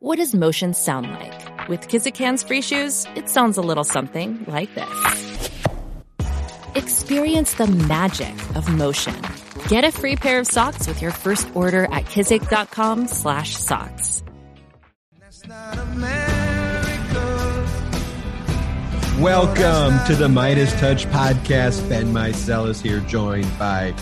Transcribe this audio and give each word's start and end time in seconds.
What 0.00 0.18
does 0.18 0.32
motion 0.32 0.74
sound 0.74 1.10
like? 1.10 1.68
With 1.68 1.88
Kizik 1.88 2.16
hands-free 2.16 2.62
shoes, 2.62 3.04
it 3.16 3.28
sounds 3.28 3.58
a 3.58 3.60
little 3.60 3.82
something 3.82 4.44
like 4.46 4.72
this. 4.76 5.50
Experience 6.76 7.54
the 7.54 7.66
magic 7.66 8.32
of 8.54 8.72
motion. 8.72 9.20
Get 9.66 9.82
a 9.82 9.90
free 9.90 10.14
pair 10.14 10.38
of 10.38 10.46
socks 10.46 10.86
with 10.86 11.02
your 11.02 11.10
first 11.10 11.48
order 11.56 11.86
at 11.86 12.04
kizik.com/socks. 12.04 14.22
Welcome 19.20 20.06
to 20.06 20.14
the 20.14 20.28
MeidasTouch 20.28 21.10
podcast. 21.10 21.88
Ben 21.88 22.12
Meiselas 22.12 22.80
here, 22.80 23.00
joined 23.00 23.50
by 23.58 23.94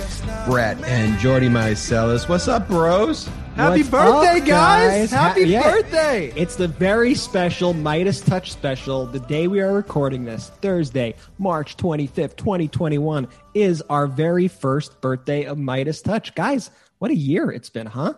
Brett 0.46 0.76
and 0.84 1.18
Jordy 1.20 1.48
Meiselas. 1.48 2.28
What's 2.28 2.48
up, 2.48 2.68
bros? 2.68 3.30
Happy 3.56 3.78
What's 3.78 3.88
birthday, 3.88 4.40
up, 4.40 4.46
guys! 4.46 5.10
Ha- 5.10 5.16
Happy 5.16 5.48
yeah. 5.48 5.62
birthday! 5.62 6.30
It's 6.36 6.56
the 6.56 6.68
very 6.68 7.14
special 7.14 7.72
MeidasTouch 7.72 8.48
special. 8.48 9.06
The 9.06 9.20
day 9.20 9.48
we 9.48 9.60
are 9.60 9.72
recording 9.72 10.26
this, 10.26 10.50
Thursday, 10.60 11.14
March 11.38 11.78
25th, 11.78 12.36
2021, 12.36 13.26
is 13.54 13.80
our 13.88 14.06
very 14.06 14.46
first 14.46 15.00
birthday 15.00 15.44
of 15.44 15.56
MeidasTouch. 15.56 16.34
Guys, 16.34 16.70
what 16.98 17.10
a 17.10 17.14
year 17.14 17.50
it's 17.50 17.70
been, 17.70 17.86
huh? 17.86 18.12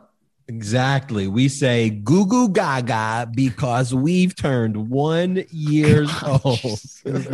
Exactly. 0.49 1.29
We 1.29 1.49
say 1.49 1.91
goo 1.91 2.25
goo 2.25 2.49
gaga 2.49 3.31
because 3.35 3.95
we've 3.95 4.35
turned 4.35 4.89
one 4.89 5.45
years 5.51 6.11
oh, 6.23 6.41
old. 6.43 6.81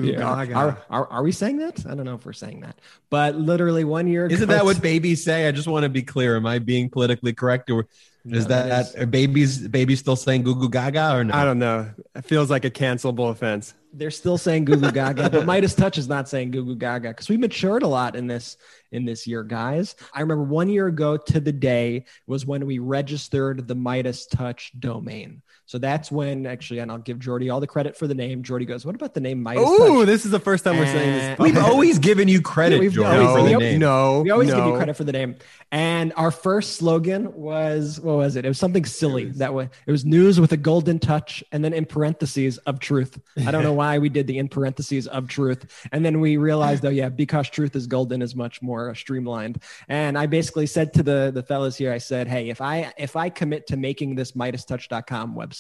Yeah. 0.05 0.25
Are, 0.25 0.83
are, 0.91 1.07
are 1.07 1.23
we 1.23 1.31
saying 1.31 1.59
that? 1.59 1.87
I 1.87 1.95
don't 1.95 2.05
know 2.05 2.17
if 2.17 2.27
we're 2.27 2.33
saying 2.33 2.61
that. 2.63 2.81
But 3.11 3.37
literally 3.37 3.85
one 3.85 4.09
year. 4.09 4.27
Isn't 4.27 4.49
that 4.49 4.65
what 4.65 4.83
babies 4.83 5.23
say? 5.23 5.47
I 5.47 5.53
just 5.53 5.69
want 5.69 5.85
to 5.85 5.89
be 5.89 6.03
clear. 6.03 6.37
Am 6.37 6.45
I 6.45 6.59
being 6.59 6.91
politically 6.91 7.33
correct, 7.33 7.71
or 7.71 7.87
is 8.25 8.49
No, 8.49 8.49
that, 8.49 8.69
that 8.69 8.87
is- 8.87 8.97
are 8.97 9.07
babies 9.07 9.69
babies 9.69 10.01
still 10.01 10.17
saying 10.17 10.43
goo 10.43 10.57
goo 10.57 10.69
gaga 10.69 11.15
or 11.15 11.23
no? 11.23 11.35
I 11.35 11.45
don't 11.45 11.61
know. 11.61 11.89
It 12.17 12.25
feels 12.25 12.51
like 12.51 12.65
a 12.65 12.71
cancelable 12.71 13.31
offense. 13.31 13.75
They're 13.97 14.11
still 14.11 14.37
saying 14.37 14.65
goo 14.65 14.77
goo 14.77 14.91
gaga, 14.91 15.31
but 15.31 15.47
MeidasTouch 15.47 15.99
is 15.99 16.09
not 16.09 16.29
saying 16.29 16.51
goo 16.51 16.65
goo 16.65 16.75
gaga 16.75 17.09
because 17.11 17.29
we 17.29 17.37
matured 17.37 17.83
a 17.83 17.89
lot 17.89 18.17
in 18.17 18.27
this 18.27 18.57
in 18.93 19.05
this 19.05 19.27
year, 19.27 19.43
guys. 19.43 19.95
I 20.13 20.21
remember 20.21 20.45
one 20.45 20.69
year 20.69 20.89
ago 20.89 21.17
to 21.17 21.41
the 21.41 21.53
day 21.53 22.07
was 22.27 22.45
when 22.45 22.67
we 22.67 22.79
registered 22.79 23.69
the 23.69 23.77
MeidasTouch 23.77 24.81
domain. 24.81 25.43
So 25.67 25.79
that's 25.79 26.13
when 26.13 26.47
actually, 26.47 26.81
and 26.81 26.91
I'll 26.91 26.99
give 26.99 27.19
Jordy 27.19 27.49
all 27.49 27.59
the 27.59 27.67
credit 27.67 27.97
for 27.97 28.07
the 28.07 28.15
name. 28.15 28.43
Jordy 28.43 28.67
goes, 28.67 28.85
"What 28.85 28.95
about 28.95 29.15
the 29.15 29.21
name 29.21 29.43
Meidas 29.43 29.67
Ooh, 29.67 30.05
this 30.05 30.27
is 30.27 30.31
the 30.31 30.41
first 30.41 30.63
time 30.63 30.77
we're 30.77 30.85
saying 30.87 31.13
this. 31.13 31.39
We've 31.39 31.57
always 31.57 31.99
given 31.99 32.29
you 32.29 32.43
credit, 32.43 32.77
Yeah, 32.77 32.81
we've 32.81 32.93
Jordy, 32.93 33.19
always- 33.25 33.45
for 33.45 33.51
the 33.51 33.59
name. 33.59 33.79
No, 33.79 34.21
We 34.21 34.31
always 34.31 34.53
give 34.53 34.65
you 34.67 34.77
credit 34.77 34.95
for 34.95 35.05
the 35.05 35.13
name. 35.13 35.37
And 35.73 36.13
our 36.17 36.31
first 36.31 36.77
slogan 36.77 37.33
was 37.33 37.99
what 37.99 38.17
was 38.17 38.37
it? 38.37 38.45
It 38.45 38.49
was 38.49 38.59
something 38.59 38.85
silly 38.85 39.25
that 39.37 39.55
way. 39.55 39.71
It 39.87 39.91
was 39.91 40.05
news 40.05 40.39
with 40.39 40.53
a 40.53 40.57
golden 40.59 40.99
touch, 40.99 41.43
and 41.51 41.65
then 41.65 41.73
in 41.73 41.87
parentheses 41.87 42.59
of 42.59 42.79
truth. 42.79 43.19
I 43.47 43.51
don't 43.51 43.65
know 43.65 43.73
why 43.73 43.99
we 43.99 44.11
did 44.11 44.27
the 44.27 44.39
in 44.39 44.49
parentheses 44.49 45.07
of 45.09 45.29
truth, 45.29 45.89
and 45.93 46.05
then 46.05 46.21
we 46.21 46.37
realized, 46.37 46.85
oh 46.85 46.91
yeah, 46.91 47.09
because 47.09 47.49
truth 47.49 47.75
is 47.75 47.87
golden 47.87 48.21
is 48.21 48.37
much 48.37 48.61
more 48.61 48.91
uh, 48.91 48.95
streamlined. 48.95 49.63
And 49.89 50.19
I 50.19 50.27
basically 50.27 50.67
said 50.67 50.93
to 50.95 51.03
the 51.03 51.31
the 51.35 51.43
fellas 51.43 51.77
here, 51.77 51.93
I 51.93 51.99
said, 51.99 52.29
hey, 52.29 52.51
if 52.51 52.61
I 52.61 52.93
if 52.99 53.17
I 53.17 53.31
commit 53.31 53.67
to 53.69 53.77
making 53.79 54.15
this 54.15 54.33
MeidasTouch.com 54.33 55.35
website. 55.35 55.54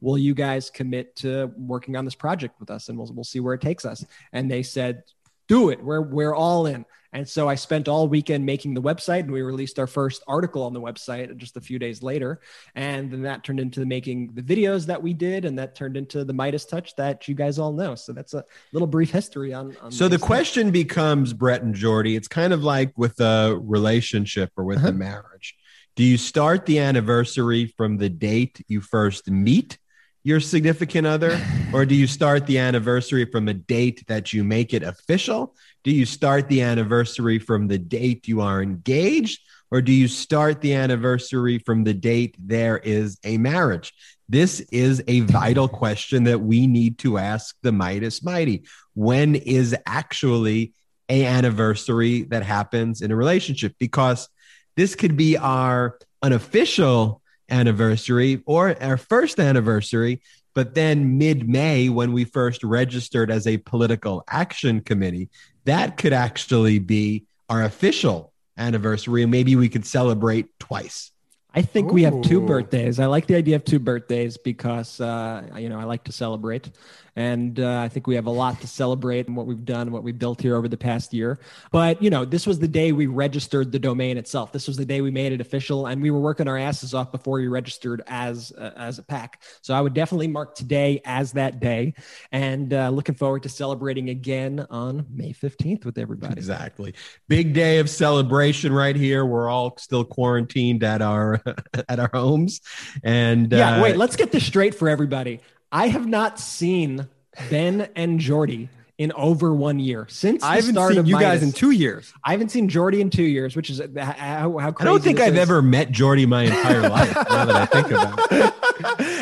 Will 0.00 0.16
you 0.18 0.34
guys 0.34 0.70
commit 0.70 1.14
to 1.16 1.52
working 1.56 1.94
on 1.96 2.04
this 2.06 2.14
project 2.14 2.58
with 2.58 2.70
us, 2.70 2.88
and 2.88 2.96
we'll 2.96 3.10
we'll 3.12 3.24
see 3.24 3.40
where 3.40 3.54
it 3.54 3.60
takes 3.60 3.84
us? 3.84 4.04
And 4.32 4.50
they 4.50 4.62
said, 4.62 5.02
do 5.46 5.68
it. 5.70 5.82
We're 5.82 6.00
we're 6.00 6.34
all 6.34 6.66
in. 6.66 6.84
And 7.12 7.28
so 7.28 7.48
I 7.48 7.56
spent 7.56 7.88
all 7.88 8.06
weekend 8.06 8.46
making 8.46 8.72
the 8.74 8.80
website, 8.80 9.20
and 9.24 9.32
we 9.32 9.42
released 9.42 9.80
our 9.80 9.88
first 9.88 10.22
article 10.28 10.62
on 10.62 10.72
the 10.72 10.80
website 10.80 11.36
just 11.38 11.56
a 11.56 11.60
few 11.60 11.76
days 11.76 12.04
later. 12.04 12.40
And 12.76 13.10
then 13.10 13.22
that 13.22 13.42
turned 13.42 13.58
into 13.58 13.84
making 13.84 14.30
the 14.34 14.42
videos 14.42 14.86
that 14.86 15.02
we 15.02 15.12
did, 15.12 15.44
and 15.44 15.58
that 15.58 15.74
turned 15.74 15.96
into 15.96 16.24
the 16.24 16.32
MeidasTouch 16.32 16.94
that 16.98 17.26
you 17.26 17.34
guys 17.34 17.58
all 17.58 17.72
know. 17.72 17.96
So 17.96 18.12
that's 18.12 18.32
a 18.32 18.44
little 18.72 18.86
brief 18.86 19.10
history 19.10 19.52
on. 19.52 19.76
on 19.82 19.90
So 19.90 20.06
the 20.06 20.18
question 20.18 20.70
becomes, 20.70 21.32
Brett 21.32 21.62
and 21.62 21.74
Jordy, 21.74 22.14
it's 22.14 22.28
kind 22.28 22.52
of 22.52 22.62
like 22.62 22.96
with 22.96 23.18
a 23.20 23.58
relationship 23.60 24.52
or 24.56 24.62
with 24.62 24.78
Uh-huh. 24.78 24.88
a 24.90 24.92
marriage. 24.92 25.56
Do 25.96 26.04
you 26.04 26.16
start 26.16 26.66
the 26.66 26.78
anniversary 26.78 27.66
from 27.76 27.98
the 27.98 28.08
date 28.08 28.64
you 28.68 28.80
first 28.80 29.30
meet 29.30 29.78
your 30.22 30.38
significant 30.40 31.06
other, 31.06 31.40
or 31.72 31.86
do 31.86 31.94
you 31.94 32.06
start 32.06 32.46
the 32.46 32.58
anniversary 32.58 33.24
from 33.24 33.48
a 33.48 33.54
date 33.54 34.06
that 34.06 34.32
you 34.32 34.44
make 34.44 34.74
it 34.74 34.82
official? 34.82 35.56
Do 35.82 35.90
you 35.90 36.04
start 36.04 36.48
the 36.48 36.62
anniversary 36.62 37.38
from 37.38 37.68
the 37.68 37.78
date 37.78 38.28
you 38.28 38.42
are 38.42 38.62
engaged, 38.62 39.40
or 39.70 39.80
do 39.80 39.92
you 39.92 40.08
start 40.08 40.60
the 40.60 40.74
anniversary 40.74 41.58
from 41.58 41.84
the 41.84 41.94
date 41.94 42.36
there 42.38 42.78
is 42.78 43.18
a 43.24 43.38
marriage? 43.38 43.94
This 44.28 44.60
is 44.70 45.02
a 45.08 45.20
vital 45.20 45.68
question 45.68 46.24
that 46.24 46.40
we 46.40 46.66
need 46.66 46.98
to 46.98 47.18
ask 47.18 47.56
the 47.62 47.70
Meidas 47.70 48.22
Mighty. 48.22 48.64
When 48.94 49.34
is 49.34 49.74
actually 49.86 50.74
a 51.08 51.24
anniversary 51.24 52.22
that 52.24 52.42
happens 52.42 53.00
in 53.00 53.10
a 53.10 53.16
relationship? 53.16 53.74
Because 53.78 54.28
this 54.76 54.94
could 54.94 55.16
be 55.16 55.36
our 55.36 55.98
unofficial 56.22 57.20
anniversary 57.50 58.42
or 58.46 58.80
our 58.82 58.96
first 58.96 59.40
anniversary, 59.40 60.20
but 60.54 60.74
then 60.74 61.18
mid 61.18 61.48
May, 61.48 61.88
when 61.88 62.12
we 62.12 62.24
first 62.24 62.62
registered 62.64 63.30
as 63.30 63.46
a 63.46 63.58
political 63.58 64.24
action 64.28 64.80
committee, 64.80 65.28
that 65.64 65.96
could 65.96 66.12
actually 66.12 66.78
be 66.78 67.24
our 67.48 67.62
official 67.62 68.32
anniversary. 68.56 69.22
And 69.22 69.30
maybe 69.30 69.56
we 69.56 69.68
could 69.68 69.86
celebrate 69.86 70.58
twice. 70.58 71.10
I 71.52 71.62
think 71.62 71.92
we 71.92 72.04
have 72.04 72.22
two 72.22 72.40
birthdays. 72.40 73.00
I 73.00 73.06
like 73.06 73.26
the 73.26 73.34
idea 73.34 73.56
of 73.56 73.64
two 73.64 73.80
birthdays 73.80 74.36
because 74.36 75.00
uh, 75.00 75.42
you 75.56 75.68
know 75.68 75.80
I 75.80 75.84
like 75.84 76.04
to 76.04 76.12
celebrate, 76.12 76.70
and 77.16 77.58
uh, 77.60 77.80
I 77.80 77.88
think 77.88 78.06
we 78.06 78.14
have 78.14 78.26
a 78.26 78.30
lot 78.30 78.60
to 78.60 78.66
celebrate 78.66 79.28
in 79.28 79.34
what 79.34 79.46
we've 79.46 79.64
done, 79.64 79.82
and 79.82 79.92
what 79.92 80.02
we 80.02 80.12
built 80.12 80.40
here 80.40 80.56
over 80.56 80.68
the 80.68 80.76
past 80.76 81.12
year. 81.12 81.38
But 81.70 82.02
you 82.02 82.10
know, 82.10 82.24
this 82.24 82.46
was 82.46 82.58
the 82.58 82.68
day 82.68 82.92
we 82.92 83.06
registered 83.06 83.72
the 83.72 83.78
domain 83.78 84.16
itself. 84.18 84.52
This 84.52 84.66
was 84.66 84.76
the 84.76 84.84
day 84.84 85.00
we 85.00 85.10
made 85.10 85.32
it 85.32 85.40
official, 85.40 85.86
and 85.86 86.00
we 86.02 86.10
were 86.10 86.20
working 86.20 86.48
our 86.48 86.58
asses 86.58 86.94
off 86.94 87.12
before 87.12 87.38
we 87.38 87.48
registered 87.48 88.02
as 88.06 88.52
uh, 88.56 88.72
as 88.76 88.98
a 88.98 89.02
pack. 89.02 89.42
So 89.62 89.74
I 89.74 89.80
would 89.80 89.94
definitely 89.94 90.28
mark 90.28 90.54
today 90.54 91.00
as 91.04 91.32
that 91.32 91.60
day, 91.60 91.94
and 92.32 92.72
uh, 92.72 92.90
looking 92.90 93.14
forward 93.14 93.42
to 93.44 93.48
celebrating 93.48 94.10
again 94.10 94.66
on 94.70 95.06
May 95.10 95.32
fifteenth 95.32 95.84
with 95.84 95.98
everybody. 95.98 96.34
Exactly. 96.34 96.94
Big 97.28 97.52
day 97.52 97.78
of 97.78 97.90
celebration 97.90 98.72
right 98.72 98.96
here. 98.96 99.24
We're 99.24 99.48
all 99.48 99.76
still 99.78 100.04
quarantined 100.04 100.84
at 100.84 101.02
our 101.02 101.40
at 101.88 101.98
our 101.98 102.10
homes. 102.12 102.60
And 103.02 103.52
Yeah, 103.52 103.76
uh, 103.76 103.82
wait, 103.82 103.96
let's 103.96 104.16
get 104.16 104.32
this 104.32 104.44
straight 104.44 104.74
for 104.74 104.88
everybody. 104.88 105.40
I 105.72 105.88
have 105.88 106.06
not 106.06 106.38
seen 106.38 107.08
Ben 107.48 107.88
and 107.94 108.18
Jordy 108.18 108.68
in 108.98 109.12
over 109.12 109.54
one 109.54 109.78
year 109.78 110.06
since 110.10 110.42
the 110.42 110.48
I 110.48 110.56
haven't 110.56 110.72
start 110.72 110.90
seen 110.92 110.98
of 110.98 111.08
you 111.08 111.18
guys 111.18 111.42
in 111.42 111.52
two 111.52 111.70
years. 111.70 112.12
I 112.22 112.32
haven't 112.32 112.50
seen 112.50 112.68
Jordy 112.68 113.00
in 113.00 113.08
two 113.08 113.22
years, 113.22 113.56
which 113.56 113.70
is 113.70 113.80
how, 113.96 114.58
how 114.58 114.72
crazy 114.72 114.74
I 114.78 114.84
don't 114.92 115.02
think 115.02 115.20
I've 115.20 115.34
is. 115.34 115.40
ever 115.40 115.62
met 115.62 115.90
Jordy 115.90 116.26
my 116.26 116.42
entire 116.42 116.82
life. 116.88 117.14
Now 117.14 117.44
that 117.46 117.56
I 117.56 117.66
think 117.66 117.86
about 117.90 118.18
it. 118.30 118.54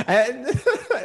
And 0.06 0.46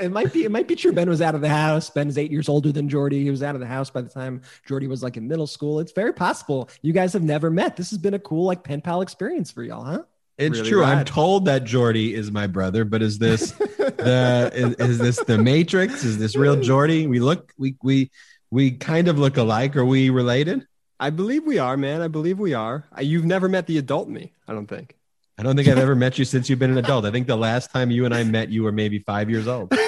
it 0.01 0.11
might 0.11 0.31
be 0.31 0.45
it 0.45 0.51
might 0.51 0.67
be 0.67 0.75
true. 0.75 0.93
Ben 0.93 1.09
was 1.09 1.21
out 1.21 1.35
of 1.35 1.41
the 1.41 1.49
house. 1.49 1.89
Ben's 1.89 2.17
eight 2.17 2.31
years 2.31 2.47
older 2.47 2.71
than 2.71 2.87
Jordy. 2.87 3.21
He 3.23 3.29
was 3.31 3.43
out 3.43 3.53
of 3.53 3.59
the 3.59 3.67
house 3.67 3.89
by 3.89 4.01
the 4.01 4.09
time 4.09 4.41
Jordy 4.65 4.87
was 4.87 5.03
like 5.03 5.17
in 5.17 5.27
middle 5.27 5.47
school. 5.47 5.79
It's 5.79 5.91
very 5.91 6.13
possible 6.13 6.69
you 6.81 6.93
guys 6.93 7.11
have 7.13 7.23
never 7.23 7.49
met. 7.49 7.75
This 7.75 7.89
has 7.89 7.99
been 7.99 8.13
a 8.13 8.19
cool 8.19 8.45
like 8.45 8.63
pen 8.63 8.79
pal 8.81 9.01
experience 9.01 9.51
for 9.51 9.61
y'all, 9.63 9.83
huh? 9.83 10.03
It's 10.37 10.57
Really 10.57 10.69
true. 10.69 10.83
I'm 10.83 11.05
told 11.05 11.45
that 11.45 11.63
Jordy 11.63 12.13
is 12.15 12.31
my 12.31 12.47
brother, 12.47 12.85
but 12.85 13.01
is 13.01 13.19
this 13.19 13.51
the 13.51 14.51
is, 14.53 14.73
is 14.75 14.97
this 14.97 15.17
the 15.23 15.37
Matrix? 15.37 16.03
Is 16.03 16.17
this 16.17 16.35
real 16.35 16.59
Jordy? 16.59 17.05
We 17.07 17.19
look 17.19 17.53
we 17.57 17.75
we 17.83 18.09
we 18.49 18.71
kind 18.71 19.07
of 19.07 19.19
look 19.19 19.37
alike. 19.37 19.75
Are 19.75 19.85
we 19.85 20.09
related? 20.09 20.65
I 20.99 21.09
believe 21.11 21.43
we 21.45 21.59
are, 21.59 21.77
man. 21.77 22.01
I 22.01 22.07
believe 22.07 22.39
we 22.39 22.53
are. 22.53 22.85
I- 22.91 23.01
You've 23.01 23.25
never 23.25 23.47
met 23.47 23.67
the 23.67 23.77
adult 23.77 24.09
me. 24.09 24.33
I 24.47 24.53
don't 24.53 24.67
think. 24.67 24.95
I 25.37 25.43
don't 25.43 25.55
think 25.55 25.67
I've 25.67 25.79
ever 25.79 25.95
met 25.95 26.17
you 26.19 26.25
since 26.25 26.49
you've 26.49 26.59
been 26.59 26.71
an 26.71 26.77
adult. 26.77 27.05
I 27.05 27.11
think 27.11 27.25
the 27.27 27.35
last 27.35 27.71
time 27.71 27.89
you 27.91 28.05
and 28.05 28.13
I 28.13 28.23
met, 28.23 28.49
you 28.49 28.63
were 28.63 28.71
maybe 28.71 28.99
five 28.99 29.29
years 29.29 29.47
old. 29.47 29.71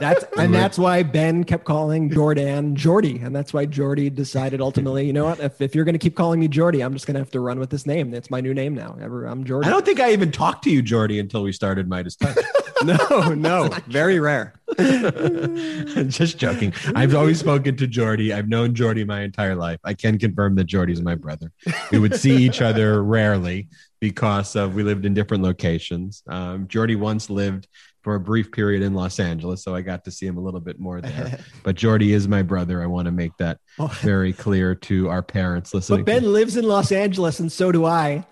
That's 0.00 0.24
and 0.38 0.54
that's 0.54 0.78
why 0.78 1.02
Ben 1.02 1.44
kept 1.44 1.64
calling 1.64 2.10
Jordan 2.10 2.76
Jordy, 2.76 3.18
and 3.18 3.34
that's 3.34 3.52
why 3.52 3.66
Jordy 3.66 4.10
decided 4.10 4.60
ultimately, 4.60 5.06
you 5.06 5.12
know 5.12 5.24
what? 5.24 5.40
If, 5.40 5.60
if 5.60 5.74
you're 5.74 5.84
going 5.84 5.94
to 5.94 5.98
keep 5.98 6.16
calling 6.16 6.40
me 6.40 6.48
Jordy, 6.48 6.80
I'm 6.80 6.92
just 6.92 7.06
going 7.06 7.14
to 7.14 7.20
have 7.20 7.30
to 7.32 7.40
run 7.40 7.58
with 7.58 7.70
this 7.70 7.86
name. 7.86 8.10
That's 8.10 8.30
my 8.30 8.40
new 8.40 8.54
name 8.54 8.74
now. 8.74 8.96
Ever, 9.00 9.24
I'm 9.26 9.44
Jordy. 9.44 9.66
I 9.66 9.70
don't 9.70 9.84
think 9.84 10.00
I 10.00 10.12
even 10.12 10.30
talked 10.30 10.64
to 10.64 10.70
you, 10.70 10.82
Jordy, 10.82 11.18
until 11.18 11.42
we 11.42 11.52
started 11.52 11.88
MeidasTouch. 11.88 12.42
No, 12.84 13.34
no, 13.34 13.70
very 13.86 14.20
rare. 14.20 14.52
Just 14.76 16.38
joking. 16.38 16.74
I've 16.94 17.14
always 17.14 17.38
spoken 17.38 17.76
to 17.76 17.86
Jordy. 17.86 18.32
I've 18.32 18.48
known 18.48 18.74
Jordy 18.74 19.04
my 19.04 19.22
entire 19.22 19.54
life. 19.54 19.80
I 19.84 19.94
can 19.94 20.18
confirm 20.18 20.54
that 20.56 20.64
Jordy's 20.64 21.00
my 21.00 21.14
brother. 21.14 21.52
We 21.90 21.98
would 21.98 22.14
see 22.14 22.36
each 22.36 22.60
other 22.60 23.02
rarely 23.02 23.68
because 24.00 24.54
of 24.56 24.74
we 24.74 24.82
lived 24.82 25.06
in 25.06 25.14
different 25.14 25.42
locations. 25.42 26.22
Um, 26.26 26.68
Jordy 26.68 26.96
once 26.96 27.30
lived 27.30 27.68
for 28.04 28.14
a 28.14 28.20
brief 28.20 28.52
period 28.52 28.82
in 28.82 28.92
Los 28.94 29.18
Angeles, 29.18 29.64
so 29.64 29.74
I 29.74 29.80
got 29.80 30.04
to 30.04 30.10
see 30.10 30.26
him 30.26 30.36
a 30.36 30.40
little 30.40 30.60
bit 30.60 30.78
more 30.78 31.00
there. 31.00 31.40
But 31.64 31.74
Jordy 31.74 32.12
is 32.12 32.28
my 32.28 32.42
brother. 32.42 32.82
I 32.82 32.86
want 32.86 33.06
to 33.06 33.12
make 33.12 33.34
that 33.38 33.58
oh. 33.78 33.86
very 34.02 34.34
clear 34.34 34.74
to 34.74 35.08
our 35.08 35.22
parents 35.22 35.72
listening. 35.72 36.00
But 36.00 36.06
Ben 36.06 36.32
lives 36.32 36.56
in 36.58 36.66
Los 36.66 36.92
Angeles, 36.92 37.40
and 37.40 37.50
so 37.50 37.72
do 37.72 37.86
I, 37.86 38.26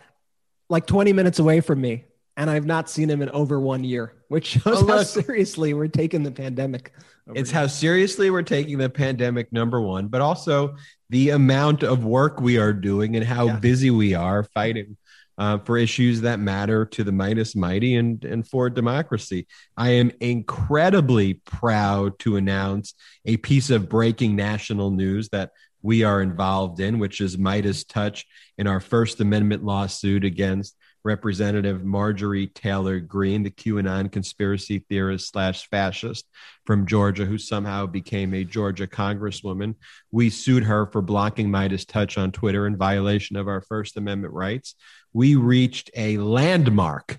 like 0.69 0.87
20 0.87 1.13
minutes 1.15 1.39
away 1.39 1.61
from 1.61 1.81
me. 1.81 2.05
and 2.37 2.49
I've 2.51 2.67
not 2.67 2.89
seen 2.91 3.11
him 3.11 3.23
in 3.23 3.31
over 3.31 3.59
one 3.59 3.83
year, 3.83 4.13
which 4.29 4.47
shows 4.63 4.83
Oh, 4.83 4.87
how 4.87 5.03
seriously 5.03 5.73
we're 5.75 5.89
taking 5.89 6.23
the 6.23 6.31
pandemic. 6.31 6.93
It's 7.35 7.51
here. 7.51 7.61
how 7.61 7.67
seriously 7.69 8.31
we're 8.31 8.43
taking 8.43 8.79
the 8.79 8.91
pandemic, 8.91 9.53
number 9.53 9.81
one, 9.81 10.09
but 10.09 10.21
also 10.21 10.77
the 11.09 11.31
amount 11.31 11.83
of 11.83 12.05
work 12.05 12.41
we 12.41 12.59
are 12.59 12.73
doing 12.73 13.17
and 13.17 13.25
how 13.25 13.47
Yeah. 13.47 13.57
busy 13.57 13.91
we 13.91 14.13
are 14.15 14.43
fighting 14.43 14.97
uh, 15.39 15.59
for 15.59 15.77
issues 15.77 16.21
that 16.21 16.39
matter 16.39 16.85
to 16.87 17.05
the 17.05 17.11
Meidas 17.11 17.57
Mighty 17.57 17.97
and, 17.97 18.25
and 18.25 18.47
for 18.47 18.69
democracy. 18.71 19.47
I 19.77 19.91
am 19.91 20.13
incredibly 20.21 21.35
proud 21.35 22.19
to 22.21 22.37
announce 22.37 22.95
a 23.25 23.37
piece 23.39 23.71
of 23.71 23.89
breaking 23.89 24.37
national 24.37 24.91
news 24.91 25.29
that 25.31 25.51
we 25.83 26.05
are 26.05 26.23
involved 26.23 26.81
in, 26.81 26.99
which 26.99 27.21
is 27.21 27.37
MeidasTouch 27.37 28.25
in 28.57 28.67
our 28.67 28.81
First 28.81 29.21
Amendment 29.21 29.65
lawsuit 29.65 30.25
against 30.25 30.77
Representative 31.05 31.85
Marjorie 31.85 32.47
Taylor 32.47 33.01
Greene, 33.01 33.43
the 33.43 33.51
QAnon 33.51 34.11
conspiracy 34.11 34.85
theorist 34.89 35.33
slash 35.33 35.69
fascist 35.69 36.27
from 36.65 36.87
Georgia, 36.87 37.25
who 37.25 37.39
somehow 37.39 37.87
became 37.87 38.33
a 38.35 38.45
Georgia 38.45 38.87
congresswoman. 38.87 39.75
We 40.13 40.31
sued 40.31 40.63
her 40.65 40.87
for 40.87 41.03
blocking 41.03 41.49
MeidasTouch 41.49 42.23
on 42.23 42.31
Twitter 42.31 42.69
in 42.69 42.77
violation 42.77 43.37
of 43.37 43.49
our 43.49 43.61
First 43.61 43.97
Amendment 43.97 44.33
rights. 44.33 44.77
We 45.13 45.37
reached 45.37 45.91
a 45.95 46.19
landmark 46.19 47.19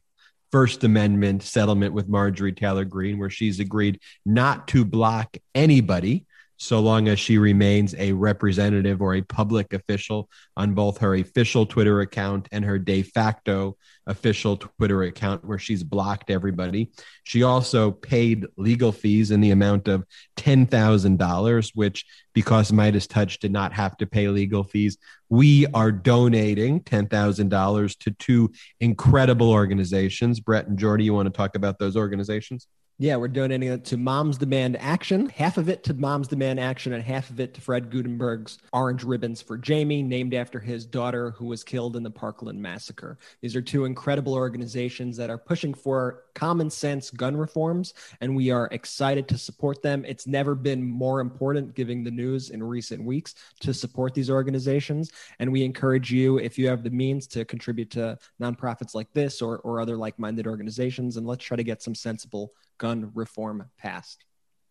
First 0.52 0.84
Amendment 0.84 1.42
settlement 1.44 1.94
with 1.94 2.08
Marjorie 2.08 2.52
Taylor 2.52 2.86
Greene, 2.86 3.18
where 3.18 3.30
she's 3.30 3.60
agreed 3.60 4.00
not 4.26 4.68
to 4.70 4.86
block 4.86 5.38
anybody 5.56 6.28
so 6.58 6.80
long 6.80 7.08
as 7.08 7.20
she 7.20 7.38
remains 7.38 7.94
a 7.96 8.14
representative 8.14 9.02
or 9.02 9.16
a 9.16 9.22
public 9.22 9.74
official 9.74 10.30
on 10.56 10.74
both 10.74 11.00
her 11.00 11.16
official 11.16 11.66
Twitter 11.66 12.02
account 12.02 12.48
and 12.52 12.64
her 12.64 12.80
de 12.80 13.02
facto 13.02 13.76
official 14.08 14.58
Twitter 14.58 15.04
account, 15.04 15.44
where 15.44 15.60
she's 15.60 15.84
blocked 15.84 16.30
everybody. 16.30 16.92
She 17.24 17.44
also 17.44 17.92
paid 17.92 18.46
legal 18.56 18.92
fees 18.92 19.32
in 19.32 19.42
the 19.42 19.52
amount 19.52 19.88
of 19.88 20.06
$10,000, 20.44 21.72
which, 21.74 22.06
because 22.34 22.72
MeidasTouch 22.72 23.40
did 23.40 23.52
not 23.52 23.72
have 23.74 23.96
to 23.98 24.06
pay 24.06 24.28
legal 24.28 24.64
fees, 24.64 24.98
we 25.30 25.66
are 25.68 25.92
donating 25.92 26.82
$10,000 26.82 27.98
to 28.00 28.12
two 28.12 28.52
incredible 28.80 29.52
organizations. 29.52 30.40
Brett 30.40 30.68
and 30.68 30.78
Jordy, 30.78 31.06
you 31.06 31.14
want 31.14 31.28
to 31.28 31.38
talk 31.38 31.56
about 31.56 31.80
those 31.80 31.96
organizations? 31.96 32.68
Yeah, 33.00 33.16
we're 33.16 33.28
donating 33.28 33.70
it 33.70 33.86
to 33.86 33.98
Moms 33.98 34.38
Demand 34.38 34.78
Action, 34.78 35.28
half 35.30 35.58
of 35.58 35.68
it 35.68 35.84
to 35.86 35.96
Moms 35.96 36.28
Demand 36.28 36.60
Action, 36.60 36.94
and 36.94 37.04
half 37.04 37.32
of 37.32 37.40
it 37.40 37.56
to 37.56 37.62
Fred 37.62 37.90
Guttenberg's 37.90 38.60
Orange 38.72 39.04
Ribbons 39.04 39.42
for 39.42 39.58
Jamie, 39.58 40.04
named 40.04 40.36
after 40.36 40.60
his 40.60 40.86
daughter 40.86 41.32
who 41.32 41.48
was 41.48 41.64
killed 41.64 41.96
in 41.96 42.04
the 42.04 42.12
Parkland 42.12 42.62
massacre. 42.62 43.18
These 43.42 43.56
are 43.56 43.64
two 43.64 43.86
incredible 43.86 44.36
organizations 44.36 45.18
that 45.18 45.32
are 45.32 45.40
pushing 45.40 45.74
for 45.74 46.26
common 46.36 46.70
sense 46.70 47.10
gun 47.12 47.36
reforms, 47.36 47.94
and 48.22 48.36
we 48.36 48.52
are 48.52 48.68
excited 48.72 49.28
to 49.30 49.38
support 49.38 49.82
them. 49.82 50.06
It's 50.06 50.28
never 50.28 50.56
been 50.56 50.84
more 50.84 51.20
important, 51.20 51.76
giving 51.76 52.04
the 52.04 52.12
news 52.12 52.50
in 52.50 52.64
recent 52.64 53.04
weeks, 53.04 53.36
to 53.62 53.74
support 53.74 54.14
these 54.14 54.30
organizations. 54.30 55.12
And 55.40 55.52
we 55.52 55.64
encourage 55.64 56.12
you, 56.12 56.40
if 56.40 56.58
you 56.58 56.68
have 56.68 56.84
the 56.84 56.90
means, 56.90 57.28
to 57.28 57.46
contribute 57.46 57.92
to 57.92 58.18
nonprofits 58.42 58.96
like 58.96 59.12
this 59.14 59.42
or, 59.42 59.60
or 59.60 59.80
other 59.80 59.98
like 59.98 60.18
minded 60.20 60.48
organizations, 60.48 61.18
and 61.18 61.26
let's 61.26 61.44
try 61.44 61.58
to 61.58 61.64
get 61.64 61.82
some 61.82 61.96
sensible 61.96 62.54
gun 62.78 63.12
reform 63.14 63.70
passed. 63.78 64.26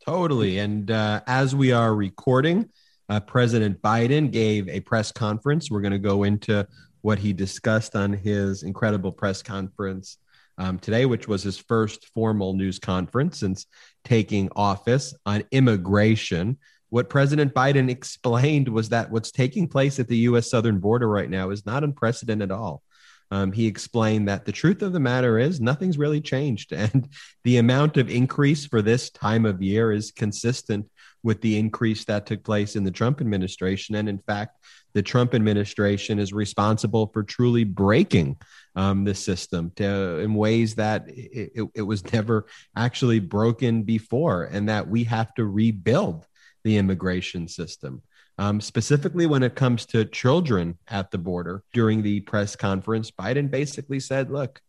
Totally. 0.05 0.59
And 0.59 0.91
uh, 0.91 1.21
as 1.27 1.55
we 1.55 1.73
are 1.73 1.95
recording, 1.95 2.71
uh, 3.09 3.21
President 3.21 3.81
Biden 3.83 4.31
gave 4.31 4.69
a 4.69 4.81
press 4.81 5.13
conference. 5.13 5.71
We're 5.71 5.81
going 5.81 5.93
to 5.93 5.99
go 5.99 6.25
into 6.25 6.67
what 7.03 7.19
he 7.19 7.33
discussed 7.33 7.95
on 7.95 8.13
his 8.13 8.63
incredible 8.63 9.13
press 9.13 9.43
conference 9.43 10.19
um, 10.59 10.79
today, 10.79 11.07
which 11.07 11.29
was 11.29 11.43
his 11.43 11.59
first 11.59 12.09
formal 12.15 12.55
news 12.55 12.79
conference 12.79 13.41
since 13.41 13.67
taking 14.05 14.49
office 14.55 15.15
on 15.27 15.45
immigration. 15.51 16.59
What 16.91 17.09
President 17.09 17.55
Biden 17.55 17.91
explained 17.91 18.69
was 18.69 18.91
that 18.91 19.11
what's 19.11 19.31
taking 19.31 19.69
place 19.69 19.99
at 19.99 20.09
the 20.09 20.19
U.S. 20.19 20.51
southern 20.51 20.79
border 20.79 21.09
right 21.09 21.31
now 21.31 21.51
is 21.51 21.65
not 21.65 21.85
unprecedented 21.85 22.51
at 22.51 22.57
all. 22.57 22.83
Um, 23.31 23.51
he 23.51 23.67
explained 23.67 24.29
that 24.29 24.45
the 24.45 24.53
truth 24.53 24.83
of 24.83 24.93
the 24.93 25.01
matter 25.01 25.39
is 25.39 25.59
nothing's 25.59 25.97
really 25.97 26.21
changed. 26.21 26.73
And 26.77 27.09
the 27.45 27.57
amount 27.57 27.97
of 27.97 28.11
increase 28.11 28.67
for 28.67 28.83
this 28.83 29.09
time 29.09 29.47
of 29.47 29.63
year 29.63 29.91
is 29.91 30.13
consistent 30.13 30.91
with 31.23 31.41
the 31.41 31.59
increase 31.59 32.05
that 32.05 32.27
took 32.27 32.45
place 32.45 32.77
in 32.77 32.85
the 32.85 32.91
Trump 32.91 33.23
administration. 33.23 33.95
And 33.95 34.07
in 34.07 34.19
fact, 34.19 34.59
the 34.95 35.03
Trump 35.03 35.35
administration 35.35 36.19
is 36.19 36.33
responsible 36.33 37.07
for 37.13 37.23
truly 37.23 37.65
breaking 37.65 38.37
um, 38.77 39.05
the 39.05 39.15
system 39.15 39.73
to, 39.77 40.19
in 40.19 40.35
ways 40.35 40.75
that 40.77 41.09
it, 41.09 41.53
it, 41.55 41.69
it 41.75 41.83
was 41.83 42.13
never 42.13 42.47
actually 42.77 43.21
broken 43.21 43.83
before, 43.83 44.45
and 44.45 44.69
that 44.69 44.89
we 44.89 45.05
have 45.05 45.33
to 45.35 45.45
rebuild 45.45 46.27
the 46.65 46.77
immigration 46.77 47.49
system. 47.49 48.03
Um, 48.39 48.61
specifically, 48.61 49.27
when 49.27 49.43
it 49.43 49.55
comes 49.55 49.87
to 49.87 50.05
children 50.05 50.79
at 50.89 51.11
the 51.11 51.19
border, 51.19 51.63
during 51.73 52.03
the 52.03 52.21
press 52.21 52.57
conference, 52.57 53.11
Biden 53.11 53.51
basically 53.51 54.01
said, 54.01 54.31
look, 54.31 54.61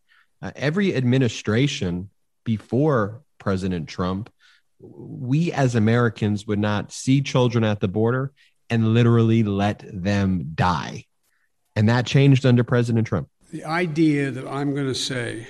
uh, 0.41 0.51
every 0.55 0.95
administration 0.95 2.09
before 2.43 3.21
President 3.39 3.87
Trump, 3.87 4.29
we 4.79 5.51
as 5.53 5.75
Americans 5.75 6.45
would 6.45 6.59
not 6.59 6.91
see 6.91 7.21
children 7.21 7.63
at 7.63 7.79
the 7.79 7.87
border 7.87 8.33
and 8.69 8.93
literally 8.93 9.43
let 9.43 9.83
them 9.91 10.51
die. 10.55 11.05
And 11.75 11.89
that 11.89 12.05
changed 12.05 12.45
under 12.45 12.63
President 12.63 13.07
Trump. 13.07 13.29
The 13.51 13.65
idea 13.65 14.31
that 14.31 14.47
I'm 14.47 14.73
going 14.73 14.87
to 14.87 14.95
say, 14.95 15.47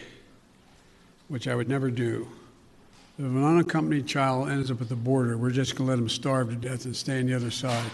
which 1.28 1.48
I 1.48 1.56
would 1.56 1.70
never 1.70 1.90
do, 1.90 2.28
that 3.18 3.26
if 3.26 3.32
an 3.32 3.44
unaccompanied 3.44 4.08
child 4.08 4.50
ends 4.50 4.72
up 4.72 4.82
at 4.82 4.90
the 4.90 4.96
border, 4.96 5.38
we're 5.38 5.52
just 5.52 5.76
going 5.76 5.88
to 5.88 5.92
let 5.92 6.00
him 6.00 6.10
starve 6.10 6.50
to 6.50 6.56
death 6.56 6.86
and 6.86 6.96
stay 6.96 7.20
on 7.20 7.28
the 7.28 7.34
other 7.34 7.52
side. 7.52 7.90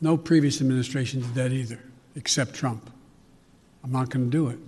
No 0.00 0.16
previous 0.16 0.60
administration 0.60 1.20
did 1.20 1.34
that 1.34 1.52
either, 1.52 1.80
except 2.14 2.54
Trump. 2.54 2.90
I'm 3.82 3.92
not 3.92 4.10
going 4.10 4.26
to 4.26 4.30
do 4.30 4.48
it. 4.48 4.58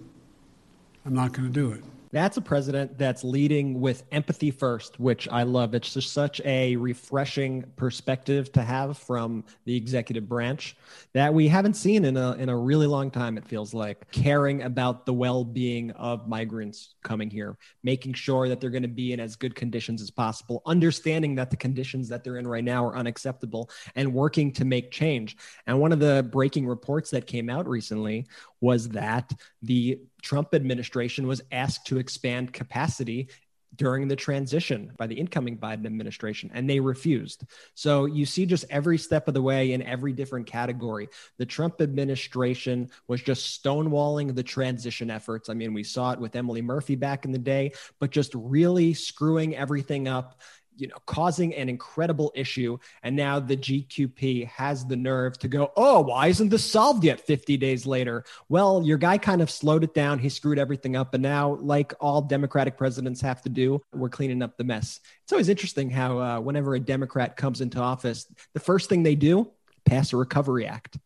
I'm 1.07 1.15
not 1.15 1.33
going 1.33 1.47
to 1.47 1.53
do 1.53 1.73
it. 1.73 1.83
That's 2.13 2.37
a 2.37 2.41
president 2.41 2.99
that's 2.99 3.23
leading 3.23 3.81
with 3.81 4.03
empathy 4.11 4.51
first, 4.51 4.99
which 4.99 5.29
I 5.29 5.45
love. 5.45 5.75
It's 5.75 5.95
just 5.95 6.13
such 6.13 6.41
a 6.45 6.75
refreshing 6.75 7.65
perspective 7.77 8.51
to 8.53 8.63
have 8.63 8.99
from 8.99 9.45
the 9.65 9.77
executive 9.77 10.29
branch 10.29 10.77
that 11.13 11.33
we 11.33 11.47
haven't 11.47 11.75
seen 11.75 12.05
in 12.05 12.17
a 12.17 12.33
in 12.33 12.49
a 12.49 12.57
really 12.57 12.89
long 12.89 13.13
time. 13.13 13.39
It 13.39 13.47
feels 13.47 13.73
like 13.73 14.11
caring 14.11 14.63
about 14.63 15.07
the 15.07 15.15
well-being 15.15 15.93
of 15.93 16.29
migrants 16.29 16.95
coming 17.05 17.31
here, 17.31 17.57
making 17.85 18.15
sure 18.15 18.49
that 18.49 18.61
they're 18.61 18.71
going 18.71 18.83
to 18.83 18.89
be 18.89 19.13
in 19.13 19.21
as 19.21 19.37
good 19.37 19.55
conditions 19.55 20.03
as 20.03 20.11
possible, 20.11 20.63
understanding 20.67 21.37
that 21.37 21.51
the 21.51 21.57
conditions 21.57 22.09
that 22.09 22.25
they're 22.25 22.39
in 22.39 22.47
right 22.49 22.65
now 22.65 22.85
are 22.85 22.97
unacceptable, 22.97 23.71
and 23.95 24.13
working 24.13 24.53
to 24.55 24.65
make 24.65 24.91
change. 24.91 25.37
And 25.67 25.79
one 25.79 25.93
of 25.93 26.01
the 26.01 26.29
breaking 26.31 26.67
reports 26.67 27.11
that 27.11 27.29
came 27.29 27.49
out 27.49 27.69
recently 27.69 28.27
was 28.61 28.89
that 28.91 29.33
the 29.63 30.01
Trump 30.23 30.55
administration 30.55 31.27
was 31.27 31.43
asked 31.53 31.87
to 31.87 31.99
expand 31.99 32.53
capacity 32.53 33.29
during 33.77 34.09
the 34.09 34.17
transition 34.17 34.93
by 34.99 35.07
the 35.07 35.15
incoming 35.15 35.57
Biden 35.57 35.87
administration, 35.87 36.51
and 36.53 36.69
they 36.69 36.81
refused. 36.81 37.45
So 37.75 38.07
you 38.07 38.27
see, 38.27 38.47
just 38.47 38.65
every 38.69 38.99
step 38.99 39.29
of 39.29 39.35
the 39.35 39.43
way 39.43 39.73
in 39.73 39.83
every 39.83 40.13
different 40.13 40.47
category, 40.47 41.09
the 41.39 41.47
Trump 41.47 41.81
administration 41.81 42.91
was 43.07 43.23
just 43.23 43.63
stonewalling 43.63 44.35
the 44.35 44.43
transition 44.43 45.11
efforts. 45.11 45.49
I 45.49 45.55
mean, 45.55 45.73
we 45.73 45.85
saw 45.85 46.13
it 46.13 46.19
with 46.19 46.35
Emily 46.35 46.63
Murphy 46.63 46.97
back 46.97 47.25
in 47.25 47.33
the 47.33 47.39
day, 47.39 47.73
but 48.01 48.11
just 48.11 48.35
really 48.35 48.93
screwing 48.93 49.55
everything 49.55 50.09
up 50.09 50.41
you 50.81 50.89
know, 50.89 50.97
causing 51.07 51.55
an 51.55 51.69
incredible 51.69 52.33
issue. 52.35 52.79
And 53.03 53.15
now 53.15 53.39
the 53.39 53.57
GQP 53.57 54.49
has 54.49 54.87
the 54.87 54.97
nerve 54.97 55.39
to 55.41 55.49
go, 55.49 55.73
oh, 55.77 56.01
why 56.01 56.29
isn't 56.29 56.49
this 56.49 56.65
solved 56.65 57.05
yet 57.05 57.21
50 57.21 57.57
days 57.57 57.87
later? 57.87 58.25
Well, 58.49 58.83
your 58.83 58.99
guy 58.99 59.19
kind 59.19 59.43
of 59.43 59.51
slowed 59.51 59.85
it 59.85 59.95
down. 59.95 60.19
He 60.19 60.29
screwed 60.29 60.59
everything 60.59 60.97
up. 60.97 61.15
And 61.15 61.23
now, 61.23 61.57
like 61.61 61.93
all 62.01 62.23
Democratic 62.23 62.77
presidents 62.77 63.21
have 63.21 63.43
to 63.43 63.49
do, 63.49 63.81
we're 63.93 64.09
cleaning 64.09 64.43
up 64.43 64.57
the 64.57 64.65
mess. 64.65 65.01
It's 65.23 65.33
always 65.33 65.49
interesting 65.49 65.91
how, 65.91 66.19
uh, 66.19 66.41
whenever 66.41 66.75
a 66.75 66.81
Democrat 66.81 67.37
comes 67.37 67.61
into 67.61 67.79
office, 67.79 68.27
the 68.55 68.61
first 68.61 68.89
thing 68.89 69.03
they 69.03 69.15
do, 69.15 69.51
pass 69.85 70.13
a 70.13 70.17
recovery 70.17 70.67
act. 70.67 70.99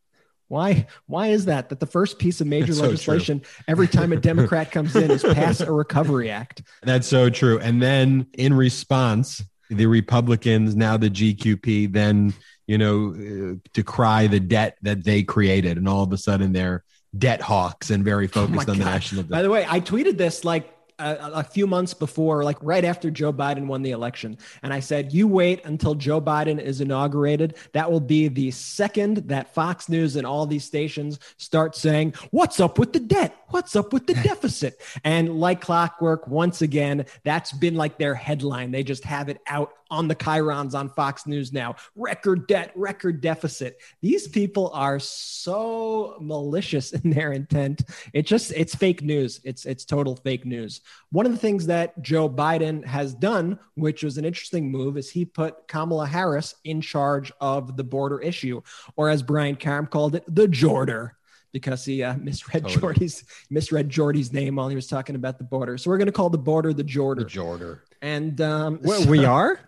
Why? 0.49 0.87
Why 1.07 1.29
is 1.29 1.47
that? 1.47 1.71
That 1.71 1.81
the 1.81 1.87
first 1.87 2.19
piece 2.19 2.41
of 2.41 2.47
major 2.47 2.67
That's 2.67 2.79
so 2.79 2.85
legislation 2.85 3.43
every 3.67 3.89
time 3.89 4.13
a 4.13 4.17
Democrat 4.17 4.71
comes 4.71 4.95
in 4.95 5.11
is 5.11 5.23
pass 5.23 5.61
a 5.61 5.73
recovery 5.73 6.31
act. 6.31 6.63
That's 6.83 7.09
so 7.09 7.31
true. 7.31 7.59
And 7.59 7.83
then 7.83 8.27
in 8.35 8.53
response, 8.53 9.43
the 9.77 9.87
Republicans, 9.87 10.75
now 10.77 10.97
the 10.97 11.11
GQP, 11.11 11.93
then, 11.93 12.35
you 12.67 12.79
know, 12.79 13.15
uh, 13.15 13.69
decry 13.73 14.27
the 14.27 14.41
debt 14.41 14.79
that 14.83 15.05
they 15.05 15.23
created. 15.23 15.77
And 15.77 15.89
all 15.89 16.03
of 16.03 16.13
a 16.13 16.19
sudden 16.19 16.53
they're 16.53 16.85
debt 17.17 17.41
hawks 17.41 17.91
and 17.91 18.05
very 18.05 18.27
focused 18.27 18.69
Oh 18.69 18.73
on 18.73 18.79
the 18.79 18.85
national. 18.85 19.23
Debt. 19.23 19.31
By 19.31 19.43
the 19.43 19.51
way, 19.51 19.67
I 19.69 19.81
tweeted 19.81 20.17
this 20.17 20.45
like 20.45 20.75
a, 20.99 21.31
a 21.35 21.43
few 21.43 21.67
months 21.67 21.95
before, 21.95 22.45
like 22.45 22.57
right 22.61 22.85
after 22.85 23.11
Joe 23.11 23.33
Biden 23.33 23.67
won 23.67 23.83
the 23.83 23.91
election. 23.91 24.39
And 24.63 24.73
I 24.73 24.81
said, 24.81 25.13
you 25.13 25.27
wait 25.27 25.65
until 25.65 25.95
Joe 25.95 26.21
Biden 26.21 26.61
is 26.61 26.81
inaugurated. 26.81 27.57
That 27.73 27.91
will 27.91 28.01
be 28.01 28.29
the 28.29 28.51
second 28.51 29.29
that 29.29 29.53
Fox 29.55 29.89
News 29.89 30.17
and 30.17 30.27
all 30.27 30.47
these 30.47 30.65
stations 30.65 31.19
start 31.37 31.75
saying, 31.77 32.15
What's 32.31 32.61
up 32.61 32.79
with 32.79 32.93
the 32.93 33.01
debt? 33.01 33.37
What's 33.55 33.77
up 33.77 33.93
with 33.93 34.09
the 34.09 34.15
deficit? 34.25 34.81
And 35.05 35.39
like 35.39 35.61
clockwork, 35.61 36.27
once 36.27 36.61
again, 36.61 37.07
that's 37.23 37.53
been 37.53 37.77
like 37.77 37.99
their 37.99 38.13
headline. 38.13 38.73
They 38.73 38.83
just 38.83 39.05
have 39.05 39.29
it 39.29 39.41
out 39.47 39.75
on 39.93 40.09
the 40.09 40.17
chyrons 40.17 40.75
on 40.75 40.89
Fox 40.89 41.25
News 41.25 41.53
now. 41.53 41.77
Record 41.95 42.49
debt, 42.49 42.73
record 42.75 43.21
deficit. 43.21 43.81
These 44.01 44.27
people 44.27 44.73
are 44.75 44.99
so 44.99 46.17
malicious 46.21 46.95
in 46.95 47.11
their 47.11 47.31
intent. 47.31 47.83
It 48.13 48.27
just 48.27 48.51
it's 48.57 48.75
fake 48.75 49.05
news. 49.05 49.41
It's 49.45 49.67
it's 49.67 49.85
total 49.85 50.17
fake 50.17 50.45
news. 50.45 50.81
One 51.13 51.25
of 51.25 51.31
the 51.31 51.39
things 51.39 51.65
that 51.67 52.03
Joe 52.03 52.29
Biden 52.29 52.85
has 52.85 53.15
done, 53.15 53.61
which 53.77 54.03
was 54.03 54.19
an 54.19 54.25
interesting 54.25 54.69
move, 54.69 54.99
is 54.99 55.09
he 55.09 55.25
put 55.25 55.69
Kamala 55.69 56.09
Harris 56.09 56.57
in 56.65 56.81
charge 56.81 57.31
of 57.41 57.77
the 57.77 57.85
border 57.85 58.19
issue, 58.19 58.63
or 58.97 59.11
as 59.11 59.23
Brian 59.23 59.55
Karem 59.55 59.89
called 59.89 60.17
it, 60.17 60.25
the 60.27 60.49
Jorder 60.49 61.13
because 61.55 61.87
he 61.87 62.03
uh, 62.03 62.17
misread 62.21 62.65
Totally. 62.65 62.81
Jordy's 62.81 63.25
misread 63.49 63.89
Jordy's 63.89 64.31
name 64.31 64.57
while 64.57 64.69
he 64.69 64.75
was 64.75 64.89
talking 64.89 65.15
about 65.17 65.39
the 65.39 65.45
border. 65.45 65.79
So 65.79 65.89
we're 65.89 65.97
going 65.97 66.07
to 66.07 66.13
call 66.13 66.29
the 66.29 66.37
border 66.37 66.75
the 66.75 66.85
Jorder. 66.85 67.21
The 67.21 67.41
Jorder. 67.41 67.79
and 68.03 68.39
um, 68.43 68.81
What, 68.83 69.07
we 69.07 69.25
are? 69.25 69.59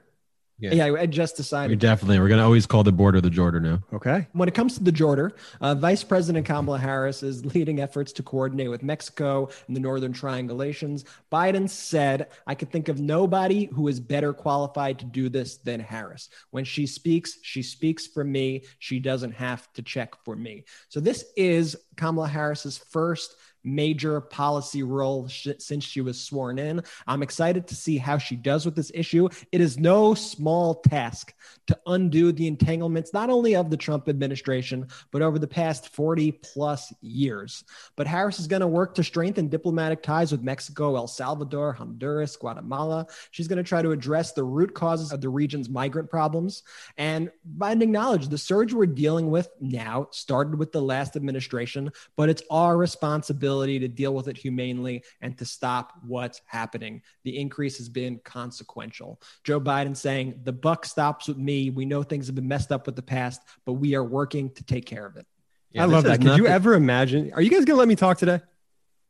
Yeah. 0.59 0.73
yeah, 0.73 0.95
I 0.99 1.05
just 1.05 1.35
We 1.35 1.43
decided. 1.43 1.79
definitely 1.81 2.19
we're 2.19 2.29
gonna 2.29 2.45
always 2.45 2.65
call 2.65 2.83
the 2.83 2.93
border 2.93 3.21
the 3.21 3.29
Jorder 3.29 3.61
now. 3.61 3.81
Okay. 3.93 4.27
When 4.33 4.49
it 4.49 4.55
comes 4.55 4.79
to 4.79 4.85
the 4.85 4.91
Jorder, 4.93 5.33
uh, 5.61 5.75
Vice 5.75 6.03
President 6.03 6.47
Kamala 6.47 6.79
Harris 6.79 7.23
is 7.23 7.45
leading 7.55 7.79
efforts 7.81 8.11
to 8.13 8.23
coordinate 8.23 8.71
with 8.71 8.83
Mexico 8.83 9.51
and 9.67 9.77
the 9.77 9.81
Northern 9.81 10.15
Triangle 10.15 10.57
nations. 10.57 11.05
Biden 11.31 11.69
said, 11.69 12.29
I 12.47 12.55
could 12.55 12.73
think 12.73 12.89
of 12.89 12.99
nobody 13.01 13.67
who 13.67 13.87
is 13.89 14.01
better 14.01 14.33
qualified 14.33 14.99
to 15.01 15.05
do 15.05 15.29
this 15.29 15.59
than 15.59 15.79
Harris. 15.79 16.31
When 16.53 16.65
she 16.65 16.87
speaks, 16.87 17.39
she 17.43 17.63
speaks 17.63 18.07
for 18.07 18.25
me. 18.25 18.65
She 18.79 18.99
doesn't 18.99 19.33
have 19.33 19.71
to 19.75 19.83
check 19.83 20.15
for 20.25 20.37
me. 20.37 20.65
So 20.89 21.01
this 21.01 21.23
is 21.37 21.77
Kamala 21.97 22.29
Harris's 22.29 22.79
first 22.79 23.37
major 23.67 24.21
policy 24.21 24.83
role 24.83 25.27
sh- 25.29 25.49
since 25.59 25.85
she 25.85 26.01
was 26.01 26.21
sworn 26.21 26.59
in. 26.59 26.83
I'm 27.07 27.23
excited 27.23 27.67
to 27.67 27.75
see 27.75 27.99
how 27.99 28.17
she 28.17 28.37
does 28.37 28.65
with 28.65 28.77
this 28.77 28.93
issue. 28.95 29.29
It 29.51 29.61
is 29.61 29.79
no 29.79 30.15
small 30.15 30.77
task 30.77 31.35
to 31.67 31.79
undo 31.87 32.31
the 32.31 32.47
entanglements, 32.47 33.13
not 33.13 33.29
only 33.29 33.57
of 33.57 33.71
the 33.71 33.77
Trump 33.77 34.09
administration, 34.09 34.87
but 35.11 35.21
over 35.21 35.39
the 35.39 35.49
past 35.49 35.89
40 35.89 36.33
plus 36.33 36.93
years. 37.01 37.65
But 37.97 38.07
Harris 38.07 38.39
is 38.39 38.47
going 38.47 38.61
to 38.61 38.69
work 38.69 38.95
to 38.95 39.05
strengthen 39.05 39.49
diplomatic 39.49 40.03
ties 40.03 40.31
with 40.31 40.43
Mexico, 40.43 40.95
El 40.97 41.09
Salvador, 41.09 41.73
Honduras, 41.73 42.37
Guatemala. 42.37 43.07
She's 43.33 43.49
going 43.49 43.59
to 43.59 43.69
try 43.69 43.83
to 43.83 43.91
address 43.91 44.33
the 44.33 44.45
root 44.45 44.75
causes 44.75 45.13
of 45.13 45.21
the 45.21 45.29
region's 45.29 45.69
migrant 45.69 46.09
problems. 46.09 46.63
And 46.97 47.31
Biden 47.59 47.83
acknowledged 47.83 48.31
the 48.31 48.39
surge 48.39 48.73
we're 48.73 48.87
dealing 48.87 49.31
with 49.31 49.49
now 49.61 50.09
started 50.13 50.57
with 50.57 50.71
the 50.71 50.83
last 50.83 51.17
administration, 51.17 51.91
but 52.17 52.29
it's 52.29 52.43
our 52.51 52.77
responsibility 52.77 53.56
to 53.65 53.89
deal 53.89 54.15
with 54.15 54.29
it 54.29 54.37
humanely 54.37 55.03
and 55.21 55.37
to 55.39 55.45
stop 55.45 55.93
what's 56.07 56.41
happening. 56.47 57.03
The 57.25 57.39
increase 57.39 57.79
has 57.79 57.89
been 57.89 58.21
consequential. 58.25 59.21
Joe 59.45 59.61
Biden 59.61 59.97
saying, 59.97 60.41
the 60.45 60.53
buck 60.53 60.85
stops 60.85 61.29
with 61.29 61.39
me. 61.39 61.71
We 61.71 61.85
know 61.85 62.03
things 62.03 62.27
have 62.27 62.35
been 62.35 62.49
messed 62.49 62.73
up 62.73 62.87
with 62.87 62.97
the 62.97 63.03
past, 63.03 63.41
but 63.65 63.75
we 63.75 63.95
are 63.95 64.05
working 64.05 64.51
to 64.51 64.65
take 64.65 64.87
care 64.87 65.07
of 65.07 65.17
it. 65.17 65.27
Yeah, 65.73 65.83
I 65.83 65.87
love 65.87 66.05
that. 66.05 66.21
Could 66.21 66.37
you 66.37 66.47
ever 66.47 66.75
imagine? 66.75 67.33
Are 67.33 67.43
you 67.43 67.51
guys 67.51 67.65
going 67.65 67.77
to 67.77 67.79
let 67.79 67.89
me 67.89 67.97
talk 67.97 68.19
today? 68.19 68.41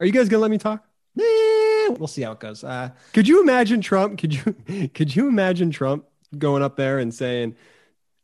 Are 0.01 0.07
you 0.07 0.13
guys 0.13 0.29
going 0.29 0.39
to 0.39 0.43
let 0.43 0.51
me 0.51 0.59
talk? 0.59 0.85
We'll 1.99 2.09
see 2.09 2.23
how 2.23 2.33
it 2.33 2.41
goes. 2.41 2.65
Uh, 2.65 2.91
Could 3.13 3.29
you 3.29 3.41
imagine 3.41 3.81
Trump? 3.81 4.19
Could 4.19 4.35
you 4.35 4.89
could 4.95 5.15
you 5.15 5.29
imagine 5.29 5.71
Trump 5.71 6.05
going 6.37 6.63
up 6.63 6.77
there 6.77 6.99
and 6.99 7.15
saying 7.15 7.57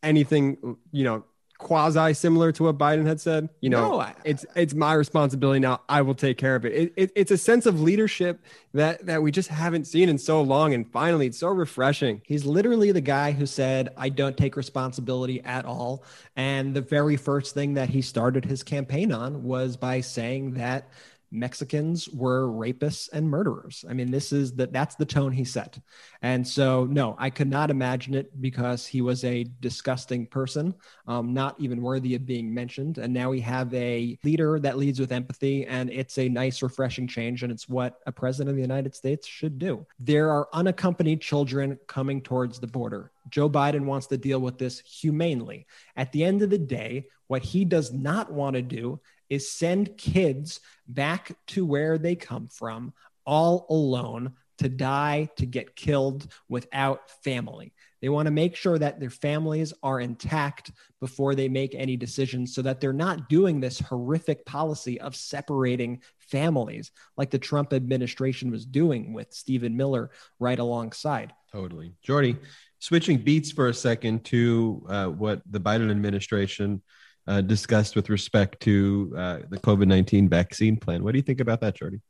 anything, 0.03 0.77
you 0.91 1.05
know, 1.05 1.25
quasi 1.63 2.13
similar 2.15 2.53
to 2.53 2.65
what 2.65 2.79
Biden 2.79 3.07
had 3.07 3.21
said? 3.21 3.49
You 3.61 3.71
know, 3.71 3.93
No, 3.93 4.01
I- 4.01 4.15
it's 4.25 4.45
it's 4.55 4.75
my 4.75 4.93
responsibility 4.95 5.61
now. 5.61 5.81
I 5.89 6.03
will 6.03 6.15
take 6.15 6.37
care 6.39 6.57
of 6.57 6.65
it. 6.65 6.73
It, 6.73 6.93
it. 6.97 7.13
It's 7.15 7.31
a 7.31 7.39
sense 7.39 7.65
of 7.67 7.81
leadership 7.81 8.41
that 8.75 9.07
that 9.07 9.23
we 9.23 9.31
just 9.31 9.49
haven't 9.49 9.87
seen 9.87 10.09
in 10.09 10.19
so 10.19 10.43
long, 10.43 10.75
and 10.75 10.91
finally, 10.93 11.27
it's 11.27 11.39
so 11.39 11.49
refreshing. 11.49 12.21
He's 12.25 12.45
literally 12.45 12.93
the 12.93 13.01
guy 13.01 13.33
who 13.33 13.47
said, 13.47 13.91
I 13.97 14.09
don't 14.09 14.37
take 14.37 14.57
responsibility 14.57 15.41
at 15.43 15.65
all. 15.65 16.05
And 16.37 16.75
the 16.75 16.81
very 16.81 17.17
first 17.17 17.55
thing 17.55 17.75
that 17.75 17.89
he 17.91 18.03
started 18.03 18.45
his 18.45 18.63
campaign 18.63 19.13
on 19.13 19.43
was 19.45 19.77
by 19.77 20.01
saying 20.01 20.55
that 20.55 20.89
Mexicans 21.33 22.09
were 22.11 22.47
rapists 22.47 23.09
and 23.13 23.29
murderers. 23.29 23.85
I 23.89 23.95
mean, 23.95 24.11
this 24.11 24.33
is 24.33 24.53
that 24.57 24.73
that's 24.73 24.97
the 24.97 25.07
tone 25.07 25.33
he 25.33 25.45
set. 25.45 25.79
And 26.21 26.47
so, 26.47 26.85
no, 26.85 27.17
I 27.19 27.31
could 27.31 27.49
not 27.49 27.71
imagine 27.71 28.15
it 28.15 28.41
because 28.41 28.87
he 28.87 29.01
was 29.01 29.25
a 29.25 29.45
disgusting 29.61 30.27
person, 30.27 30.75
um, 31.07 31.33
not 31.33 31.59
even 31.59 31.81
worthy 31.81 32.15
of 32.15 32.27
being 32.27 32.53
mentioned. 32.53 32.99
And 32.99 33.15
now 33.15 33.31
we 33.31 33.41
have 33.41 33.73
a 33.73 34.19
leader 34.23 34.61
that 34.61 34.77
leads 34.77 35.01
with 35.01 35.11
empathy, 35.11 35.67
and 35.67 35.91
it's 35.91 36.19
a 36.19 36.29
nice, 36.29 36.63
refreshing 36.63 37.09
change. 37.09 37.43
And 37.43 37.51
it's 37.51 37.69
what 37.69 38.01
a 38.07 38.13
president 38.13 38.51
of 38.51 38.57
the 38.57 38.63
United 38.63 38.95
States 38.95 39.27
should 39.27 39.59
do. 39.59 39.87
There 39.99 40.31
are 40.31 40.49
unaccompanied 40.53 41.23
children 41.23 41.79
coming 41.87 42.21
towards 42.21 42.61
the 42.61 42.67
border. 42.67 43.11
Joe 43.31 43.49
Biden 43.49 43.87
wants 43.87 44.07
to 44.09 44.19
deal 44.19 44.41
with 44.41 44.59
this 44.59 44.81
humanely. 44.81 45.67
At 45.97 46.13
the 46.13 46.25
end 46.25 46.43
of 46.43 46.51
the 46.51 46.59
day, 46.59 47.07
what 47.29 47.43
he 47.43 47.65
does 47.65 47.93
not 47.93 48.31
want 48.31 48.57
to 48.57 48.63
do 48.63 49.01
is 49.33 49.51
send 49.51 49.97
kids 49.97 50.61
back 50.87 51.35
to 51.47 51.65
where 51.65 51.97
they 51.97 52.15
come 52.15 52.47
from 52.49 52.93
all 53.25 53.65
alone 53.71 54.35
to 54.59 54.69
die, 54.69 55.31
to 55.37 55.47
get 55.47 55.75
killed 55.75 56.31
without 56.51 57.11
family. 57.25 57.73
They 58.03 58.11
want 58.11 58.27
to 58.27 58.31
make 58.31 58.55
sure 58.57 58.79
that 58.79 59.01
their 59.01 59.09
families 59.09 59.73
are 59.83 60.01
intact 60.01 60.71
before 61.01 61.35
they 61.35 61.49
make 61.49 61.75
any 61.75 61.97
decisions 61.97 62.55
so 62.55 62.61
that 62.61 62.79
they're 62.79 62.93
not 62.93 63.31
doing 63.31 63.59
this 63.59 63.81
horrific 63.81 64.45
policy 64.45 65.01
of 65.01 65.17
separating 65.17 66.03
families 66.19 66.91
like 67.17 67.31
the 67.31 67.39
Trump 67.39 67.73
administration 67.73 68.51
was 68.51 68.67
doing 68.67 69.15
with 69.15 69.33
Stephen 69.33 69.75
Miller 69.75 70.11
right 70.41 70.59
alongside. 70.59 71.33
Totally. 71.51 71.95
Jordy, 72.03 72.37
switching 72.81 73.17
beats 73.17 73.51
for 73.51 73.69
a 73.69 73.75
second 73.75 74.25
to 74.27 74.85
uh, 74.91 75.07
what 75.07 75.41
the 75.51 75.61
Biden 75.61 75.91
administration 75.91 76.83
uh, 77.27 77.41
discussed 77.41 77.97
with 77.97 78.09
respect 78.09 78.61
to 78.61 79.13
uh, 79.17 79.39
the 79.49 79.59
COVID 79.59 79.87
19 79.87 80.29
vaccine 80.29 80.77
plan. 80.77 81.05
What 81.05 81.13
do 81.13 81.19
you 81.19 81.23
think 81.23 81.41
about 81.41 81.61
that, 81.61 81.77
Jordy? 81.77 82.01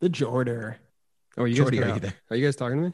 The 0.00 0.08
Jorder. 0.10 0.76
Oh, 1.36 1.44
you 1.44 1.54
Jordy, 1.54 1.78
guys 1.78 1.90
are 1.90 1.94
you 1.94 2.00
there? 2.00 2.14
Are 2.30 2.36
you 2.36 2.44
guys 2.46 2.56
talking 2.56 2.76
to 2.78 2.88
me? 2.88 2.92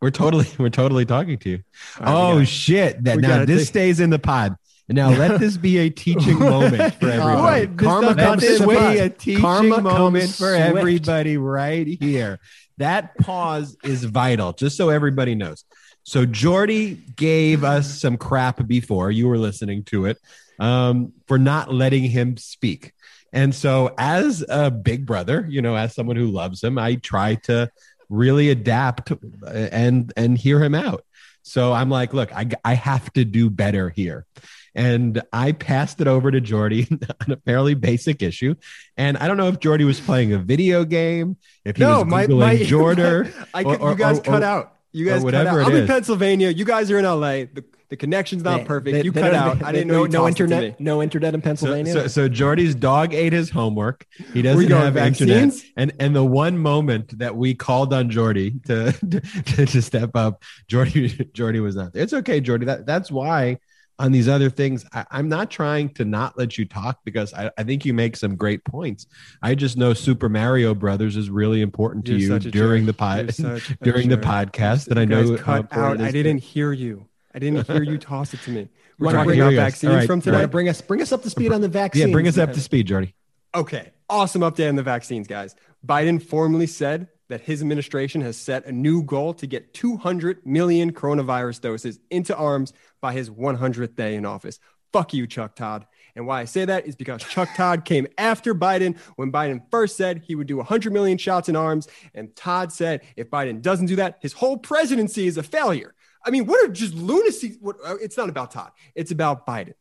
We're 0.00 0.10
totally, 0.10 0.46
we're 0.58 0.70
totally 0.70 1.04
talking 1.04 1.38
to 1.38 1.50
you. 1.50 1.62
All 2.00 2.04
right, 2.04 2.12
we 2.12 2.14
oh 2.14 2.32
gotta- 2.34 2.46
shit! 2.46 3.04
That 3.04 3.18
now 3.18 3.44
this 3.44 3.62
take- 3.62 3.68
stays 3.68 4.00
in 4.00 4.10
the 4.10 4.18
pod. 4.18 4.56
Now 4.88 5.10
let 5.10 5.38
this 5.38 5.56
be 5.56 5.78
a 5.78 5.88
teaching 5.88 6.38
moment 6.40 6.94
for 6.94 7.08
everybody. 7.08 7.66
What? 7.66 7.76
This 7.76 7.86
Karma 7.86 8.06
stuff 8.12 8.16
comes 8.18 8.42
this 8.42 8.60
in 8.60 8.68
be 8.68 8.98
a 8.98 9.08
teaching 9.08 9.40
Karma 9.40 9.80
moment 9.82 10.30
for 10.30 10.52
everybody 10.52 11.36
right 11.36 11.86
here. 11.86 12.40
That 12.78 13.16
pause 13.18 13.76
is 13.84 14.02
vital, 14.02 14.52
just 14.52 14.76
so 14.76 14.88
everybody 14.88 15.36
knows. 15.36 15.64
So 16.10 16.26
Jordy 16.26 16.94
gave 17.14 17.62
us 17.62 18.00
some 18.00 18.16
crap 18.16 18.66
before 18.66 19.12
you 19.12 19.28
were 19.28 19.38
listening 19.38 19.84
to 19.84 20.06
it 20.06 20.18
um, 20.58 21.12
for 21.28 21.38
not 21.38 21.72
letting 21.72 22.02
him 22.02 22.36
speak. 22.36 22.94
And 23.32 23.54
so, 23.54 23.94
as 23.96 24.44
a 24.48 24.72
big 24.72 25.06
brother, 25.06 25.46
you 25.48 25.62
know, 25.62 25.76
as 25.76 25.94
someone 25.94 26.16
who 26.16 26.26
loves 26.26 26.64
him, 26.64 26.78
I 26.78 26.96
try 26.96 27.36
to 27.44 27.70
really 28.08 28.50
adapt 28.50 29.12
and 29.46 30.12
and 30.16 30.36
hear 30.36 30.60
him 30.60 30.74
out. 30.74 31.04
So 31.42 31.72
I'm 31.72 31.90
like, 31.90 32.12
look, 32.12 32.32
I, 32.34 32.48
I 32.64 32.74
have 32.74 33.12
to 33.12 33.24
do 33.24 33.48
better 33.48 33.88
here. 33.90 34.26
And 34.74 35.22
I 35.32 35.52
passed 35.52 36.00
it 36.00 36.08
over 36.08 36.32
to 36.32 36.40
Jordy 36.40 36.88
on 37.20 37.30
a 37.30 37.36
fairly 37.36 37.74
basic 37.74 38.20
issue. 38.20 38.56
And 38.96 39.16
I 39.16 39.28
don't 39.28 39.36
know 39.36 39.46
if 39.46 39.60
Jordy 39.60 39.84
was 39.84 40.00
playing 40.00 40.32
a 40.32 40.38
video 40.38 40.84
game, 40.84 41.36
if 41.64 41.76
he 41.76 41.84
No, 41.84 41.98
was 42.02 42.06
my, 42.08 42.26
Googling 42.26 42.38
my 42.40 42.56
Jorder. 42.72 43.46
I 43.54 43.62
or- 43.62 43.90
you 43.90 43.96
guys 43.96 44.18
or- 44.18 44.22
cut 44.22 44.42
or- 44.42 44.46
out. 44.46 44.76
You 44.92 45.04
guys 45.06 45.18
cut 45.18 45.24
whatever 45.24 45.60
out. 45.62 45.68
I'm 45.70 45.76
in. 45.76 45.86
Pennsylvania. 45.86 46.50
You 46.50 46.64
guys 46.64 46.90
are 46.90 46.98
in 46.98 47.04
LA. 47.04 47.46
The, 47.52 47.64
the 47.90 47.96
connection's 47.96 48.42
not 48.44 48.58
They- 48.58 48.64
perfect. 48.64 48.92
they- 48.94 49.02
you 49.04 49.10
they 49.12 49.20
cut 49.20 49.34
out. 49.34 49.62
I 49.64 49.72
didn't 49.72 49.88
know 49.88 50.04
no 50.04 50.22
to 50.22 50.28
internet. 50.28 50.80
No 50.80 51.02
internet 51.02 51.34
in 51.34 51.42
Pennsylvania. 51.42 51.92
so, 51.92 52.06
so 52.06 52.28
Jordy's 52.28 52.74
dog 52.74 53.14
ate 53.14 53.32
his 53.32 53.50
homework. 53.50 54.06
He 54.32 54.42
doesn't 54.42 54.70
have 54.70 54.96
internet. 54.96 55.54
And 55.76 55.92
and 55.98 56.14
the 56.14 56.24
one 56.24 56.58
moment 56.58 57.18
that 57.18 57.36
we 57.36 57.54
called 57.54 57.92
on 57.92 58.10
Jordy 58.10 58.60
to, 58.66 58.92
to 59.46 59.66
to 59.66 59.82
step 59.82 60.14
up, 60.14 60.42
Jordy 60.68 61.08
Jordy 61.32 61.60
was 61.60 61.76
not 61.76 61.92
there. 61.92 62.02
It's 62.02 62.12
okay, 62.12 62.40
Jordy. 62.40 62.66
That 62.66 62.86
that's 62.86 63.10
why 63.10 63.58
on 64.00 64.12
these 64.12 64.28
other 64.28 64.48
things, 64.48 64.86
I, 64.94 65.04
I'm 65.10 65.28
not 65.28 65.50
trying 65.50 65.90
to 65.90 66.06
not 66.06 66.38
let 66.38 66.56
you 66.56 66.64
talk 66.64 67.00
because 67.04 67.34
I, 67.34 67.50
I 67.58 67.64
think 67.64 67.84
you 67.84 67.92
make 67.92 68.16
some 68.16 68.34
great 68.34 68.64
points. 68.64 69.06
I 69.42 69.54
just 69.54 69.76
know 69.76 69.92
Super 69.92 70.30
Mario 70.30 70.74
Brothers 70.74 71.16
is 71.16 71.28
really 71.28 71.60
important 71.60 72.06
to 72.06 72.16
You're 72.16 72.38
you 72.38 72.50
during 72.50 72.86
jerk. 72.86 72.96
the 72.96 72.98
pod 72.98 73.26
during 73.82 74.08
the 74.08 74.16
podcast. 74.16 74.86
That 74.86 74.96
I 74.96 75.04
know 75.04 75.36
cut 75.36 75.70
out. 75.76 76.00
I 76.00 76.10
didn't 76.10 76.38
hear 76.38 76.72
you. 76.72 77.06
I 77.34 77.38
didn't 77.38 77.66
hear 77.66 77.82
you 77.82 77.98
toss 77.98 78.32
it 78.32 78.40
to 78.40 78.50
me. 78.50 78.68
We're 78.98 79.12
talking 79.12 79.32
about 79.32 79.34
Here 79.34 79.50
he 79.50 79.56
goes. 79.56 79.64
vaccines 79.64 79.94
right, 79.94 80.06
from 80.06 80.20
today. 80.22 80.38
right. 80.38 80.50
bring 80.50 80.68
us 80.68 80.80
bring 80.80 81.02
us 81.02 81.12
up 81.12 81.22
to 81.22 81.30
speed 81.30 81.52
on 81.52 81.60
the 81.60 81.68
vaccine. 81.68 82.08
Yeah, 82.08 82.12
bring 82.12 82.26
us 82.26 82.38
up 82.38 82.54
to 82.54 82.60
speed, 82.60 82.86
Jordy. 82.86 83.14
Okay, 83.54 83.92
awesome 84.08 84.40
update 84.40 84.68
on 84.70 84.76
the 84.76 84.82
vaccines, 84.82 85.26
guys. 85.26 85.54
Biden 85.86 86.22
formally 86.22 86.66
said 86.66 87.08
that 87.30 87.40
his 87.40 87.62
administration 87.62 88.20
has 88.20 88.36
set 88.36 88.66
a 88.66 88.72
new 88.72 89.02
goal 89.02 89.32
to 89.34 89.46
get 89.46 89.72
200 89.72 90.44
million 90.44 90.92
coronavirus 90.92 91.60
doses 91.60 91.98
into 92.10 92.36
arms 92.36 92.72
by 93.00 93.12
his 93.12 93.30
100th 93.30 93.96
day 93.96 94.16
in 94.16 94.26
office. 94.26 94.58
Fuck 94.92 95.14
you, 95.14 95.26
Chuck 95.26 95.54
Todd. 95.54 95.86
And 96.16 96.26
why 96.26 96.40
I 96.40 96.44
say 96.44 96.64
that 96.64 96.86
is 96.86 96.96
because 96.96 97.22
Chuck 97.22 97.48
Todd 97.54 97.84
came 97.84 98.08
after 98.18 98.54
Biden 98.54 98.98
when 99.14 99.30
Biden 99.30 99.62
first 99.70 99.96
said 99.96 100.22
he 100.26 100.34
would 100.34 100.48
do 100.48 100.56
100 100.56 100.92
million 100.92 101.16
shots 101.16 101.48
in 101.48 101.54
arms. 101.54 101.86
And 102.14 102.34
Todd 102.34 102.72
said 102.72 103.02
if 103.16 103.30
Biden 103.30 103.62
doesn't 103.62 103.86
do 103.86 103.96
that, 103.96 104.18
his 104.20 104.32
whole 104.32 104.58
presidency 104.58 105.26
is 105.26 105.36
a 105.36 105.42
failure. 105.42 105.94
I 106.26 106.30
mean, 106.30 106.46
what 106.46 106.64
are 106.64 106.72
just 106.72 106.94
lunacy? 106.94 107.56
What, 107.60 107.76
it's 108.00 108.16
not 108.16 108.28
about 108.28 108.50
Todd, 108.50 108.72
it's 108.94 109.12
about 109.12 109.46
Biden. 109.46 109.74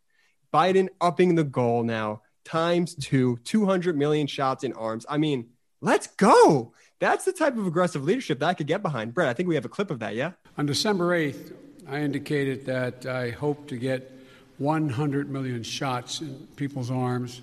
Biden 0.54 0.90
upping 1.02 1.36
the 1.36 1.44
goal 1.44 1.84
now 1.84 2.22
times 2.46 2.96
two, 2.96 3.38
200 3.44 3.98
million 3.98 4.28
shots 4.28 4.64
in 4.64 4.74
arms. 4.74 5.06
I 5.10 5.18
mean, 5.18 5.50
let's 5.82 6.08
go. 6.08 6.74
That's 7.00 7.24
the 7.24 7.32
type 7.32 7.56
of 7.56 7.66
aggressive 7.66 8.04
leadership 8.04 8.40
that 8.40 8.46
I 8.46 8.54
could 8.54 8.68
get 8.68 8.82
behind. 8.82 9.14
Brett, 9.14 9.30
I 9.30 9.34
think 9.34 9.48
we 9.48 9.56
have 9.56 9.64
a 9.64 9.70
clip 9.70 9.90
of 9.90 10.00
that, 10.00 10.16
yeah? 10.16 10.34
On 10.58 10.66
December 10.66 11.18
8th, 11.18 11.54
I 11.88 12.02
indicated 12.02 12.66
that 12.66 13.06
I 13.06 13.32
hope 13.32 13.68
to 13.70 13.78
get 13.78 14.12
100 14.58 15.30
million 15.30 15.64
shots 15.64 16.20
in 16.20 16.48
people's 16.58 16.92
arms 16.92 17.42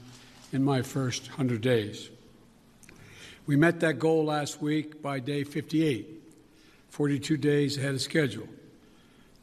in 0.52 0.62
my 0.62 0.82
first 0.82 1.28
100 1.28 1.62
days. 1.62 2.10
We 3.46 3.56
met 3.56 3.80
that 3.80 3.98
goal 3.98 4.26
last 4.26 4.60
week 4.60 5.00
by 5.00 5.20
day 5.20 5.42
58, 5.42 6.06
42 6.90 7.36
days 7.38 7.78
ahead 7.78 7.94
of 7.94 8.02
schedule. 8.02 8.48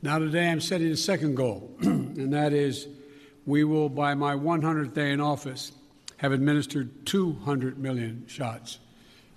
Now, 0.04 0.20
today, 0.20 0.50
I'm 0.50 0.62
setting 0.62 0.92
a 0.92 0.98
second 0.98 1.36
goal, 1.36 1.76
and 1.82 2.34
that 2.34 2.54
is 2.54 2.88
we 3.48 3.64
will, 3.64 3.90
by 3.90 4.14
my 4.14 4.36
100th 4.36 4.94
day 4.94 5.12
in 5.12 5.22
office, 5.22 5.72
have 6.18 6.32
administered 6.32 7.06
200 7.08 7.80
million 7.80 8.26
shots 8.28 8.78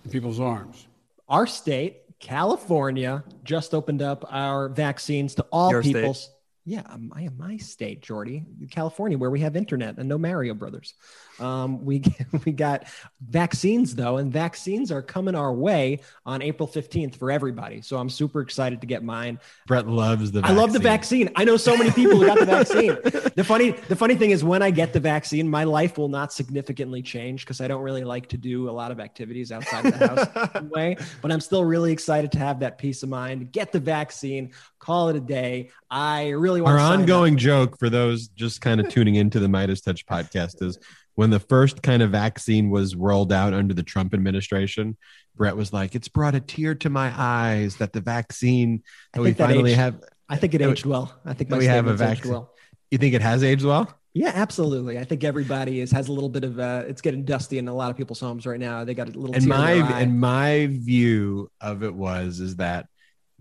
in 0.06 0.12
people's 0.12 0.40
arms. 0.40 0.86
Our 1.28 1.46
state, 1.46 2.02
California, 2.20 3.25
just 3.44 3.75
opened 3.75 4.02
up 4.02 4.25
our 4.30 4.68
vaccines 4.68 5.34
to 5.34 5.46
all 5.52 5.70
Your 5.70 5.82
people. 5.82 6.14
state. 6.14 6.32
Yeah, 6.64 6.82
my 6.98 7.28
my 7.36 7.56
state, 7.58 8.02
Jordy, 8.02 8.44
California, 8.70 9.16
where 9.18 9.30
we 9.30 9.40
have 9.40 9.54
internet 9.54 9.98
and 9.98 10.08
no 10.08 10.18
Mario 10.18 10.54
Brothers. 10.54 10.94
Um, 11.40 11.85
we 11.85 12.02
we 12.45 12.52
got 12.52 12.87
vaccines 13.21 13.95
though, 13.95 14.16
and 14.16 14.33
vaccines 14.33 14.90
are 14.90 15.02
coming 15.02 15.35
our 15.35 15.52
way 15.52 16.00
on 16.25 16.43
April 16.43 16.66
fifteenth 16.66 17.16
for 17.16 17.31
everybody. 17.31 17.83
So 17.83 17.99
I'm 17.99 18.09
super 18.09 18.40
excited 18.40 18.81
to 18.81 18.87
get 18.87 19.02
mine. 19.02 19.38
Brett 19.66 19.87
loves 19.87 20.33
the. 20.33 20.40
I 20.45 20.52
love 20.52 20.73
the 20.73 20.78
vaccine. 20.78 21.31
I 21.37 21.45
know 21.45 21.57
so 21.57 21.76
many 21.76 21.90
people 21.90 22.19
who 22.21 22.26
got 22.26 22.38
the 22.38 22.47
vaccine. 22.47 22.97
The 23.37 23.45
funny, 23.45 23.73
the 23.73 23.97
funny 23.97 24.14
thing 24.14 24.31
is, 24.31 24.43
when 24.43 24.62
I 24.62 24.71
get 24.71 24.95
the 24.95 25.00
vaccine, 25.00 25.47
my 25.47 25.64
life 25.64 25.99
will 25.99 26.09
not 26.09 26.33
significantly 26.33 27.02
change 27.02 27.45
because 27.45 27.61
I 27.61 27.69
don't 27.69 27.83
really 27.83 28.02
like 28.02 28.28
to 28.28 28.38
do 28.38 28.71
a 28.71 28.73
lot 28.73 28.90
of 28.90 28.99
activities 28.99 29.52
outside 29.52 29.85
of 29.85 29.99
the 29.99 30.09
house 30.09 30.50
anyway. 30.55 30.97
But 31.21 31.33
I'm 31.33 31.40
still 31.40 31.62
really 31.62 31.93
excited 31.93 32.33
to 32.33 32.38
have 32.38 32.61
that 32.61 32.78
peace 32.78 33.02
of 33.02 33.11
mind. 33.11 33.52
Get 33.52 33.73
the 33.73 33.81
vaccine. 33.81 34.52
Call 34.78 35.11
it 35.11 35.16
a 35.16 35.21
day. 35.21 35.71
I 35.90 36.31
really 36.31 36.62
want 36.62 36.73
Our 36.73 36.78
to 36.78 36.85
sign 36.85 36.93
up. 36.95 37.00
ongoing 37.00 37.37
joke 37.37 37.78
for 37.78 37.90
those 37.90 38.28
just 38.28 38.62
kind 38.62 38.81
of 38.81 38.88
tuning 38.88 39.16
into 39.16 39.38
the 39.38 39.49
MeidasTouch 39.49 40.07
podcast 40.07 40.62
is 40.62 40.78
when 41.16 41.30
the 41.30 41.40
first 41.40 41.82
kind 41.82 42.02
of 42.02 42.11
vaccine 42.12 42.70
was 42.70 42.94
rolled 42.94 43.32
out 43.32 43.52
under 43.52 43.75
the 43.75 43.82
Trump 43.82 44.14
administration, 44.14 44.96
Brett 45.35 45.56
was 45.56 45.73
like, 45.73 45.94
"It's 45.94 46.08
brought 46.08 46.35
a 46.35 46.40
tear 46.40 46.75
to 46.76 46.88
my 46.90 47.12
eyes 47.16 47.76
that 47.76 47.92
the 47.92 48.00
vaccine 48.00 48.82
that 49.12 49.20
we 49.23 49.32
finally 49.32 49.73
aged- 49.73 49.80
have." 49.80 50.04
I 50.28 50.37
think 50.37 50.54
it 50.54 50.61
we- 50.61 50.68
aged 50.68 50.87
well. 50.87 51.12
I 51.25 51.35
think 51.35 51.50
we 51.50 51.66
have 51.66 51.87
a 51.87 51.90
aged 51.90 51.99
vaccine. 51.99 52.32
well. 52.32 52.52
You 52.90 52.99
think 52.99 53.14
it 53.14 53.23
has 53.23 53.42
aged 53.42 53.64
well? 53.64 53.92
Yeah, 54.14 54.32
absolutely. 54.35 54.99
I 54.99 55.04
think 55.04 55.25
everybody 55.25 55.80
is 55.80 55.90
has 55.92 56.08
a 56.08 56.12
little 56.12 56.30
bit 56.30 56.42
of 56.44 56.58
uh, 56.58 56.85
it's 56.87 57.02
getting 57.02 57.25
dusty 57.25 57.58
in 57.58 57.68
a 57.68 57.75
lot 57.75 57.90
of 57.90 57.96
people's 57.99 58.20
homes 58.20 58.46
right 58.46 58.58
now. 58.58 58.85
They 58.85 58.94
got 58.94 59.08
a 59.08 59.18
little. 59.18 59.35
and 59.35 59.44
tear 59.44 59.52
in 59.52 59.80
my 59.82 60.00
and 60.00 60.20
my 60.20 60.68
view 60.70 61.50
of 61.61 61.82
it 61.82 61.94
was 61.94 62.40
is 62.40 62.56
that 62.56 62.87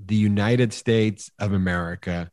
the 0.04 0.16
United 0.16 0.74
States 0.74 1.32
of 1.40 1.54
America 1.54 2.30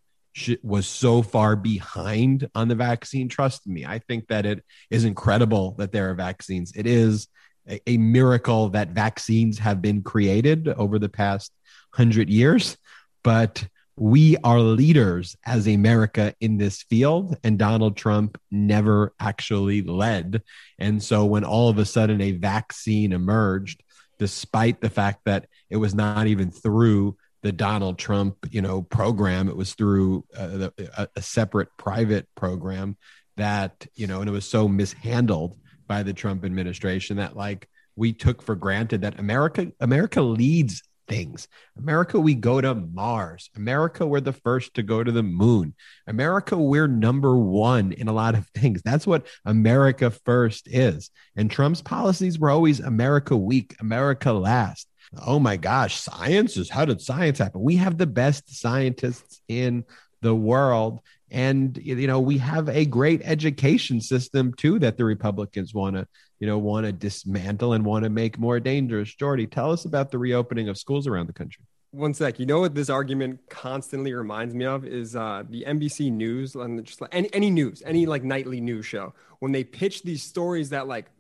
was 0.62 0.86
so 0.86 1.22
far 1.22 1.56
behind 1.56 2.48
on 2.54 2.68
the 2.68 2.74
vaccine. 2.74 3.28
Trust 3.28 3.66
me, 3.66 3.84
I 3.84 3.98
think 3.98 4.28
that 4.28 4.46
it 4.46 4.64
is 4.90 5.04
incredible 5.04 5.72
that 5.78 5.92
there 5.92 6.10
are 6.10 6.14
vaccines. 6.14 6.72
It 6.74 6.86
is 6.86 7.28
a, 7.68 7.80
a 7.86 7.98
miracle 7.98 8.70
that 8.70 8.90
vaccines 8.90 9.58
have 9.58 9.82
been 9.82 10.02
created 10.02 10.68
over 10.68 10.98
the 10.98 11.08
past 11.08 11.52
hundred 11.94 12.30
years, 12.30 12.76
but 13.22 13.66
we 13.96 14.38
are 14.38 14.60
leaders 14.60 15.36
as 15.44 15.66
America 15.66 16.34
in 16.40 16.56
this 16.56 16.82
field, 16.82 17.36
and 17.44 17.58
Donald 17.58 17.96
Trump 17.96 18.40
never 18.50 19.12
actually 19.20 19.82
led. 19.82 20.42
And 20.78 21.02
so, 21.02 21.26
when 21.26 21.44
all 21.44 21.68
of 21.68 21.78
a 21.78 21.84
sudden 21.84 22.20
a 22.22 22.32
vaccine 22.32 23.12
emerged, 23.12 23.82
despite 24.18 24.80
the 24.80 24.90
fact 24.90 25.20
that 25.26 25.46
it 25.68 25.76
was 25.76 25.94
not 25.94 26.26
even 26.26 26.50
through 26.50 27.16
the 27.42 27.52
Donald 27.52 27.98
Trump, 27.98 28.36
you 28.50 28.62
know, 28.62 28.82
program, 28.82 29.48
it 29.48 29.56
was 29.56 29.74
through 29.74 30.24
a, 30.36 30.70
a 31.16 31.22
separate 31.22 31.68
private 31.76 32.26
program 32.34 32.96
that 33.36 33.86
you 33.94 34.06
know, 34.06 34.20
and 34.20 34.28
it 34.28 34.32
was 34.32 34.48
so 34.48 34.68
mishandled 34.68 35.56
by 35.86 36.02
the 36.02 36.12
Trump 36.12 36.44
administration 36.44 37.16
that 37.16 37.36
like 37.36 37.68
we 37.96 38.12
took 38.12 38.42
for 38.42 38.54
granted 38.54 39.02
that 39.02 39.18
America 39.18 39.72
America 39.80 40.22
leads 40.22 40.82
things. 41.08 41.48
America, 41.76 42.18
we 42.18 42.34
go 42.34 42.60
to 42.60 42.74
Mars. 42.74 43.50
America, 43.56 44.06
we're 44.06 44.20
the 44.20 44.32
first 44.32 44.74
to 44.74 44.82
go 44.82 45.02
to 45.02 45.12
the 45.12 45.22
moon. 45.22 45.74
America, 46.06 46.56
we're 46.56 46.88
number 46.88 47.36
one 47.36 47.92
in 47.92 48.08
a 48.08 48.12
lot 48.12 48.34
of 48.34 48.46
things. 48.54 48.82
That's 48.82 49.06
what 49.06 49.26
America 49.44 50.10
first 50.10 50.68
is. 50.68 51.10
And 51.36 51.50
Trump's 51.50 51.82
policies 51.82 52.38
were 52.38 52.50
always 52.50 52.80
America 52.80 53.36
weak, 53.36 53.76
America 53.80 54.32
last. 54.32 54.88
Oh 55.20 55.38
my 55.38 55.56
gosh, 55.56 56.00
science 56.00 56.56
is 56.56 56.70
how 56.70 56.84
did 56.84 57.00
science 57.00 57.38
happen? 57.38 57.62
We 57.62 57.76
have 57.76 57.98
the 57.98 58.06
best 58.06 58.54
scientists 58.60 59.42
in 59.48 59.84
the 60.22 60.34
world. 60.34 61.00
And 61.30 61.78
you 61.82 62.06
know, 62.06 62.20
we 62.20 62.38
have 62.38 62.68
a 62.68 62.84
great 62.84 63.22
education 63.24 64.00
system 64.00 64.52
too 64.54 64.78
that 64.80 64.96
the 64.96 65.04
Republicans 65.04 65.74
want 65.74 65.96
to, 65.96 66.06
you 66.38 66.46
know, 66.46 66.58
want 66.58 66.86
to 66.86 66.92
dismantle 66.92 67.72
and 67.72 67.84
want 67.84 68.04
to 68.04 68.10
make 68.10 68.38
more 68.38 68.60
dangerous. 68.60 69.14
Jordy, 69.14 69.46
tell 69.46 69.70
us 69.72 69.84
about 69.84 70.10
the 70.10 70.18
reopening 70.18 70.68
of 70.68 70.76
schools 70.78 71.06
around 71.06 71.26
the 71.26 71.32
country. 71.32 71.64
One 71.90 72.14
sec. 72.14 72.38
You 72.38 72.46
know 72.46 72.60
what 72.60 72.74
this 72.74 72.88
argument 72.88 73.40
constantly 73.50 74.14
reminds 74.14 74.54
me 74.54 74.64
of 74.64 74.86
is 74.86 75.14
uh, 75.14 75.42
the 75.48 75.64
NBC 75.66 76.10
News 76.10 76.54
and 76.54 76.82
just 76.84 77.02
like 77.02 77.14
any 77.14 77.32
any 77.34 77.50
news, 77.50 77.82
any 77.84 78.06
like 78.06 78.24
nightly 78.24 78.60
news 78.60 78.86
show 78.86 79.12
when 79.40 79.52
they 79.52 79.64
pitch 79.64 80.02
these 80.02 80.22
stories 80.22 80.70
that 80.70 80.86
like 80.86 81.10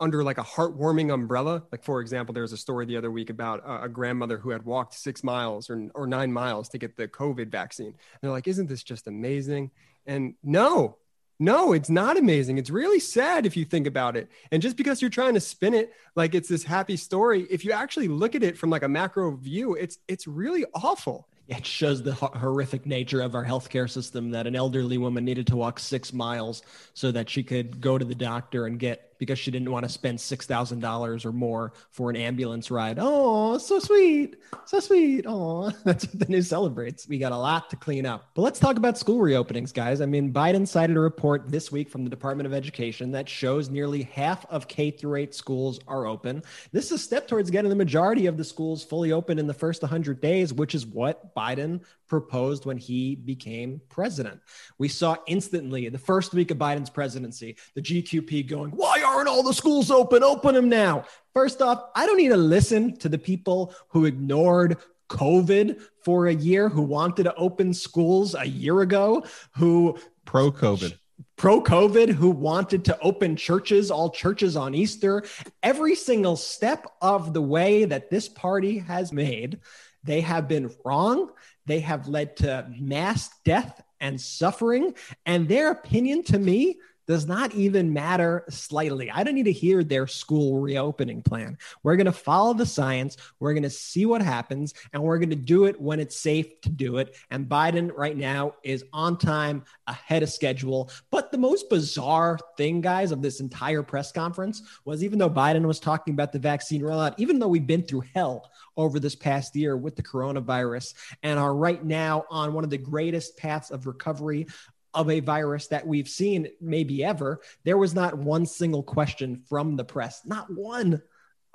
under 0.00 0.22
like 0.22 0.38
a 0.38 0.44
heartwarming 0.44 1.12
umbrella. 1.12 1.62
Like 1.72 1.84
for 1.84 2.00
example, 2.00 2.32
there 2.32 2.42
was 2.42 2.52
a 2.52 2.56
story 2.56 2.86
the 2.86 2.96
other 2.96 3.10
week 3.10 3.30
about 3.30 3.66
uh, 3.66 3.80
a 3.82 3.88
grandmother 3.88 4.38
who 4.38 4.50
had 4.50 4.64
walked 4.64 4.94
six 4.94 5.24
miles 5.24 5.70
or 5.70 5.90
or 5.94 6.06
nine 6.06 6.32
miles 6.32 6.68
to 6.70 6.78
get 6.78 6.96
the 6.96 7.08
COVID 7.08 7.50
vaccine. 7.50 7.88
And 7.88 7.96
they're 8.22 8.30
like, 8.30 8.48
"Isn't 8.48 8.68
this 8.68 8.82
just 8.82 9.06
amazing?" 9.06 9.70
And 10.06 10.34
no, 10.42 10.96
no, 11.40 11.72
it's 11.72 11.90
not 11.90 12.16
amazing. 12.16 12.58
It's 12.58 12.70
really 12.70 12.98
sad 12.98 13.46
if 13.46 13.56
you 13.56 13.64
think 13.64 13.86
about 13.86 14.16
it. 14.16 14.28
And 14.50 14.60
just 14.60 14.76
because 14.76 15.00
you're 15.00 15.10
trying 15.10 15.34
to 15.34 15.40
spin 15.40 15.74
it 15.74 15.92
like 16.16 16.34
it's 16.34 16.48
this 16.48 16.64
happy 16.64 16.96
story, 16.96 17.46
if 17.50 17.64
you 17.64 17.72
actually 17.72 18.08
look 18.08 18.34
at 18.34 18.42
it 18.42 18.58
from 18.58 18.70
like 18.70 18.82
a 18.82 18.88
macro 18.88 19.36
view, 19.36 19.74
it's 19.74 19.98
it's 20.08 20.26
really 20.26 20.64
awful. 20.74 21.28
It 21.46 21.64
shows 21.64 22.02
the 22.02 22.12
horrific 22.12 22.84
nature 22.84 23.22
of 23.22 23.34
our 23.34 23.44
healthcare 23.44 23.88
system 23.88 24.32
that 24.32 24.46
an 24.46 24.54
elderly 24.54 24.98
woman 24.98 25.24
needed 25.24 25.46
to 25.46 25.56
walk 25.56 25.78
six 25.78 26.12
miles 26.12 26.62
so 26.92 27.10
that 27.12 27.30
she 27.30 27.42
could 27.42 27.80
go 27.80 27.96
to 27.96 28.04
the 28.04 28.14
doctor 28.14 28.66
and 28.66 28.78
get 28.78 29.07
because 29.18 29.38
she 29.38 29.50
didn't 29.50 29.70
want 29.70 29.84
to 29.84 29.88
spend 29.88 30.20
six 30.20 30.46
thousand 30.46 30.80
dollars 30.80 31.24
or 31.24 31.32
more 31.32 31.72
for 31.90 32.10
an 32.10 32.16
ambulance 32.16 32.70
ride. 32.70 32.98
Oh, 33.00 33.58
so 33.58 33.78
sweet, 33.78 34.36
so 34.64 34.80
sweet. 34.80 35.24
Oh, 35.26 35.70
that's 35.84 36.06
what 36.06 36.18
the 36.18 36.26
news 36.26 36.48
celebrates. 36.48 37.08
We 37.08 37.18
got 37.18 37.32
a 37.32 37.36
lot 37.36 37.70
to 37.70 37.76
clean 37.76 38.06
up. 38.06 38.30
But 38.34 38.42
let's 38.42 38.58
talk 38.58 38.76
about 38.76 38.98
school 38.98 39.20
reopenings, 39.20 39.72
guys. 39.72 40.00
I 40.00 40.06
mean, 40.06 40.32
Biden 40.32 40.66
cited 40.66 40.96
a 40.96 41.00
report 41.00 41.50
this 41.50 41.70
week 41.70 41.90
from 41.90 42.04
the 42.04 42.10
Department 42.10 42.46
of 42.46 42.54
Education 42.54 43.10
that 43.12 43.28
shows 43.28 43.68
nearly 43.68 44.02
half 44.02 44.46
of 44.46 44.68
K 44.68 44.90
through 44.90 45.16
8 45.16 45.34
schools 45.34 45.80
are 45.86 46.06
open. 46.06 46.42
This 46.72 46.86
is 46.86 46.92
a 46.92 46.98
step 46.98 47.28
towards 47.28 47.50
getting 47.50 47.68
the 47.68 47.76
majority 47.76 48.26
of 48.26 48.36
the 48.36 48.44
schools 48.44 48.84
fully 48.84 49.12
open 49.12 49.38
in 49.38 49.46
the 49.46 49.54
first 49.54 49.82
100 49.82 50.20
days, 50.20 50.52
which 50.52 50.74
is 50.74 50.86
what 50.86 51.34
Biden 51.34 51.80
proposed 52.08 52.66
when 52.66 52.76
he 52.76 53.14
became 53.14 53.80
president. 53.88 54.40
We 54.78 54.88
saw 54.88 55.16
instantly 55.26 55.88
the 55.88 55.98
first 55.98 56.32
week 56.32 56.50
of 56.50 56.58
Biden's 56.58 56.90
presidency, 56.90 57.56
the 57.74 57.82
GQP 57.82 58.48
going, 58.48 58.70
Why 58.70 59.02
aren't 59.02 59.28
all 59.28 59.42
the 59.42 59.54
schools 59.54 59.90
open? 59.90 60.22
Open 60.22 60.54
them 60.54 60.68
now. 60.68 61.04
First 61.34 61.62
off, 61.62 61.90
I 61.94 62.06
don't 62.06 62.16
need 62.16 62.28
to 62.28 62.36
listen 62.36 62.96
to 62.98 63.08
the 63.08 63.18
people 63.18 63.74
who 63.88 64.06
ignored 64.06 64.78
COVID 65.08 65.80
for 66.02 66.26
a 66.26 66.34
year, 66.34 66.68
who 66.68 66.82
wanted 66.82 67.24
to 67.24 67.34
open 67.34 67.72
schools 67.72 68.34
a 68.34 68.44
year 68.44 68.80
ago, 68.80 69.24
who 69.56 69.98
Pro 70.24 70.52
COVID. 70.52 70.94
pro 71.36 71.62
COVID 71.62 72.10
who 72.10 72.30
wanted 72.30 72.84
to 72.86 72.98
open 73.00 73.36
churches, 73.36 73.90
all 73.90 74.10
churches 74.10 74.56
on 74.56 74.74
Easter. 74.74 75.24
Every 75.62 75.94
single 75.94 76.36
step 76.36 76.86
of 77.00 77.32
the 77.32 77.42
way 77.42 77.86
that 77.86 78.10
this 78.10 78.28
party 78.28 78.78
has 78.78 79.12
made, 79.12 79.60
they 80.04 80.20
have 80.20 80.48
been 80.48 80.70
wrong. 80.84 81.30
They 81.68 81.80
have 81.80 82.08
led 82.08 82.36
to 82.38 82.68
mass 82.78 83.30
death 83.44 83.80
and 84.00 84.20
suffering. 84.20 84.94
And 85.26 85.48
their 85.48 85.70
opinion 85.70 86.24
to 86.24 86.38
me 86.38 86.78
does 87.08 87.26
not 87.26 87.54
even 87.54 87.92
matter 87.92 88.44
slightly. 88.50 89.10
I 89.10 89.24
don't 89.24 89.34
need 89.34 89.44
to 89.44 89.52
hear 89.52 89.82
their 89.82 90.06
school 90.06 90.60
reopening 90.60 91.22
plan. 91.22 91.56
We're 91.82 91.96
going 91.96 92.06
to 92.06 92.12
follow 92.12 92.52
the 92.52 92.66
science. 92.66 93.16
We're 93.40 93.54
going 93.54 93.62
to 93.62 93.70
see 93.70 94.04
what 94.04 94.20
happens, 94.20 94.74
and 94.92 95.02
we're 95.02 95.18
going 95.18 95.30
to 95.30 95.36
do 95.36 95.64
it 95.64 95.80
when 95.80 96.00
it's 96.00 96.20
safe 96.20 96.60
to 96.60 96.68
do 96.68 96.98
it. 96.98 97.16
And 97.30 97.48
Biden 97.48 97.90
right 97.96 98.16
now 98.16 98.54
is 98.62 98.84
on 98.92 99.16
time, 99.16 99.64
ahead 99.86 100.22
of 100.22 100.30
schedule. 100.30 100.90
But 101.10 101.32
the 101.32 101.38
most 101.38 101.70
bizarre 101.70 102.38
thing, 102.58 102.82
guys, 102.82 103.10
of 103.10 103.22
this 103.22 103.40
entire 103.40 103.82
press 103.82 104.12
conference 104.12 104.62
was 104.84 105.02
even 105.02 105.18
though 105.18 105.30
Biden 105.30 105.66
was 105.66 105.80
talking 105.80 106.12
about 106.12 106.32
the 106.32 106.38
vaccine 106.38 106.82
rollout, 106.82 107.14
even 107.16 107.38
though 107.38 107.48
we've 107.48 107.66
been 107.66 107.82
through 107.82 108.04
hell 108.14 108.50
over 108.76 109.00
this 109.00 109.16
past 109.16 109.56
year 109.56 109.76
with 109.76 109.96
the 109.96 110.02
coronavirus 110.02 110.94
and 111.22 111.38
are 111.38 111.54
right 111.54 111.84
now 111.84 112.24
on 112.30 112.52
one 112.52 112.64
of 112.64 112.70
the 112.70 112.78
greatest 112.78 113.36
paths 113.36 113.70
of 113.70 113.86
recovery 113.86 114.46
of 114.94 115.10
a 115.10 115.20
virus 115.20 115.68
that 115.68 115.86
we've 115.86 116.08
seen 116.08 116.48
maybe 116.60 117.04
ever, 117.04 117.40
there 117.64 117.78
was 117.78 117.94
not 117.94 118.16
one 118.16 118.46
single 118.46 118.82
question 118.82 119.42
from 119.48 119.76
the 119.76 119.84
press, 119.84 120.22
not 120.24 120.46
one 120.52 121.02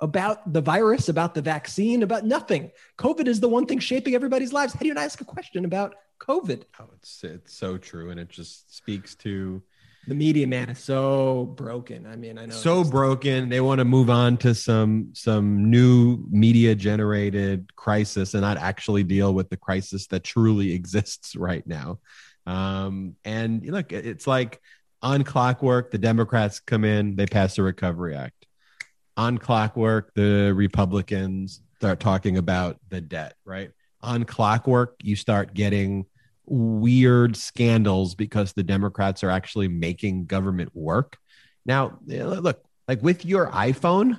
about 0.00 0.52
the 0.52 0.60
virus, 0.60 1.08
about 1.08 1.34
the 1.34 1.42
vaccine, 1.42 2.02
about 2.02 2.24
nothing. 2.24 2.70
COVID 2.98 3.26
is 3.26 3.40
the 3.40 3.48
one 3.48 3.66
thing 3.66 3.78
shaping 3.78 4.14
everybody's 4.14 4.52
lives. 4.52 4.72
How 4.72 4.80
do 4.80 4.86
you 4.86 4.94
not 4.94 5.04
ask 5.04 5.20
a 5.20 5.24
question 5.24 5.64
about 5.64 5.94
COVID? 6.20 6.64
Oh, 6.80 6.88
it's 6.94 7.24
it's 7.24 7.54
so 7.54 7.76
true, 7.78 8.10
and 8.10 8.20
it 8.20 8.28
just 8.28 8.74
speaks 8.74 9.14
to 9.16 9.62
the 10.06 10.14
media 10.14 10.46
man 10.46 10.68
is 10.68 10.78
so 10.78 11.54
broken. 11.56 12.06
I 12.06 12.16
mean, 12.16 12.38
I 12.38 12.46
know 12.46 12.54
so 12.54 12.84
broken. 12.84 13.48
They 13.48 13.60
want 13.60 13.78
to 13.78 13.84
move 13.84 14.10
on 14.10 14.36
to 14.38 14.54
some 14.54 15.10
some 15.14 15.70
new 15.70 16.24
media 16.30 16.74
generated 16.74 17.74
crisis 17.76 18.34
and 18.34 18.42
not 18.42 18.58
actually 18.58 19.02
deal 19.04 19.32
with 19.32 19.48
the 19.48 19.56
crisis 19.56 20.06
that 20.08 20.24
truly 20.24 20.72
exists 20.74 21.36
right 21.36 21.66
now. 21.66 22.00
Um, 22.46 23.16
and 23.24 23.64
look, 23.66 23.92
it's 23.92 24.26
like 24.26 24.60
on 25.02 25.24
clockwork, 25.24 25.90
the 25.90 25.98
Democrats 25.98 26.60
come 26.60 26.84
in, 26.84 27.16
they 27.16 27.26
pass 27.26 27.56
the 27.56 27.62
Recovery 27.62 28.14
Act. 28.14 28.46
On 29.16 29.38
clockwork, 29.38 30.12
the 30.14 30.52
Republicans 30.54 31.60
start 31.76 32.00
talking 32.00 32.38
about 32.38 32.78
the 32.88 33.00
debt, 33.00 33.34
right? 33.44 33.70
On 34.02 34.24
clockwork, 34.24 34.96
you 35.02 35.16
start 35.16 35.54
getting 35.54 36.06
weird 36.46 37.36
scandals 37.36 38.14
because 38.14 38.52
the 38.52 38.62
Democrats 38.62 39.22
are 39.22 39.30
actually 39.30 39.68
making 39.68 40.26
government 40.26 40.70
work. 40.74 41.16
Now, 41.64 41.98
look, 42.06 42.62
like 42.88 43.02
with 43.02 43.24
your 43.24 43.50
iPhone, 43.50 44.18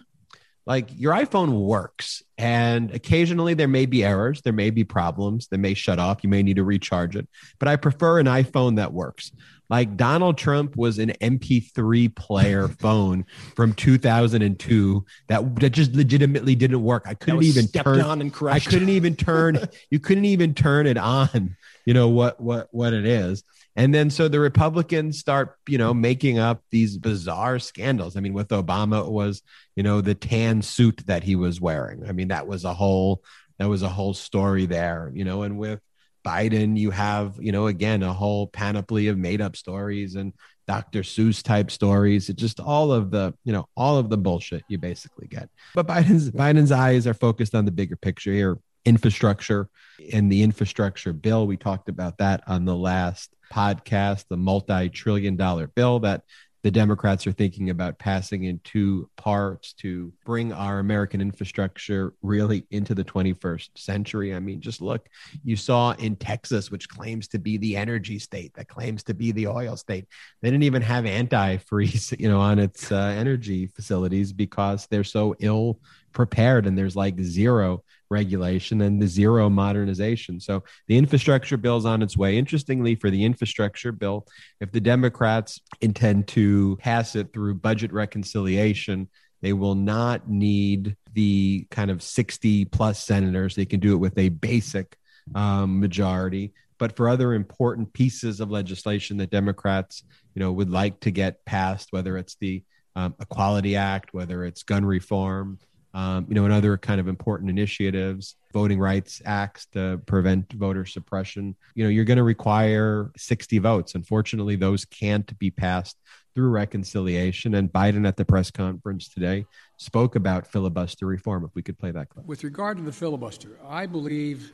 like 0.65 0.89
your 0.95 1.13
iPhone 1.13 1.51
works 1.65 2.23
and 2.37 2.91
occasionally 2.91 3.53
there 3.53 3.67
may 3.67 3.85
be 3.85 4.03
errors, 4.03 4.41
there 4.41 4.53
may 4.53 4.69
be 4.69 4.83
problems, 4.83 5.47
they 5.47 5.57
may 5.57 5.73
shut 5.73 5.99
off, 5.99 6.23
you 6.23 6.29
may 6.29 6.41
need 6.43 6.55
to 6.55 6.63
recharge 6.63 7.15
it, 7.15 7.27
but 7.59 7.67
I 7.67 7.75
prefer 7.75 8.19
an 8.19 8.25
iPhone 8.25 8.77
that 8.77 8.91
works. 8.93 9.31
Like 9.69 9.97
Donald 9.97 10.37
Trump 10.37 10.75
was 10.75 10.99
an 10.99 11.09
MP3 11.21 12.15
player 12.15 12.67
phone 12.79 13.25
from 13.55 13.73
2002 13.73 15.05
that, 15.27 15.55
that 15.59 15.69
just 15.71 15.93
legitimately 15.93 16.55
didn't 16.55 16.83
work. 16.83 17.03
I 17.07 17.13
couldn't 17.15 17.43
even 17.43 17.67
turn 17.67 18.01
on 18.01 18.21
and 18.21 18.31
crushed. 18.31 18.67
I 18.67 18.69
couldn't 18.69 18.89
even 18.89 19.15
turn 19.15 19.59
you 19.89 19.99
couldn't 19.99 20.25
even 20.25 20.53
turn 20.53 20.87
it 20.87 20.97
on. 20.97 21.55
You 21.85 21.93
know 21.93 22.09
what 22.09 22.39
what 22.39 22.67
what 22.71 22.93
it 22.93 23.05
is. 23.05 23.43
And 23.75 23.93
then 23.93 24.09
so 24.09 24.27
the 24.27 24.39
Republicans 24.39 25.19
start, 25.19 25.57
you 25.67 25.77
know, 25.77 25.93
making 25.93 26.39
up 26.39 26.63
these 26.71 26.97
bizarre 26.97 27.59
scandals. 27.59 28.15
I 28.15 28.21
mean, 28.21 28.33
with 28.33 28.49
Obama 28.49 29.05
it 29.05 29.11
was, 29.11 29.41
you 29.75 29.83
know, 29.83 30.01
the 30.01 30.15
tan 30.15 30.61
suit 30.61 31.03
that 31.07 31.23
he 31.23 31.35
was 31.35 31.59
wearing. 31.59 32.07
I 32.07 32.13
mean, 32.13 32.29
that 32.29 32.47
was 32.47 32.63
a 32.63 32.73
whole 32.73 33.23
that 33.57 33.69
was 33.69 33.83
a 33.83 33.89
whole 33.89 34.13
story 34.13 34.65
there, 34.65 35.11
you 35.13 35.23
know, 35.23 35.43
and 35.43 35.57
with 35.57 35.79
Biden, 36.25 36.77
you 36.77 36.91
have, 36.91 37.35
you 37.39 37.51
know, 37.51 37.67
again, 37.67 38.03
a 38.03 38.11
whole 38.11 38.47
panoply 38.47 39.07
of 39.07 39.17
made 39.17 39.41
up 39.41 39.55
stories 39.55 40.15
and 40.15 40.33
Dr. 40.67 41.01
Seuss 41.01 41.43
type 41.43 41.69
stories. 41.69 42.29
It 42.29 42.37
just 42.37 42.59
all 42.59 42.91
of 42.91 43.11
the, 43.11 43.33
you 43.43 43.53
know, 43.53 43.67
all 43.77 43.97
of 43.97 44.09
the 44.09 44.17
bullshit 44.17 44.63
you 44.67 44.77
basically 44.77 45.27
get. 45.27 45.49
But 45.75 45.87
Biden's 45.87 46.31
Biden's 46.31 46.71
eyes 46.71 47.05
are 47.05 47.13
focused 47.13 47.53
on 47.53 47.65
the 47.65 47.71
bigger 47.71 47.95
picture 47.95 48.33
here, 48.33 48.57
infrastructure 48.85 49.69
and 50.13 50.31
the 50.31 50.43
infrastructure 50.43 51.13
bill. 51.13 51.47
We 51.47 51.57
talked 51.57 51.89
about 51.89 52.17
that 52.19 52.43
on 52.47 52.65
the 52.65 52.75
last 52.75 53.35
podcast, 53.51 54.25
the 54.29 54.37
multi-trillion 54.37 55.35
dollar 55.35 55.67
bill 55.67 55.99
that 55.99 56.23
the 56.65 56.71
Democrats 56.71 57.27
are 57.27 57.31
thinking 57.31 57.69
about 57.69 57.99
passing 57.99 58.45
in 58.45 58.59
two 58.63 59.07
parts 59.17 59.73
to 59.73 60.11
bring 60.25 60.51
our 60.51 60.79
American 60.79 61.21
infrastructure 61.21 62.15
really 62.23 62.65
into 62.71 62.95
the 62.95 63.03
21st 63.03 63.69
century. 63.75 64.33
I 64.33 64.39
mean, 64.39 64.61
just 64.61 64.81
look, 64.81 65.07
you 65.43 65.57
saw 65.57 65.91
in 65.91 66.15
Texas, 66.15 66.71
which 66.71 66.89
claims 66.89 67.27
to 67.27 67.37
be 67.37 67.57
the 67.57 67.77
energy 67.77 68.17
state, 68.17 68.55
that 68.55 68.67
claims 68.67 69.03
to 69.03 69.13
be 69.13 69.31
the 69.31 69.45
oil 69.45 69.77
state, 69.77 70.07
they 70.41 70.49
didn't 70.49 70.63
even 70.63 70.81
have 70.81 71.03
antifreeze, 71.03 72.19
you 72.19 72.27
know, 72.27 72.39
on 72.39 72.57
its 72.57 72.91
uh, 72.91 73.13
energy 73.15 73.67
facilities 73.67 74.33
because 74.33 74.87
they're 74.87 75.03
so 75.03 75.35
ill 75.37 75.79
prepared 76.15 76.65
and 76.65 76.75
there's 76.75 76.95
like 76.95 77.19
zero 77.19 77.83
regulation 78.09 78.81
and 78.81 78.99
the 78.99 79.07
zero 79.07 79.49
modernization. 79.49 80.39
So 80.39 80.63
the 80.87 80.97
infrastructure 80.97 81.57
bill 81.57 81.77
is 81.77 81.85
on 81.85 82.01
its 82.01 82.17
way. 82.17 82.37
Interestingly, 82.37 82.95
for 82.95 83.11
the 83.11 83.23
infrastructure 83.23 83.91
bill, 83.91 84.25
if 84.59 84.71
the 84.71 84.81
Democrats 84.81 85.61
intend 85.81 86.27
to 86.29 86.77
pass 86.77 87.15
it 87.15 87.33
through 87.33 87.55
budget 87.55 87.93
reconciliation, 87.93 89.09
they 89.41 89.53
will 89.53 89.75
not 89.75 90.27
need 90.27 90.95
the 91.13 91.67
kind 91.69 91.91
of 91.91 92.01
60 92.01 92.65
plus 92.65 93.03
senators. 93.03 93.53
They 93.53 93.65
can 93.65 93.79
do 93.79 93.93
it 93.93 93.97
with 93.97 94.17
a 94.17 94.29
basic 94.29 94.97
um, 95.35 95.79
majority. 95.79 96.53
But 96.77 96.95
for 96.95 97.07
other 97.07 97.33
important 97.33 97.93
pieces 97.93 98.39
of 98.39 98.51
legislation 98.51 99.17
that 99.17 99.29
Democrats, 99.29 100.03
you 100.33 100.39
know, 100.39 100.51
would 100.51 100.69
like 100.69 100.99
to 101.01 101.11
get 101.11 101.45
passed, 101.45 101.91
whether 101.91 102.17
it's 102.17 102.35
the 102.35 102.63
um, 102.95 103.15
Equality 103.19 103.75
Act, 103.75 104.13
whether 104.13 104.43
it's 104.43 104.63
gun 104.63 104.85
reform, 104.85 105.59
um, 105.95 106.25
you 106.27 106.35
know, 106.35 106.43
and 106.43 106.53
other 106.53 106.77
kind 106.77 106.99
of 106.99 107.07
important 107.07 107.49
initiatives, 107.49 108.35
voting 108.51 108.79
rights 108.79 109.21
acts 109.23 109.65
to 109.67 110.01
prevent 110.05 110.51
voter 110.51 110.85
suppression. 110.85 111.55
You 111.73 111.85
know, 111.85 111.89
you're 111.89 112.03
going 112.03 112.17
to 112.17 112.23
require 112.23 113.13
60 113.15 113.59
votes. 113.59 113.95
Unfortunately, 113.95 114.57
those 114.57 114.83
can't 114.83 115.39
be 115.39 115.49
passed 115.49 115.95
through 116.35 116.49
reconciliation. 116.49 117.55
And 117.55 117.71
Biden 117.71 118.05
at 118.05 118.17
the 118.17 118.25
press 118.25 118.51
conference 118.51 119.07
today 119.07 119.45
spoke 119.77 120.17
about 120.17 120.45
filibuster 120.45 121.05
reform. 121.05 121.45
If 121.45 121.51
we 121.55 121.63
could 121.63 121.79
play 121.79 121.91
that 121.91 122.09
clip. 122.09 122.25
With 122.25 122.43
regard 122.43 122.75
to 122.75 122.83
the 122.83 122.91
filibuster, 122.91 123.57
I 123.65 123.85
believe 123.85 124.51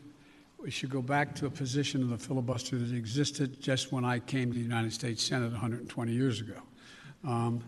we 0.60 0.69
should 0.69 0.91
go 0.91 1.01
back 1.01 1.34
to 1.38 1.47
a 1.47 1.49
position 1.49 2.04
of 2.04 2.10
the 2.10 2.19
filibuster 2.19 2.77
that 2.77 2.95
existed 2.95 3.60
just 3.60 3.91
when 3.91 4.06
I 4.06 4.19
came 4.19 4.51
to 4.51 4.58
the 4.60 4.63
United 4.63 4.93
States 4.93 5.23
Senate 5.23 5.51
120 5.51 6.12
years 6.12 6.39
ago. 6.39 6.62
Um, 7.23 7.63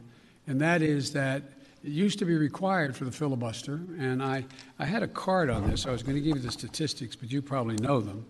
and 0.46 0.62
that 0.62 0.84
is 0.84 1.12
that 1.14 1.42
it 1.84 1.90
used 1.90 2.20
to 2.20 2.26
be 2.26 2.36
required 2.36 2.96
for 2.96 3.06
the 3.06 3.12
filibuster, 3.12 3.82
and 4.00 4.24
I, 4.24 4.46
I 4.80 4.86
had 4.86 5.04
a 5.04 5.08
card 5.08 5.50
on 5.50 5.70
this. 5.70 5.86
I 5.86 5.92
was 5.92 6.02
going 6.02 6.16
to 6.16 6.22
give 6.22 6.38
you 6.38 6.42
the 6.42 6.52
statistics, 6.52 7.16
but 7.16 7.32
you 7.32 7.42
probably 7.42 7.76
know 7.76 8.00
them. 8.00 8.26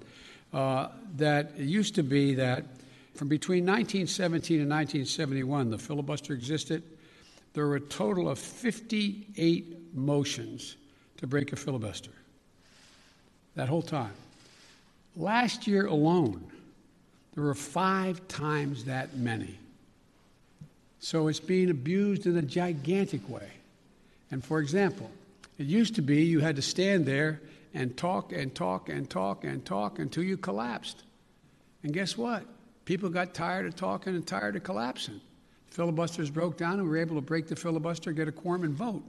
Uh, 0.52 0.88
that 1.18 1.52
it 1.58 1.66
used 1.66 1.96
to 1.96 2.04
be 2.04 2.36
that 2.36 2.66
from 3.16 3.28
between 3.28 3.64
1917 3.64 4.62
and 4.62 4.70
1971, 4.70 5.70
the 5.70 5.78
filibuster 5.78 6.34
existed. 6.34 6.84
There 7.54 7.68
were 7.68 7.76
a 7.76 7.80
total 7.80 8.28
of 8.28 8.40
58 8.40 9.96
motions 9.96 10.76
to 11.18 11.28
break 11.28 11.54
a 11.54 11.56
filibuster 11.56 12.12
that 13.56 13.70
whole 13.70 13.84
time. 13.84 14.14
Last 15.16 15.68
year 15.68 15.86
alone, 15.86 16.44
there 17.36 17.44
were 17.44 17.54
five 17.54 18.28
times 18.28 18.86
that 18.86 19.16
many. 19.16 19.60
So 21.04 21.28
it's 21.28 21.42
being 21.42 21.70
abused 21.70 22.28
in 22.28 22.38
a 22.38 22.42
gigantic 22.42 23.28
way. 23.28 23.50
And 24.32 24.42
for 24.42 24.60
example, 24.60 25.12
it 25.58 25.66
used 25.66 25.96
to 25.96 26.02
be 26.02 26.24
you 26.24 26.40
had 26.40 26.56
to 26.56 26.62
stand 26.62 27.06
there 27.06 27.42
and 27.74 27.98
talk 27.98 28.32
and 28.32 28.56
talk 28.56 28.88
and 28.88 29.10
talk 29.10 29.44
and 29.44 29.66
talk 29.66 30.00
until 30.00 30.24
you 30.24 30.38
collapsed. 30.38 31.04
And 31.84 31.92
guess 31.94 32.18
what? 32.18 32.46
People 32.86 33.10
got 33.10 33.34
tired 33.34 33.66
of 33.66 33.76
talking 33.76 34.16
and 34.16 34.26
tired 34.26 34.56
of 34.56 34.64
collapsing. 34.64 35.20
Filibusters 35.68 36.30
broke 36.30 36.56
down 36.56 36.76
and 36.76 36.84
we 36.84 36.90
were 36.92 36.98
able 36.98 37.16
to 37.16 37.22
break 37.22 37.50
the 37.50 37.58
filibuster, 37.58 38.14
get 38.14 38.30
a 38.30 38.32
quorum, 38.32 38.64
and 38.64 38.74
vote. 38.74 39.04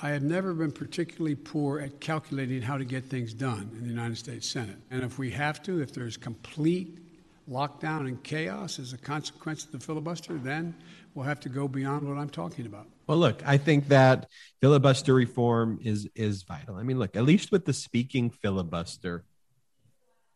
I 0.00 0.10
have 0.10 0.22
never 0.22 0.54
been 0.54 0.70
particularly 0.70 1.34
poor 1.34 1.80
at 1.80 1.98
calculating 1.98 2.62
how 2.62 2.78
to 2.78 2.84
get 2.84 3.06
things 3.06 3.34
done 3.34 3.68
in 3.76 3.82
the 3.82 3.90
United 3.90 4.16
States 4.16 4.48
Senate. 4.48 4.76
And 4.92 5.02
if 5.02 5.18
we 5.18 5.32
have 5.32 5.60
to, 5.64 5.82
if 5.82 5.92
there's 5.92 6.16
complete 6.16 7.01
lockdown 7.48 8.06
and 8.06 8.22
chaos 8.22 8.78
as 8.78 8.92
a 8.92 8.98
consequence 8.98 9.64
of 9.64 9.72
the 9.72 9.78
filibuster, 9.78 10.38
then 10.38 10.74
we'll 11.14 11.24
have 11.24 11.40
to 11.40 11.48
go 11.48 11.68
beyond 11.68 12.08
what 12.08 12.18
I'm 12.18 12.30
talking 12.30 12.66
about. 12.66 12.86
Well, 13.06 13.18
look, 13.18 13.42
I 13.46 13.58
think 13.58 13.88
that 13.88 14.28
filibuster 14.60 15.14
reform 15.14 15.78
is 15.82 16.08
is 16.14 16.44
vital. 16.44 16.76
I 16.76 16.82
mean, 16.82 16.98
look, 16.98 17.16
at 17.16 17.24
least 17.24 17.52
with 17.52 17.64
the 17.64 17.72
speaking 17.72 18.30
filibuster, 18.30 19.24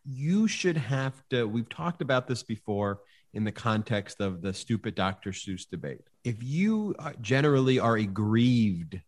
you 0.05 0.49
should 0.49 0.77
have 0.77 1.14
to. 1.31 1.47
We've 1.47 1.69
talked 1.69 2.03
about 2.03 2.27
this 2.27 2.42
before 2.42 3.01
in 3.33 3.45
the 3.45 3.53
context 3.53 4.21
of 4.21 4.42
the 4.42 4.53
stupid 4.53 4.95
Dr. 4.95 5.31
Seuss 5.31 5.69
debate. 5.69 6.01
If 6.25 6.42
you 6.42 6.95
uh, 6.99 7.12
generally 7.21 7.79
are 7.79 7.97
aggrieved 7.97 9.01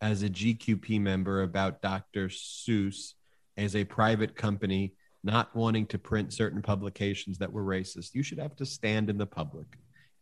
as 0.00 0.22
a 0.22 0.28
GQP 0.28 1.00
member 1.00 1.42
about 1.42 1.82
Dr. 1.82 2.28
Seuss 2.28 3.14
as 3.56 3.74
a 3.74 3.84
private 3.84 4.36
company 4.36 4.94
not 5.26 5.54
wanting 5.54 5.86
to 5.86 5.98
print 5.98 6.32
certain 6.32 6.62
publications 6.62 7.38
that 7.38 7.52
were 7.52 7.64
racist, 7.64 8.14
you 8.14 8.22
should 8.22 8.38
have 8.38 8.56
to 8.56 8.64
stand 8.64 9.10
in 9.10 9.18
the 9.18 9.26
public 9.26 9.66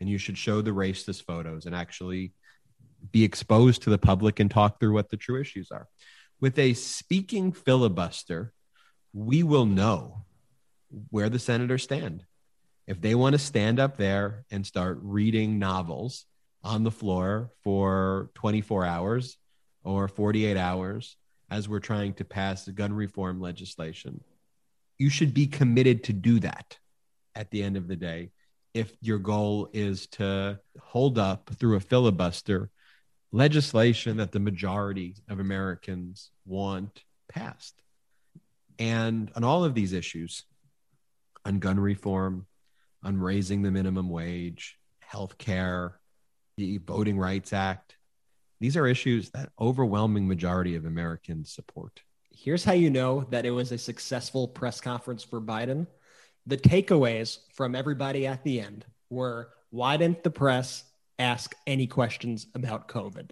and 0.00 0.08
you 0.08 0.18
should 0.18 0.36
show 0.36 0.62
the 0.62 0.70
racist 0.70 1.24
photos 1.24 1.66
and 1.66 1.74
actually 1.74 2.32
be 3.12 3.22
exposed 3.22 3.82
to 3.82 3.90
the 3.90 3.98
public 3.98 4.40
and 4.40 4.50
talk 4.50 4.80
through 4.80 4.94
what 4.94 5.10
the 5.10 5.16
true 5.16 5.40
issues 5.40 5.70
are. 5.70 5.86
With 6.40 6.58
a 6.58 6.74
speaking 6.74 7.52
filibuster, 7.52 8.52
we 9.12 9.42
will 9.42 9.66
know 9.66 10.24
where 11.10 11.28
the 11.28 11.38
senators 11.38 11.84
stand. 11.84 12.24
If 12.86 13.00
they 13.00 13.14
want 13.14 13.34
to 13.34 13.38
stand 13.38 13.78
up 13.78 13.96
there 13.96 14.44
and 14.50 14.66
start 14.66 14.98
reading 15.02 15.58
novels 15.58 16.26
on 16.62 16.82
the 16.82 16.90
floor 16.90 17.50
for 17.62 18.30
24 18.34 18.84
hours 18.84 19.36
or 19.84 20.08
48 20.08 20.56
hours 20.56 21.16
as 21.50 21.68
we're 21.68 21.78
trying 21.78 22.14
to 22.14 22.24
pass 22.24 22.66
gun 22.68 22.92
reform 22.92 23.40
legislation, 23.40 24.22
you 24.98 25.10
should 25.10 25.34
be 25.34 25.46
committed 25.46 26.04
to 26.04 26.12
do 26.12 26.40
that 26.40 26.78
at 27.34 27.50
the 27.50 27.62
end 27.62 27.76
of 27.76 27.88
the 27.88 27.96
day 27.96 28.30
if 28.72 28.92
your 29.00 29.18
goal 29.18 29.68
is 29.72 30.06
to 30.08 30.58
hold 30.80 31.18
up 31.18 31.50
through 31.58 31.76
a 31.76 31.80
filibuster 31.80 32.70
legislation 33.32 34.16
that 34.16 34.32
the 34.32 34.40
majority 34.40 35.16
of 35.28 35.40
Americans 35.40 36.30
want 36.44 37.04
passed. 37.28 37.80
And 38.78 39.30
on 39.36 39.44
all 39.44 39.64
of 39.64 39.74
these 39.74 39.92
issues, 39.92 40.44
on 41.44 41.58
gun 41.60 41.78
reform, 41.78 42.46
on 43.02 43.18
raising 43.18 43.62
the 43.62 43.70
minimum 43.70 44.08
wage, 44.08 44.78
health 45.00 45.38
care, 45.38 46.00
the 46.56 46.78
Voting 46.78 47.18
Rights 47.18 47.52
Act, 47.52 47.96
these 48.60 48.76
are 48.76 48.86
issues 48.86 49.30
that 49.30 49.50
overwhelming 49.60 50.26
majority 50.26 50.74
of 50.74 50.84
Americans 50.84 51.52
support. 51.52 52.02
Here's 52.36 52.64
how 52.64 52.72
you 52.72 52.90
know 52.90 53.26
that 53.30 53.46
it 53.46 53.50
was 53.50 53.72
a 53.72 53.78
successful 53.78 54.48
press 54.48 54.80
conference 54.80 55.22
for 55.22 55.40
Biden. 55.40 55.86
The 56.46 56.56
takeaways 56.56 57.38
from 57.54 57.74
everybody 57.74 58.26
at 58.26 58.42
the 58.42 58.60
end 58.60 58.84
were 59.08 59.50
why 59.70 59.96
didn't 59.96 60.22
the 60.22 60.30
press 60.30 60.84
ask 61.18 61.54
any 61.66 61.86
questions 61.86 62.46
about 62.54 62.88
COVID? 62.88 63.30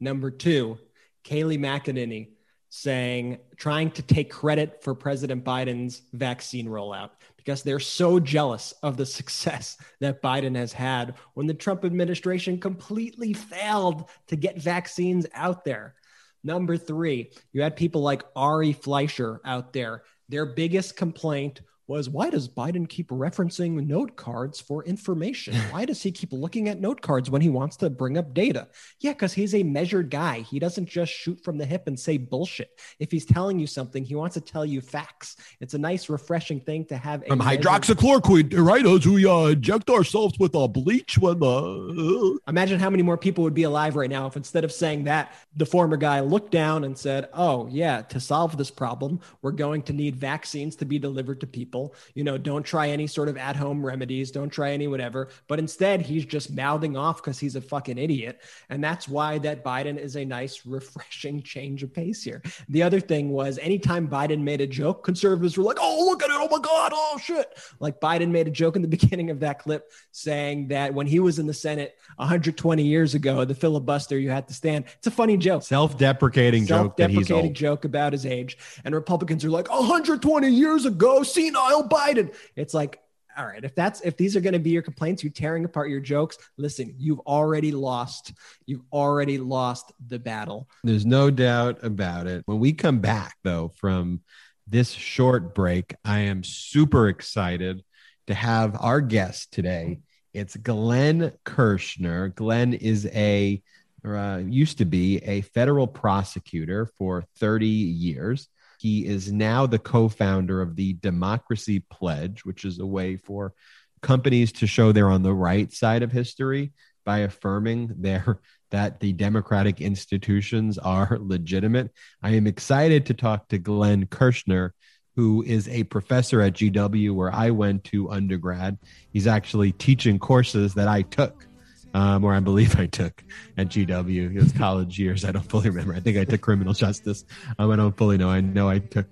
Number 0.00 0.30
two, 0.30 0.78
Kayleigh 1.24 1.58
McEnany 1.58 2.28
saying, 2.68 3.38
trying 3.56 3.90
to 3.90 4.02
take 4.02 4.30
credit 4.30 4.82
for 4.82 4.94
President 4.94 5.44
Biden's 5.44 6.02
vaccine 6.12 6.66
rollout 6.66 7.10
because 7.36 7.62
they're 7.62 7.80
so 7.80 8.18
jealous 8.18 8.72
of 8.82 8.96
the 8.96 9.06
success 9.18 9.76
that 10.00 10.22
Biden 10.22 10.56
has 10.56 10.72
had 10.72 11.14
when 11.34 11.46
the 11.46 11.54
Trump 11.54 11.84
administration 11.84 12.58
completely 12.58 13.32
failed 13.32 14.08
to 14.28 14.36
get 14.36 14.60
vaccines 14.60 15.26
out 15.34 15.64
there. 15.64 15.94
Number 16.44 16.76
three, 16.76 17.30
you 17.52 17.62
had 17.62 17.76
people 17.76 18.02
like 18.02 18.24
Ari 18.34 18.72
Fleischer 18.72 19.40
out 19.44 19.72
there. 19.72 20.02
Their 20.28 20.46
biggest 20.46 20.96
complaint 20.96 21.60
was 21.92 22.08
why 22.08 22.30
does 22.30 22.48
Biden 22.48 22.88
keep 22.88 23.08
referencing 23.08 23.86
note 23.86 24.16
cards 24.16 24.58
for 24.58 24.82
information? 24.84 25.54
Why 25.70 25.84
does 25.84 26.02
he 26.02 26.10
keep 26.10 26.32
looking 26.32 26.68
at 26.68 26.80
note 26.80 27.02
cards 27.02 27.28
when 27.28 27.42
he 27.42 27.50
wants 27.50 27.76
to 27.78 27.90
bring 27.90 28.16
up 28.16 28.32
data? 28.32 28.68
Yeah, 29.00 29.12
because 29.12 29.32
he's 29.34 29.54
a 29.54 29.62
measured 29.62 30.10
guy. 30.10 30.40
He 30.40 30.58
doesn't 30.58 30.86
just 30.86 31.12
shoot 31.12 31.38
from 31.44 31.58
the 31.58 31.66
hip 31.66 31.86
and 31.86 31.98
say 31.98 32.16
bullshit. 32.16 32.70
If 32.98 33.10
he's 33.10 33.26
telling 33.26 33.58
you 33.58 33.66
something, 33.66 34.04
he 34.04 34.14
wants 34.14 34.34
to 34.34 34.40
tell 34.40 34.64
you 34.64 34.80
facts. 34.80 35.36
It's 35.60 35.74
a 35.74 35.78
nice, 35.78 36.08
refreshing 36.08 36.60
thing 36.60 36.86
to 36.86 36.96
have. 36.96 37.26
From 37.26 37.38
measured- 37.38 37.62
hydroxychloroquine, 37.64 38.52
right? 38.58 38.86
As 38.86 39.06
we 39.06 39.26
uh, 39.26 39.46
inject 39.48 39.90
ourselves 39.90 40.38
with 40.38 40.54
a 40.54 40.66
bleach 40.68 41.18
when 41.18 41.42
uh, 41.42 42.38
Imagine 42.48 42.80
how 42.80 42.88
many 42.90 43.02
more 43.02 43.18
people 43.18 43.44
would 43.44 43.54
be 43.54 43.64
alive 43.64 43.96
right 43.96 44.10
now 44.10 44.26
if 44.26 44.36
instead 44.36 44.64
of 44.64 44.72
saying 44.72 45.04
that, 45.04 45.34
the 45.56 45.66
former 45.66 45.98
guy 45.98 46.20
looked 46.20 46.52
down 46.52 46.84
and 46.84 46.96
said, 46.96 47.28
oh, 47.34 47.68
yeah, 47.70 48.00
to 48.02 48.18
solve 48.18 48.56
this 48.56 48.70
problem, 48.70 49.20
we're 49.42 49.52
going 49.52 49.82
to 49.82 49.92
need 49.92 50.16
vaccines 50.16 50.74
to 50.76 50.86
be 50.86 50.98
delivered 50.98 51.40
to 51.40 51.46
people 51.46 51.81
You 52.14 52.24
know, 52.24 52.38
don't 52.38 52.62
try 52.62 52.88
any 52.88 53.06
sort 53.06 53.28
of 53.28 53.36
at 53.36 53.56
home 53.56 53.84
remedies, 53.84 54.30
don't 54.30 54.50
try 54.50 54.72
any 54.72 54.88
whatever. 54.88 55.28
But 55.48 55.58
instead, 55.58 56.02
he's 56.02 56.24
just 56.24 56.52
mouthing 56.52 56.96
off 56.96 57.16
because 57.22 57.38
he's 57.38 57.56
a 57.56 57.60
fucking 57.60 57.98
idiot. 57.98 58.40
And 58.68 58.82
that's 58.82 59.08
why 59.08 59.38
that 59.38 59.64
Biden 59.64 59.98
is 59.98 60.16
a 60.16 60.24
nice, 60.24 60.66
refreshing 60.66 61.42
change 61.42 61.82
of 61.82 61.92
pace 61.92 62.22
here. 62.22 62.42
The 62.68 62.82
other 62.82 63.00
thing 63.00 63.30
was 63.30 63.58
anytime 63.58 64.08
Biden 64.08 64.42
made 64.42 64.60
a 64.60 64.66
joke, 64.66 65.04
conservatives 65.04 65.56
were 65.56 65.64
like, 65.64 65.78
oh, 65.80 66.04
look 66.06 66.22
at 66.22 66.30
it. 66.30 66.36
Oh 66.36 66.48
my 66.50 66.58
God. 66.58 66.92
Oh 66.94 67.18
shit. 67.22 67.58
Like 67.80 68.00
Biden 68.00 68.30
made 68.30 68.46
a 68.46 68.50
joke 68.50 68.76
in 68.76 68.82
the 68.82 68.88
beginning 69.02 69.30
of 69.30 69.40
that 69.40 69.58
clip 69.58 69.90
saying 70.10 70.68
that 70.68 70.94
when 70.94 71.06
he 71.06 71.20
was 71.20 71.38
in 71.38 71.46
the 71.46 71.54
Senate 71.54 71.96
120 72.16 72.82
years 72.82 73.14
ago, 73.14 73.44
the 73.44 73.54
filibuster, 73.54 74.18
you 74.18 74.30
had 74.30 74.48
to 74.48 74.54
stand. 74.54 74.84
It's 74.98 75.06
a 75.06 75.10
funny 75.10 75.36
joke. 75.36 75.62
Self 75.62 75.98
deprecating 75.98 76.66
joke. 76.66 76.76
Self 76.76 76.96
deprecating 76.96 77.54
joke 77.54 77.84
about 77.84 78.12
his 78.12 78.26
age. 78.26 78.58
And 78.84 78.94
Republicans 78.94 79.44
are 79.44 79.50
like, 79.50 79.70
120 79.70 80.48
years 80.48 80.84
ago, 80.84 81.22
senile 81.22 81.71
Kyle 81.72 81.88
Biden. 81.88 82.34
It's 82.56 82.74
like, 82.74 83.00
all 83.36 83.46
right, 83.46 83.64
if 83.64 83.74
that's 83.74 84.02
if 84.02 84.16
these 84.16 84.36
are 84.36 84.40
going 84.40 84.52
to 84.52 84.58
be 84.58 84.70
your 84.70 84.82
complaints, 84.82 85.24
you 85.24 85.30
tearing 85.30 85.64
apart 85.64 85.88
your 85.88 86.00
jokes, 86.00 86.36
listen, 86.58 86.94
you've 86.98 87.20
already 87.20 87.72
lost. 87.72 88.34
You've 88.66 88.82
already 88.92 89.38
lost 89.38 89.92
the 90.06 90.18
battle. 90.18 90.68
There's 90.84 91.06
no 91.06 91.30
doubt 91.30 91.82
about 91.82 92.26
it. 92.26 92.42
When 92.44 92.58
we 92.58 92.74
come 92.74 92.98
back 92.98 93.36
though 93.42 93.72
from 93.76 94.20
this 94.66 94.90
short 94.90 95.54
break, 95.54 95.94
I 96.04 96.20
am 96.20 96.44
super 96.44 97.08
excited 97.08 97.82
to 98.26 98.34
have 98.34 98.76
our 98.78 99.00
guest 99.00 99.52
today. 99.52 100.00
It's 100.34 100.56
Glenn 100.56 101.32
Kirschner. 101.44 102.28
Glenn 102.28 102.74
is 102.74 103.06
a 103.06 103.62
uh, 104.04 104.42
used 104.44 104.78
to 104.78 104.84
be 104.84 105.18
a 105.18 105.40
federal 105.42 105.86
prosecutor 105.86 106.86
for 106.98 107.24
30 107.38 107.66
years. 107.66 108.48
He 108.82 109.06
is 109.06 109.30
now 109.30 109.66
the 109.66 109.78
co 109.78 110.08
founder 110.08 110.60
of 110.60 110.74
the 110.74 110.94
Democracy 110.94 111.84
Pledge, 111.88 112.44
which 112.44 112.64
is 112.64 112.80
a 112.80 112.86
way 112.86 113.16
for 113.16 113.54
companies 114.00 114.50
to 114.54 114.66
show 114.66 114.90
they're 114.90 115.08
on 115.08 115.22
the 115.22 115.32
right 115.32 115.72
side 115.72 116.02
of 116.02 116.10
history 116.10 116.72
by 117.04 117.18
affirming 117.18 117.94
their 117.96 118.40
that 118.72 118.98
the 118.98 119.12
democratic 119.12 119.80
institutions 119.80 120.78
are 120.78 121.16
legitimate. 121.20 121.92
I 122.24 122.30
am 122.30 122.48
excited 122.48 123.06
to 123.06 123.14
talk 123.14 123.46
to 123.48 123.58
Glenn 123.58 124.06
Kirschner, 124.06 124.74
who 125.14 125.44
is 125.44 125.68
a 125.68 125.84
professor 125.84 126.40
at 126.40 126.54
GW 126.54 127.14
where 127.14 127.32
I 127.32 127.50
went 127.50 127.84
to 127.84 128.10
undergrad. 128.10 128.78
He's 129.12 129.28
actually 129.28 129.70
teaching 129.70 130.18
courses 130.18 130.74
that 130.74 130.88
I 130.88 131.02
took 131.02 131.46
um, 131.94 132.24
or 132.24 132.34
I 132.34 132.40
believe 132.40 132.78
I 132.78 132.86
took 132.86 133.22
at 133.56 133.68
GW. 133.68 134.34
It 134.34 134.42
was 134.42 134.52
college 134.52 134.98
years. 134.98 135.24
I 135.24 135.32
don't 135.32 135.48
fully 135.48 135.70
remember. 135.70 135.94
I 135.94 136.00
think 136.00 136.18
I 136.18 136.24
took 136.24 136.40
criminal 136.40 136.72
justice. 136.74 137.24
Um, 137.58 137.70
I 137.70 137.76
don't 137.76 137.96
fully 137.96 138.18
know. 138.18 138.28
I 138.30 138.40
know 138.40 138.68
I 138.68 138.78
took. 138.78 139.06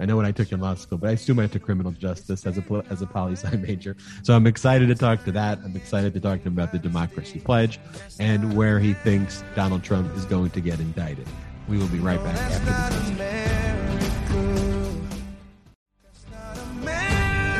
I 0.00 0.06
know 0.06 0.16
what 0.16 0.24
I 0.24 0.32
took 0.32 0.50
in 0.50 0.58
law 0.58 0.74
school, 0.74 0.98
but 0.98 1.10
I 1.10 1.12
assume 1.12 1.38
I 1.38 1.46
took 1.46 1.62
criminal 1.62 1.92
justice 1.92 2.46
as 2.46 2.58
a 2.58 2.84
as 2.90 3.00
a 3.00 3.06
poli 3.06 3.36
sci 3.36 3.56
major. 3.56 3.96
So 4.24 4.34
I'm 4.34 4.46
excited 4.46 4.88
to 4.88 4.96
talk 4.96 5.22
to 5.24 5.32
that. 5.32 5.58
I'm 5.64 5.76
excited 5.76 6.12
to 6.14 6.20
talk 6.20 6.40
to 6.40 6.48
him 6.48 6.54
about 6.54 6.72
the 6.72 6.80
Democracy 6.80 7.38
Pledge 7.38 7.78
and 8.18 8.56
where 8.56 8.80
he 8.80 8.92
thinks 8.92 9.44
Donald 9.54 9.84
Trump 9.84 10.14
is 10.16 10.24
going 10.24 10.50
to 10.50 10.60
get 10.60 10.80
indicted. 10.80 11.28
We 11.68 11.78
will 11.78 11.88
be 11.88 12.00
right 12.00 12.22
back 12.24 12.36
after 12.36 13.14
this. 13.14 13.63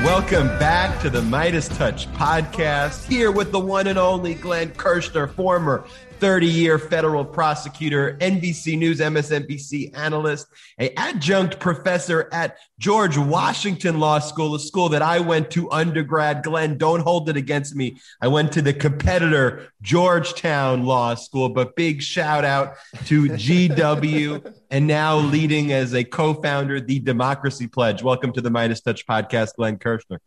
Welcome 0.04 0.48
back 0.58 1.00
to 1.00 1.08
the 1.08 1.22
MeidasTouch 1.22 2.12
podcast. 2.12 3.08
Here 3.08 3.32
with 3.32 3.52
the 3.52 3.58
one 3.58 3.86
and 3.86 3.98
only 3.98 4.34
Glenn 4.34 4.68
Kirschner, 4.72 5.26
former 5.26 5.86
30 6.18 6.46
year 6.46 6.78
federal 6.78 7.24
prosecutor, 7.24 8.16
NBC 8.20 8.78
News, 8.78 9.00
MSNBC 9.00 9.96
analyst, 9.96 10.46
a 10.78 10.92
adjunct 10.98 11.58
professor 11.58 12.28
at 12.32 12.56
George 12.78 13.18
Washington 13.18 13.98
Law 14.00 14.18
School, 14.18 14.54
a 14.54 14.58
school 14.58 14.88
that 14.90 15.02
I 15.02 15.20
went 15.20 15.50
to 15.52 15.70
undergrad. 15.70 16.42
Glenn, 16.42 16.78
don't 16.78 17.00
hold 17.00 17.28
it 17.28 17.36
against 17.36 17.74
me. 17.74 17.98
I 18.20 18.28
went 18.28 18.52
to 18.52 18.62
the 18.62 18.72
competitor 18.72 19.72
Georgetown 19.82 20.84
Law 20.84 21.14
School, 21.14 21.48
but 21.48 21.76
big 21.76 22.02
shout 22.02 22.44
out 22.44 22.74
to 23.06 23.24
GW 23.28 24.54
and 24.70 24.86
now 24.86 25.16
leading 25.16 25.72
as 25.72 25.94
a 25.94 26.04
co 26.04 26.34
founder, 26.34 26.80
the 26.80 26.98
Democracy 26.98 27.66
Pledge. 27.66 28.02
Welcome 28.02 28.32
to 28.32 28.40
the 28.40 28.50
MeidasTouch 28.50 29.04
podcast, 29.04 29.56
Glenn 29.56 29.78
Kirschner. 29.78 30.20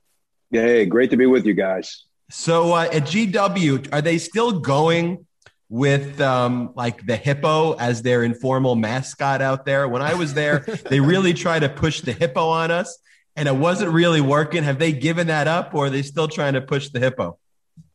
Hey, 0.52 0.86
great 0.86 1.10
to 1.12 1.18
be 1.18 1.26
with 1.26 1.46
you 1.46 1.54
guys. 1.54 2.06
So 2.30 2.74
uh, 2.74 2.90
at 2.92 3.04
GW, 3.04 3.94
are 3.94 4.02
they 4.02 4.18
still 4.18 4.60
going 4.60 5.27
with 5.70 6.22
um, 6.22 6.72
like 6.76 7.06
the 7.06 7.16
hippo 7.16 7.74
as 7.74 8.02
their 8.02 8.24
informal 8.24 8.76
mascot 8.76 9.42
out 9.42 9.66
there. 9.66 9.88
When 9.88 10.02
I 10.02 10.14
was 10.14 10.34
there, 10.34 10.60
they 10.90 11.00
really 11.00 11.34
tried 11.34 11.60
to 11.60 11.70
push 11.70 12.02
the 12.02 12.14
hippo 12.14 12.48
on 12.48 12.72
us, 12.72 12.98
and 13.36 13.48
it 13.48 13.56
wasn't 13.56 13.92
really 13.92 14.22
working. 14.22 14.64
Have 14.64 14.80
they 14.80 14.92
given 14.92 15.28
that 15.28 15.48
up, 15.48 15.74
or 15.74 15.88
are 15.88 15.90
they 15.90 16.02
still 16.02 16.28
trying 16.28 16.54
to 16.54 16.62
push 16.62 16.90
the 16.90 17.00
hippo? 17.00 17.38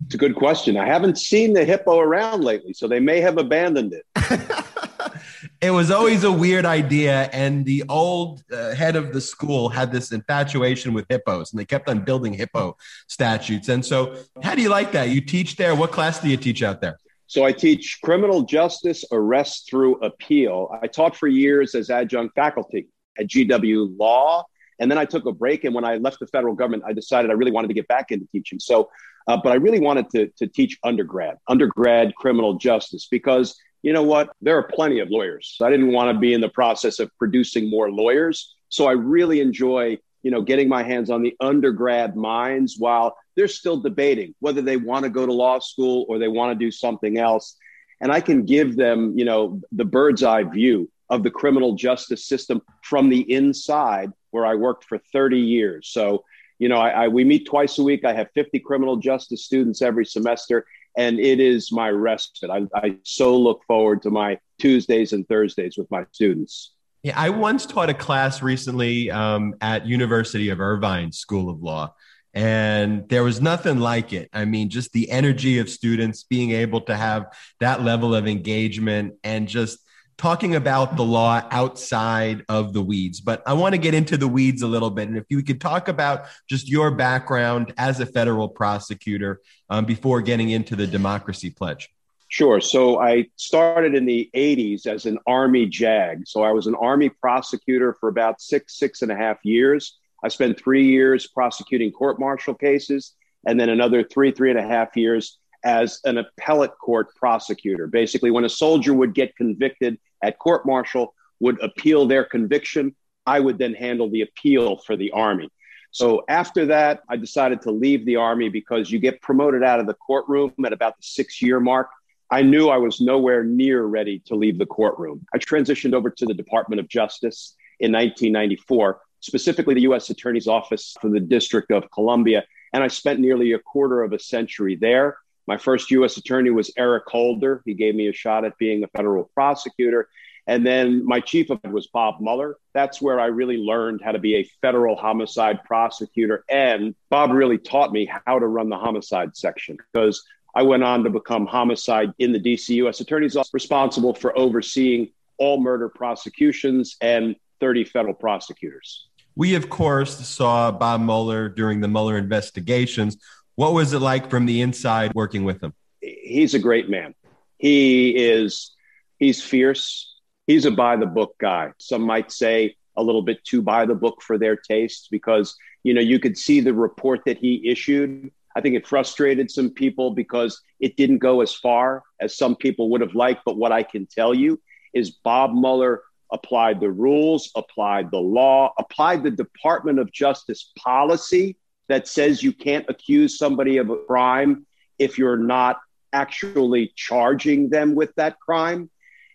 It's 0.04 0.14
a 0.14 0.18
good 0.18 0.36
question. 0.36 0.76
I 0.76 0.86
haven't 0.86 1.18
seen 1.18 1.52
the 1.52 1.64
hippo 1.64 1.98
around 1.98 2.44
lately, 2.44 2.72
so 2.72 2.86
they 2.86 3.00
may 3.00 3.20
have 3.20 3.38
abandoned 3.38 3.94
it. 3.94 4.04
it 5.60 5.70
was 5.70 5.90
always 5.90 6.24
a 6.24 6.32
weird 6.32 6.66
idea, 6.66 7.30
and 7.32 7.64
the 7.64 7.84
old 7.88 8.42
uh, 8.52 8.74
head 8.74 8.96
of 8.96 9.12
the 9.12 9.20
school 9.20 9.68
had 9.68 9.90
this 9.90 10.12
infatuation 10.12 10.92
with 10.92 11.06
hippos, 11.08 11.52
and 11.52 11.60
they 11.60 11.64
kept 11.64 11.88
on 11.88 12.00
building 12.00 12.34
hippo 12.34 12.76
statues. 13.08 13.68
And 13.68 13.84
so, 13.84 14.16
how 14.42 14.54
do 14.54 14.62
you 14.62 14.68
like 14.68 14.92
that? 14.92 15.08
You 15.08 15.20
teach 15.20 15.56
there. 15.56 15.74
What 15.74 15.92
class 15.92 16.20
do 16.20 16.28
you 16.28 16.36
teach 16.36 16.62
out 16.62 16.80
there? 16.80 16.98
So 17.32 17.44
I 17.44 17.52
teach 17.52 18.00
criminal 18.04 18.42
justice 18.42 19.06
arrest 19.10 19.66
through 19.66 19.94
appeal. 20.00 20.68
I 20.82 20.86
taught 20.86 21.16
for 21.16 21.28
years 21.28 21.74
as 21.74 21.88
adjunct 21.88 22.34
faculty 22.34 22.88
at 23.18 23.26
GW 23.26 23.98
Law 23.98 24.44
And 24.78 24.90
then 24.90 24.98
I 24.98 25.06
took 25.06 25.24
a 25.24 25.32
break. 25.32 25.64
And 25.64 25.74
when 25.74 25.82
I 25.82 25.96
left 25.96 26.18
the 26.20 26.26
federal 26.26 26.54
government, 26.54 26.82
I 26.86 26.92
decided 26.92 27.30
I 27.30 27.34
really 27.34 27.50
wanted 27.50 27.68
to 27.68 27.74
get 27.74 27.88
back 27.88 28.10
into 28.10 28.26
teaching. 28.32 28.58
So, 28.58 28.90
uh, 29.28 29.38
but 29.42 29.50
I 29.50 29.54
really 29.54 29.80
wanted 29.80 30.10
to, 30.10 30.28
to 30.36 30.46
teach 30.46 30.78
undergrad, 30.84 31.38
undergrad 31.48 32.14
criminal 32.16 32.58
justice, 32.58 33.08
because 33.10 33.58
you 33.80 33.94
know 33.94 34.02
what? 34.02 34.28
There 34.42 34.58
are 34.58 34.64
plenty 34.64 34.98
of 34.98 35.08
lawyers. 35.08 35.56
I 35.62 35.70
didn't 35.70 35.90
want 35.90 36.14
to 36.14 36.20
be 36.20 36.34
in 36.34 36.42
the 36.42 36.50
process 36.50 36.98
of 36.98 37.10
producing 37.18 37.70
more 37.70 37.90
lawyers. 37.90 38.54
So 38.68 38.88
I 38.88 38.92
really 38.92 39.40
enjoy, 39.40 39.96
you 40.22 40.30
know, 40.30 40.42
getting 40.42 40.68
my 40.68 40.82
hands 40.82 41.08
on 41.08 41.22
the 41.22 41.34
undergrad 41.40 42.14
minds 42.14 42.76
while 42.78 43.16
they're 43.36 43.48
still 43.48 43.78
debating 43.78 44.34
whether 44.40 44.62
they 44.62 44.76
want 44.76 45.04
to 45.04 45.10
go 45.10 45.26
to 45.26 45.32
law 45.32 45.58
school 45.58 46.06
or 46.08 46.18
they 46.18 46.28
want 46.28 46.58
to 46.58 46.64
do 46.64 46.70
something 46.70 47.18
else. 47.18 47.56
And 48.00 48.12
I 48.12 48.20
can 48.20 48.44
give 48.44 48.76
them, 48.76 49.16
you 49.16 49.24
know, 49.24 49.60
the 49.70 49.84
bird's 49.84 50.22
eye 50.22 50.42
view 50.42 50.90
of 51.08 51.22
the 51.22 51.30
criminal 51.30 51.74
justice 51.74 52.26
system 52.26 52.62
from 52.82 53.08
the 53.08 53.20
inside 53.32 54.10
where 54.30 54.46
I 54.46 54.54
worked 54.54 54.84
for 54.84 54.98
30 55.12 55.38
years. 55.38 55.88
So, 55.88 56.24
you 56.58 56.68
know, 56.68 56.78
I, 56.78 57.04
I, 57.04 57.08
we 57.08 57.22
meet 57.24 57.46
twice 57.46 57.78
a 57.78 57.82
week. 57.82 58.04
I 58.04 58.12
have 58.14 58.28
50 58.34 58.58
criminal 58.60 58.96
justice 58.96 59.44
students 59.44 59.82
every 59.82 60.06
semester, 60.06 60.64
and 60.96 61.20
it 61.20 61.38
is 61.38 61.70
my 61.70 61.90
respite. 61.90 62.50
I, 62.50 62.62
I 62.74 62.96
so 63.04 63.36
look 63.36 63.62
forward 63.66 64.02
to 64.02 64.10
my 64.10 64.38
Tuesdays 64.58 65.12
and 65.12 65.26
Thursdays 65.28 65.76
with 65.76 65.90
my 65.90 66.04
students. 66.12 66.72
Yeah, 67.02 67.20
I 67.20 67.30
once 67.30 67.66
taught 67.66 67.90
a 67.90 67.94
class 67.94 68.42
recently 68.42 69.10
um, 69.10 69.56
at 69.60 69.86
University 69.86 70.50
of 70.50 70.60
Irvine 70.60 71.10
School 71.10 71.50
of 71.50 71.60
Law, 71.60 71.94
and 72.34 73.08
there 73.08 73.22
was 73.22 73.40
nothing 73.40 73.78
like 73.78 74.12
it. 74.12 74.28
I 74.32 74.44
mean, 74.44 74.70
just 74.70 74.92
the 74.92 75.10
energy 75.10 75.58
of 75.58 75.68
students 75.68 76.22
being 76.24 76.52
able 76.52 76.80
to 76.82 76.96
have 76.96 77.26
that 77.60 77.82
level 77.82 78.14
of 78.14 78.26
engagement 78.26 79.14
and 79.22 79.46
just 79.48 79.78
talking 80.16 80.54
about 80.54 80.96
the 80.96 81.02
law 81.02 81.42
outside 81.50 82.44
of 82.48 82.72
the 82.72 82.82
weeds, 82.82 83.20
but 83.20 83.42
I 83.46 83.54
want 83.54 83.74
to 83.74 83.78
get 83.78 83.92
into 83.92 84.16
the 84.16 84.28
weeds 84.28 84.62
a 84.62 84.68
little 84.68 84.90
bit. 84.90 85.08
And 85.08 85.16
if 85.16 85.24
you 85.28 85.42
could 85.42 85.60
talk 85.60 85.88
about 85.88 86.26
just 86.48 86.68
your 86.68 86.90
background 86.92 87.74
as 87.76 87.98
a 87.98 88.06
federal 88.06 88.48
prosecutor 88.48 89.40
um, 89.68 89.84
before 89.84 90.22
getting 90.22 90.50
into 90.50 90.76
the 90.76 90.86
democracy 90.86 91.50
pledge. 91.50 91.90
Sure. 92.28 92.60
So 92.60 92.98
I 92.98 93.26
started 93.36 93.94
in 93.94 94.06
the 94.06 94.30
80s 94.34 94.86
as 94.86 95.04
an 95.04 95.18
Army 95.26 95.66
JAG. 95.66 96.26
So 96.26 96.42
I 96.42 96.52
was 96.52 96.66
an 96.66 96.74
Army 96.76 97.10
prosecutor 97.10 97.94
for 98.00 98.08
about 98.08 98.40
six, 98.40 98.78
six 98.78 99.02
and 99.02 99.12
a 99.12 99.16
half 99.16 99.44
years. 99.44 99.98
I 100.22 100.28
spent 100.28 100.58
three 100.58 100.86
years 100.86 101.26
prosecuting 101.26 101.92
court 101.92 102.18
martial 102.20 102.54
cases 102.54 103.14
and 103.46 103.58
then 103.58 103.68
another 103.68 104.04
three, 104.04 104.30
three 104.30 104.50
and 104.50 104.58
a 104.58 104.66
half 104.66 104.96
years 104.96 105.38
as 105.64 106.00
an 106.04 106.18
appellate 106.18 106.76
court 106.78 107.14
prosecutor. 107.16 107.86
Basically, 107.86 108.30
when 108.30 108.44
a 108.44 108.48
soldier 108.48 108.94
would 108.94 109.14
get 109.14 109.36
convicted 109.36 109.98
at 110.22 110.38
court 110.38 110.66
martial, 110.66 111.14
would 111.40 111.60
appeal 111.62 112.06
their 112.06 112.24
conviction, 112.24 112.94
I 113.26 113.40
would 113.40 113.58
then 113.58 113.74
handle 113.74 114.08
the 114.08 114.22
appeal 114.22 114.78
for 114.78 114.96
the 114.96 115.10
Army. 115.10 115.50
So 115.90 116.24
after 116.28 116.66
that, 116.66 117.02
I 117.08 117.16
decided 117.16 117.62
to 117.62 117.70
leave 117.70 118.06
the 118.06 118.16
Army 118.16 118.48
because 118.48 118.90
you 118.90 118.98
get 118.98 119.20
promoted 119.20 119.62
out 119.62 119.78
of 119.78 119.86
the 119.86 119.94
courtroom 119.94 120.52
at 120.64 120.72
about 120.72 120.96
the 120.96 121.02
six 121.02 121.42
year 121.42 121.60
mark. 121.60 121.90
I 122.30 122.42
knew 122.42 122.68
I 122.68 122.78
was 122.78 123.00
nowhere 123.00 123.44
near 123.44 123.84
ready 123.84 124.20
to 124.26 124.34
leave 124.34 124.56
the 124.58 124.66
courtroom. 124.66 125.26
I 125.34 125.38
transitioned 125.38 125.92
over 125.92 126.08
to 126.08 126.24
the 126.24 126.32
Department 126.32 126.80
of 126.80 126.88
Justice 126.88 127.54
in 127.78 127.92
1994, 127.92 129.00
specifically 129.22 129.74
the 129.74 129.82
U.S. 129.82 130.10
Attorney's 130.10 130.46
Office 130.46 130.94
for 131.00 131.08
the 131.08 131.20
District 131.20 131.70
of 131.70 131.90
Columbia. 131.90 132.44
And 132.74 132.82
I 132.82 132.88
spent 132.88 133.20
nearly 133.20 133.52
a 133.52 133.58
quarter 133.58 134.02
of 134.02 134.12
a 134.12 134.18
century 134.18 134.76
there. 134.76 135.16
My 135.46 135.56
first 135.56 135.90
U.S. 135.92 136.16
attorney 136.16 136.50
was 136.50 136.70
Eric 136.76 137.04
Holder. 137.06 137.62
He 137.64 137.74
gave 137.74 137.94
me 137.94 138.08
a 138.08 138.12
shot 138.12 138.44
at 138.44 138.58
being 138.58 138.84
a 138.84 138.88
federal 138.88 139.30
prosecutor. 139.34 140.08
And 140.46 140.66
then 140.66 141.04
my 141.04 141.20
chief 141.20 141.50
of 141.50 141.60
was 141.64 141.86
Bob 141.86 142.20
Mueller. 142.20 142.56
That's 142.74 143.00
where 143.00 143.20
I 143.20 143.26
really 143.26 143.58
learned 143.58 144.00
how 144.02 144.12
to 144.12 144.18
be 144.18 144.36
a 144.36 144.50
federal 144.60 144.96
homicide 144.96 145.62
prosecutor. 145.64 146.44
And 146.48 146.94
Bob 147.10 147.30
really 147.30 147.58
taught 147.58 147.92
me 147.92 148.10
how 148.26 148.38
to 148.38 148.46
run 148.46 148.68
the 148.68 148.78
homicide 148.78 149.36
section 149.36 149.78
because 149.92 150.24
I 150.54 150.62
went 150.62 150.82
on 150.82 151.04
to 151.04 151.10
become 151.10 151.46
homicide 151.46 152.12
in 152.18 152.32
the 152.32 152.40
DC 152.40 152.70
U.S. 152.76 153.00
Attorney's 153.00 153.36
Office, 153.36 153.54
responsible 153.54 154.14
for 154.14 154.36
overseeing 154.36 155.10
all 155.38 155.60
murder 155.60 155.88
prosecutions 155.88 156.96
and 157.00 157.36
30 157.60 157.84
federal 157.84 158.14
prosecutors. 158.14 159.08
We, 159.34 159.54
of 159.54 159.70
course, 159.70 160.28
saw 160.28 160.70
Bob 160.70 161.00
Mueller 161.00 161.48
during 161.48 161.80
the 161.80 161.88
Mueller 161.88 162.18
investigations. 162.18 163.16
What 163.54 163.72
was 163.72 163.92
it 163.92 164.00
like 164.00 164.30
from 164.30 164.46
the 164.46 164.60
inside 164.60 165.14
working 165.14 165.44
with 165.44 165.62
him? 165.62 165.74
He's 166.00 166.54
a 166.54 166.58
great 166.58 166.88
man. 166.88 167.14
He 167.58 168.16
is, 168.16 168.72
he's 169.18 169.42
fierce. 169.42 170.14
He's 170.46 170.64
a 170.64 170.70
by 170.70 170.96
the 170.96 171.06
book 171.06 171.36
guy. 171.38 171.72
Some 171.78 172.02
might 172.02 172.32
say 172.32 172.76
a 172.96 173.02
little 173.02 173.22
bit 173.22 173.42
too 173.44 173.62
by 173.62 173.86
the 173.86 173.94
book 173.94 174.20
for 174.20 174.36
their 174.36 174.56
taste 174.56 175.08
because, 175.10 175.56
you 175.82 175.94
know, 175.94 176.00
you 176.00 176.18
could 176.18 176.36
see 176.36 176.60
the 176.60 176.74
report 176.74 177.20
that 177.26 177.38
he 177.38 177.70
issued. 177.70 178.30
I 178.54 178.60
think 178.60 178.74
it 178.74 178.86
frustrated 178.86 179.50
some 179.50 179.70
people 179.70 180.10
because 180.10 180.60
it 180.80 180.96
didn't 180.96 181.18
go 181.18 181.40
as 181.40 181.54
far 181.54 182.02
as 182.20 182.36
some 182.36 182.56
people 182.56 182.90
would 182.90 183.00
have 183.00 183.14
liked. 183.14 183.42
But 183.46 183.56
what 183.56 183.72
I 183.72 183.82
can 183.82 184.06
tell 184.06 184.34
you 184.34 184.60
is 184.92 185.10
Bob 185.10 185.54
Mueller 185.54 186.02
applied 186.32 186.80
the 186.80 186.90
rules, 186.90 187.50
applied 187.54 188.10
the 188.10 188.18
law, 188.18 188.72
applied 188.78 189.22
the 189.22 189.30
Department 189.30 189.98
of 189.98 190.10
Justice 190.10 190.72
policy 190.78 191.56
that 191.88 192.08
says 192.08 192.42
you 192.42 192.52
can't 192.52 192.86
accuse 192.88 193.38
somebody 193.38 193.76
of 193.76 193.90
a 193.90 193.96
crime 193.96 194.66
if 194.98 195.18
you're 195.18 195.36
not 195.36 195.78
actually 196.12 196.92
charging 196.96 197.68
them 197.68 197.94
with 197.94 198.14
that 198.16 198.40
crime. 198.40 198.90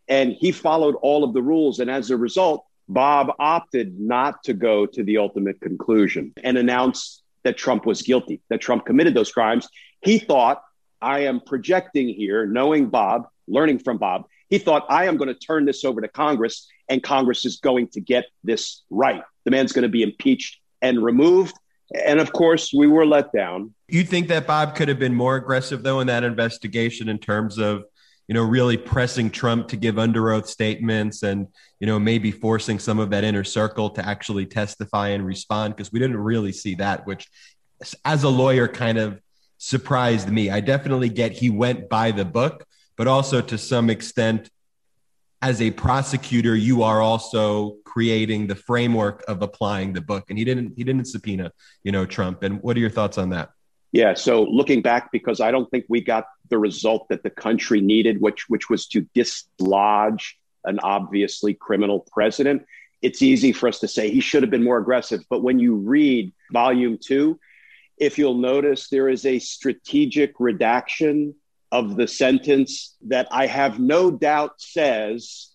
And 0.08 0.34
he 0.34 0.52
followed 0.52 0.96
all 1.02 1.24
of 1.24 1.34
the 1.34 1.42
rules. 1.42 1.80
And 1.80 1.90
as 1.90 2.10
a 2.10 2.18
result, 2.18 2.66
Bob 2.88 3.34
opted 3.40 4.00
not 4.00 4.44
to 4.44 4.54
go 4.54 4.86
to 4.86 5.04
the 5.04 5.18
ultimate 5.18 5.60
conclusion 5.60 6.34
and 6.44 6.58
announced 6.58 7.22
that 7.44 7.58
Trump 7.58 7.86
was 7.86 8.02
guilty, 8.02 8.42
that 8.50 8.62
Trump 8.62 8.86
committed 8.86 9.14
those 9.14 9.32
crimes. 9.32 9.68
He 10.02 10.20
thought, 10.20 10.64
I 11.02 11.22
am 11.22 11.42
projecting 11.42 12.10
here, 12.10 12.46
knowing 12.46 12.88
Bob, 12.90 13.28
learning 13.48 13.80
from 13.80 13.98
Bob. 13.98 14.26
He 14.50 14.58
thought, 14.58 14.86
I 14.90 15.06
am 15.06 15.18
going 15.18 15.28
to 15.28 15.36
turn 15.36 15.66
this 15.66 15.84
over 15.84 16.02
to 16.02 16.08
Congress, 16.08 16.68
and 16.90 17.04
Congress 17.04 17.46
is 17.46 17.58
going 17.58 17.88
to 17.90 18.02
get 18.02 18.26
this 18.44 18.84
right. 18.90 19.24
The 19.46 19.52
man's 19.52 19.72
going 19.72 19.84
to 19.84 19.90
be 19.90 20.04
impeached 20.04 20.60
and 20.82 21.04
removed. 21.04 21.56
And 22.06 22.20
of 22.20 22.34
course, 22.34 22.74
we 22.74 22.88
were 22.88 23.06
let 23.06 23.32
down. 23.32 23.74
You 23.88 24.04
think 24.04 24.28
that 24.28 24.46
Bob 24.46 24.76
could 24.76 24.90
have 24.90 25.00
been 25.00 25.14
more 25.14 25.36
aggressive, 25.38 25.84
though, 25.84 26.02
in 26.02 26.08
that 26.08 26.24
investigation 26.24 27.08
in 27.08 27.18
terms 27.18 27.58
of, 27.58 27.86
you 28.28 28.34
know, 28.34 28.44
really 28.44 28.76
pressing 28.76 29.30
Trump 29.30 29.70
to 29.70 29.78
give 29.78 29.98
under 29.98 30.32
oath 30.32 30.50
statements 30.50 31.24
and, 31.24 31.48
you 31.80 31.88
know, 31.88 31.98
maybe 31.98 32.32
forcing 32.32 32.78
some 32.78 33.00
of 33.00 33.10
that 33.12 33.24
inner 33.24 33.46
circle 33.46 33.90
to 33.92 34.06
actually 34.06 34.46
testify 34.46 35.10
and 35.10 35.26
respond? 35.26 35.76
Because 35.76 35.94
we 35.94 36.00
didn't 36.00 36.18
really 36.18 36.52
see 36.52 36.76
that, 36.76 37.08
which, 37.08 37.30
as 38.04 38.24
a 38.24 38.30
lawyer, 38.30 38.68
kind 38.68 38.98
of 38.98 39.22
surprised 39.58 40.30
me. 40.30 40.50
I 40.50 40.60
definitely 40.60 41.10
get 41.10 41.32
he 41.32 41.50
went 41.50 41.88
by 41.88 42.12
the 42.12 42.26
book, 42.26 42.66
but 42.98 43.08
also 43.08 43.40
to 43.42 43.58
some 43.58 43.90
extent, 43.90 44.50
as 45.42 45.62
a 45.62 45.72
prosecutor, 45.72 46.56
you 46.56 46.84
are 46.84 47.02
also 47.02 47.78
creating 47.86 48.48
the 48.48 48.56
framework 48.56 49.24
of 49.28 49.42
applying 49.42 49.94
the 49.94 50.02
book. 50.02 50.26
And 50.30 50.38
he 50.38 50.46
didn't 50.46 50.74
he 50.76 50.84
didn't 50.84 51.06
subpoena, 51.06 51.52
you 51.84 51.92
know, 51.92 52.06
Trump. 52.06 52.44
And 52.44 52.62
what 52.62 52.76
are 52.76 52.80
your 52.80 52.90
thoughts 52.90 53.18
on 53.18 53.30
that? 53.30 53.52
Yeah. 53.92 54.16
So 54.16 54.44
looking 54.44 54.82
back, 54.82 55.12
because 55.12 55.40
I 55.40 55.52
don't 55.52 55.70
think 55.70 55.86
we 55.88 56.02
got 56.02 56.26
the 56.50 56.58
result 56.58 57.08
that 57.10 57.24
the 57.24 57.30
country 57.30 57.82
needed, 57.82 58.20
which 58.20 58.50
which 58.50 58.70
was 58.70 58.88
to 58.88 59.08
dislodge 59.14 60.38
an 60.66 60.80
obviously 60.82 61.54
criminal 61.54 62.06
president. 62.12 62.66
It's 63.02 63.22
easy 63.22 63.52
for 63.52 63.70
us 63.70 63.80
to 63.82 63.88
say 63.88 64.10
he 64.10 64.22
should 64.22 64.42
have 64.42 64.50
been 64.50 64.64
more 64.64 64.80
aggressive. 64.80 65.22
But 65.30 65.44
when 65.44 65.60
you 65.60 65.76
read 65.76 66.34
volume 66.52 66.98
two, 67.00 67.40
if 67.98 68.18
you'll 68.18 68.40
notice, 68.40 68.90
there 68.90 69.08
is 69.08 69.26
a 69.26 69.38
strategic 69.38 70.40
redaction 70.40 71.36
of 71.72 71.96
the 71.96 72.08
sentence 72.08 72.96
that 73.08 73.28
I 73.32 73.48
have 73.48 73.80
no 73.80 74.12
doubt 74.12 74.62
says 74.62 75.50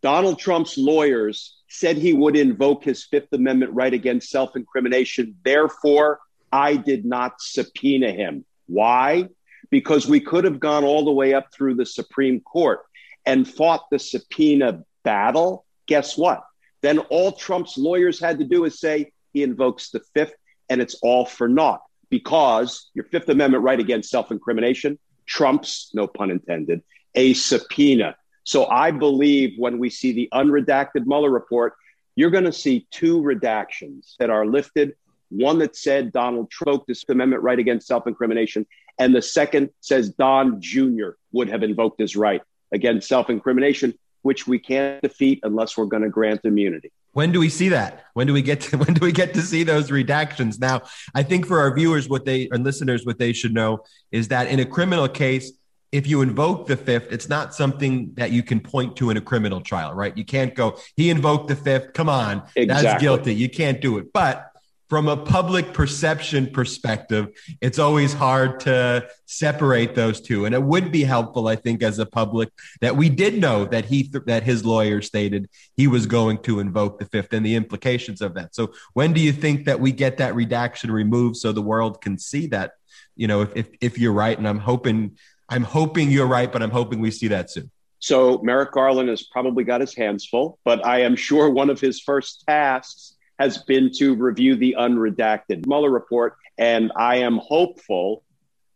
Donald 0.00 0.38
Trump's 0.38 0.76
lawyers 0.76 1.56
said 1.68 1.96
he 1.96 2.12
would 2.12 2.36
invoke 2.36 2.84
his 2.84 3.04
Fifth 3.04 3.32
Amendment 3.32 3.72
right 3.72 3.94
against 3.94 4.30
self 4.30 4.56
incrimination. 4.56 5.36
Therefore, 5.44 6.20
I 6.52 6.76
did 6.76 7.04
not 7.04 7.40
subpoena 7.40 8.12
him. 8.12 8.44
Why? 8.66 9.28
Because 9.70 10.06
we 10.06 10.20
could 10.20 10.44
have 10.44 10.60
gone 10.60 10.84
all 10.84 11.04
the 11.04 11.12
way 11.12 11.34
up 11.34 11.52
through 11.52 11.76
the 11.76 11.86
Supreme 11.86 12.40
Court 12.40 12.80
and 13.26 13.48
fought 13.48 13.88
the 13.90 13.98
subpoena 13.98 14.84
battle. 15.02 15.64
Guess 15.86 16.16
what? 16.16 16.44
Then 16.82 16.98
all 16.98 17.32
Trump's 17.32 17.78
lawyers 17.78 18.20
had 18.20 18.38
to 18.38 18.44
do 18.44 18.64
is 18.66 18.78
say 18.78 19.10
he 19.32 19.42
invokes 19.42 19.90
the 19.90 20.00
Fifth, 20.14 20.34
and 20.68 20.80
it's 20.80 20.96
all 21.02 21.24
for 21.24 21.48
naught 21.48 21.82
because 22.10 22.90
your 22.94 23.06
Fifth 23.06 23.28
Amendment 23.28 23.64
right 23.64 23.80
against 23.80 24.10
self 24.10 24.30
incrimination 24.30 24.98
trumps, 25.26 25.90
no 25.94 26.06
pun 26.06 26.30
intended, 26.30 26.82
a 27.14 27.34
subpoena. 27.34 28.16
So 28.44 28.66
I 28.66 28.90
believe 28.90 29.54
when 29.58 29.78
we 29.78 29.90
see 29.90 30.12
the 30.12 30.28
unredacted 30.32 31.06
Mueller 31.06 31.30
report, 31.30 31.74
you're 32.16 32.30
going 32.30 32.44
to 32.44 32.52
see 32.52 32.86
two 32.90 33.20
redactions 33.20 34.14
that 34.18 34.30
are 34.30 34.46
lifted. 34.46 34.94
One 35.30 35.58
that 35.58 35.74
said 35.74 36.12
Donald 36.12 36.50
Trump 36.50 36.84
this 36.86 37.04
amendment 37.08 37.42
right 37.42 37.58
against 37.58 37.86
self 37.86 38.06
incrimination, 38.06 38.66
and 38.98 39.14
the 39.14 39.22
second 39.22 39.70
says 39.80 40.10
Don 40.10 40.60
Jr. 40.60 41.10
would 41.32 41.48
have 41.48 41.62
invoked 41.62 42.00
his 42.00 42.14
right 42.14 42.42
against 42.72 43.08
self 43.08 43.30
incrimination. 43.30 43.94
Which 44.24 44.46
we 44.48 44.58
can't 44.58 45.00
defeat 45.02 45.38
unless 45.42 45.76
we're 45.76 45.84
going 45.84 46.02
to 46.02 46.08
grant 46.08 46.40
immunity. 46.44 46.90
When 47.12 47.30
do 47.30 47.38
we 47.38 47.48
see 47.48 47.68
that? 47.68 48.06
When 48.14 48.26
do 48.26 48.32
we 48.32 48.42
get 48.42 48.60
to 48.62 48.76
when 48.82 48.94
do 48.94 49.04
we 49.06 49.12
get 49.12 49.34
to 49.34 49.42
see 49.42 49.62
those 49.62 49.90
redactions? 49.90 50.58
Now, 50.58 50.82
I 51.14 51.22
think 51.22 51.46
for 51.46 51.60
our 51.60 51.74
viewers, 51.74 52.08
what 52.08 52.24
they 52.24 52.48
and 52.50 52.64
listeners, 52.64 53.06
what 53.06 53.18
they 53.18 53.32
should 53.32 53.54
know 53.54 53.84
is 54.10 54.28
that 54.28 54.48
in 54.48 54.58
a 54.60 54.64
criminal 54.64 55.08
case, 55.08 55.52
if 55.92 56.08
you 56.08 56.22
invoke 56.22 56.66
the 56.66 56.76
fifth, 56.76 57.12
it's 57.12 57.28
not 57.28 57.54
something 57.54 58.14
that 58.14 58.32
you 58.32 58.42
can 58.42 58.58
point 58.58 58.96
to 58.96 59.10
in 59.10 59.16
a 59.16 59.20
criminal 59.20 59.60
trial, 59.60 59.94
right? 59.94 60.16
You 60.16 60.24
can't 60.24 60.52
go, 60.52 60.76
he 60.96 61.08
invoked 61.08 61.46
the 61.46 61.54
fifth. 61.54 61.92
Come 61.92 62.08
on, 62.08 62.42
Exactly. 62.56 62.66
that's 62.66 63.00
guilty. 63.00 63.34
You 63.34 63.48
can't 63.48 63.80
do 63.80 63.98
it. 63.98 64.12
But 64.12 64.50
from 64.88 65.08
a 65.08 65.16
public 65.16 65.72
perception 65.72 66.46
perspective, 66.50 67.28
it's 67.60 67.78
always 67.78 68.12
hard 68.12 68.60
to 68.60 69.08
separate 69.26 69.94
those 69.94 70.20
two. 70.20 70.44
And 70.44 70.54
it 70.54 70.62
would 70.62 70.92
be 70.92 71.04
helpful, 71.04 71.48
I 71.48 71.56
think, 71.56 71.82
as 71.82 71.98
a 71.98 72.06
public 72.06 72.50
that 72.80 72.96
we 72.96 73.08
did 73.08 73.40
know 73.40 73.64
that 73.66 73.86
he 73.86 74.10
that 74.26 74.42
his 74.42 74.64
lawyer 74.64 75.00
stated 75.00 75.48
he 75.76 75.86
was 75.86 76.06
going 76.06 76.38
to 76.42 76.60
invoke 76.60 76.98
the 76.98 77.06
fifth 77.06 77.32
and 77.32 77.44
the 77.44 77.54
implications 77.54 78.20
of 78.20 78.34
that. 78.34 78.54
So 78.54 78.72
when 78.92 79.12
do 79.12 79.20
you 79.20 79.32
think 79.32 79.64
that 79.64 79.80
we 79.80 79.92
get 79.92 80.18
that 80.18 80.34
redaction 80.34 80.90
removed 80.90 81.36
so 81.36 81.52
the 81.52 81.62
world 81.62 82.00
can 82.00 82.18
see 82.18 82.46
that? 82.48 82.72
You 83.16 83.26
know, 83.26 83.42
if 83.42 83.56
if, 83.56 83.68
if 83.80 83.98
you're 83.98 84.12
right, 84.12 84.36
and 84.36 84.46
I'm 84.46 84.58
hoping 84.58 85.16
I'm 85.48 85.64
hoping 85.64 86.10
you're 86.10 86.26
right, 86.26 86.52
but 86.52 86.62
I'm 86.62 86.70
hoping 86.70 87.00
we 87.00 87.10
see 87.10 87.28
that 87.28 87.50
soon. 87.50 87.70
So 88.00 88.38
Merrick 88.42 88.72
Garland 88.72 89.08
has 89.08 89.22
probably 89.22 89.64
got 89.64 89.80
his 89.80 89.94
hands 89.94 90.26
full, 90.26 90.58
but 90.62 90.84
I 90.84 91.00
am 91.00 91.16
sure 91.16 91.48
one 91.48 91.70
of 91.70 91.80
his 91.80 92.00
first 92.00 92.44
tasks 92.46 93.13
has 93.38 93.58
been 93.58 93.90
to 93.98 94.14
review 94.14 94.56
the 94.56 94.76
unredacted 94.78 95.66
Mueller 95.66 95.90
report. 95.90 96.36
And 96.56 96.92
I 96.96 97.16
am 97.16 97.38
hopeful 97.38 98.22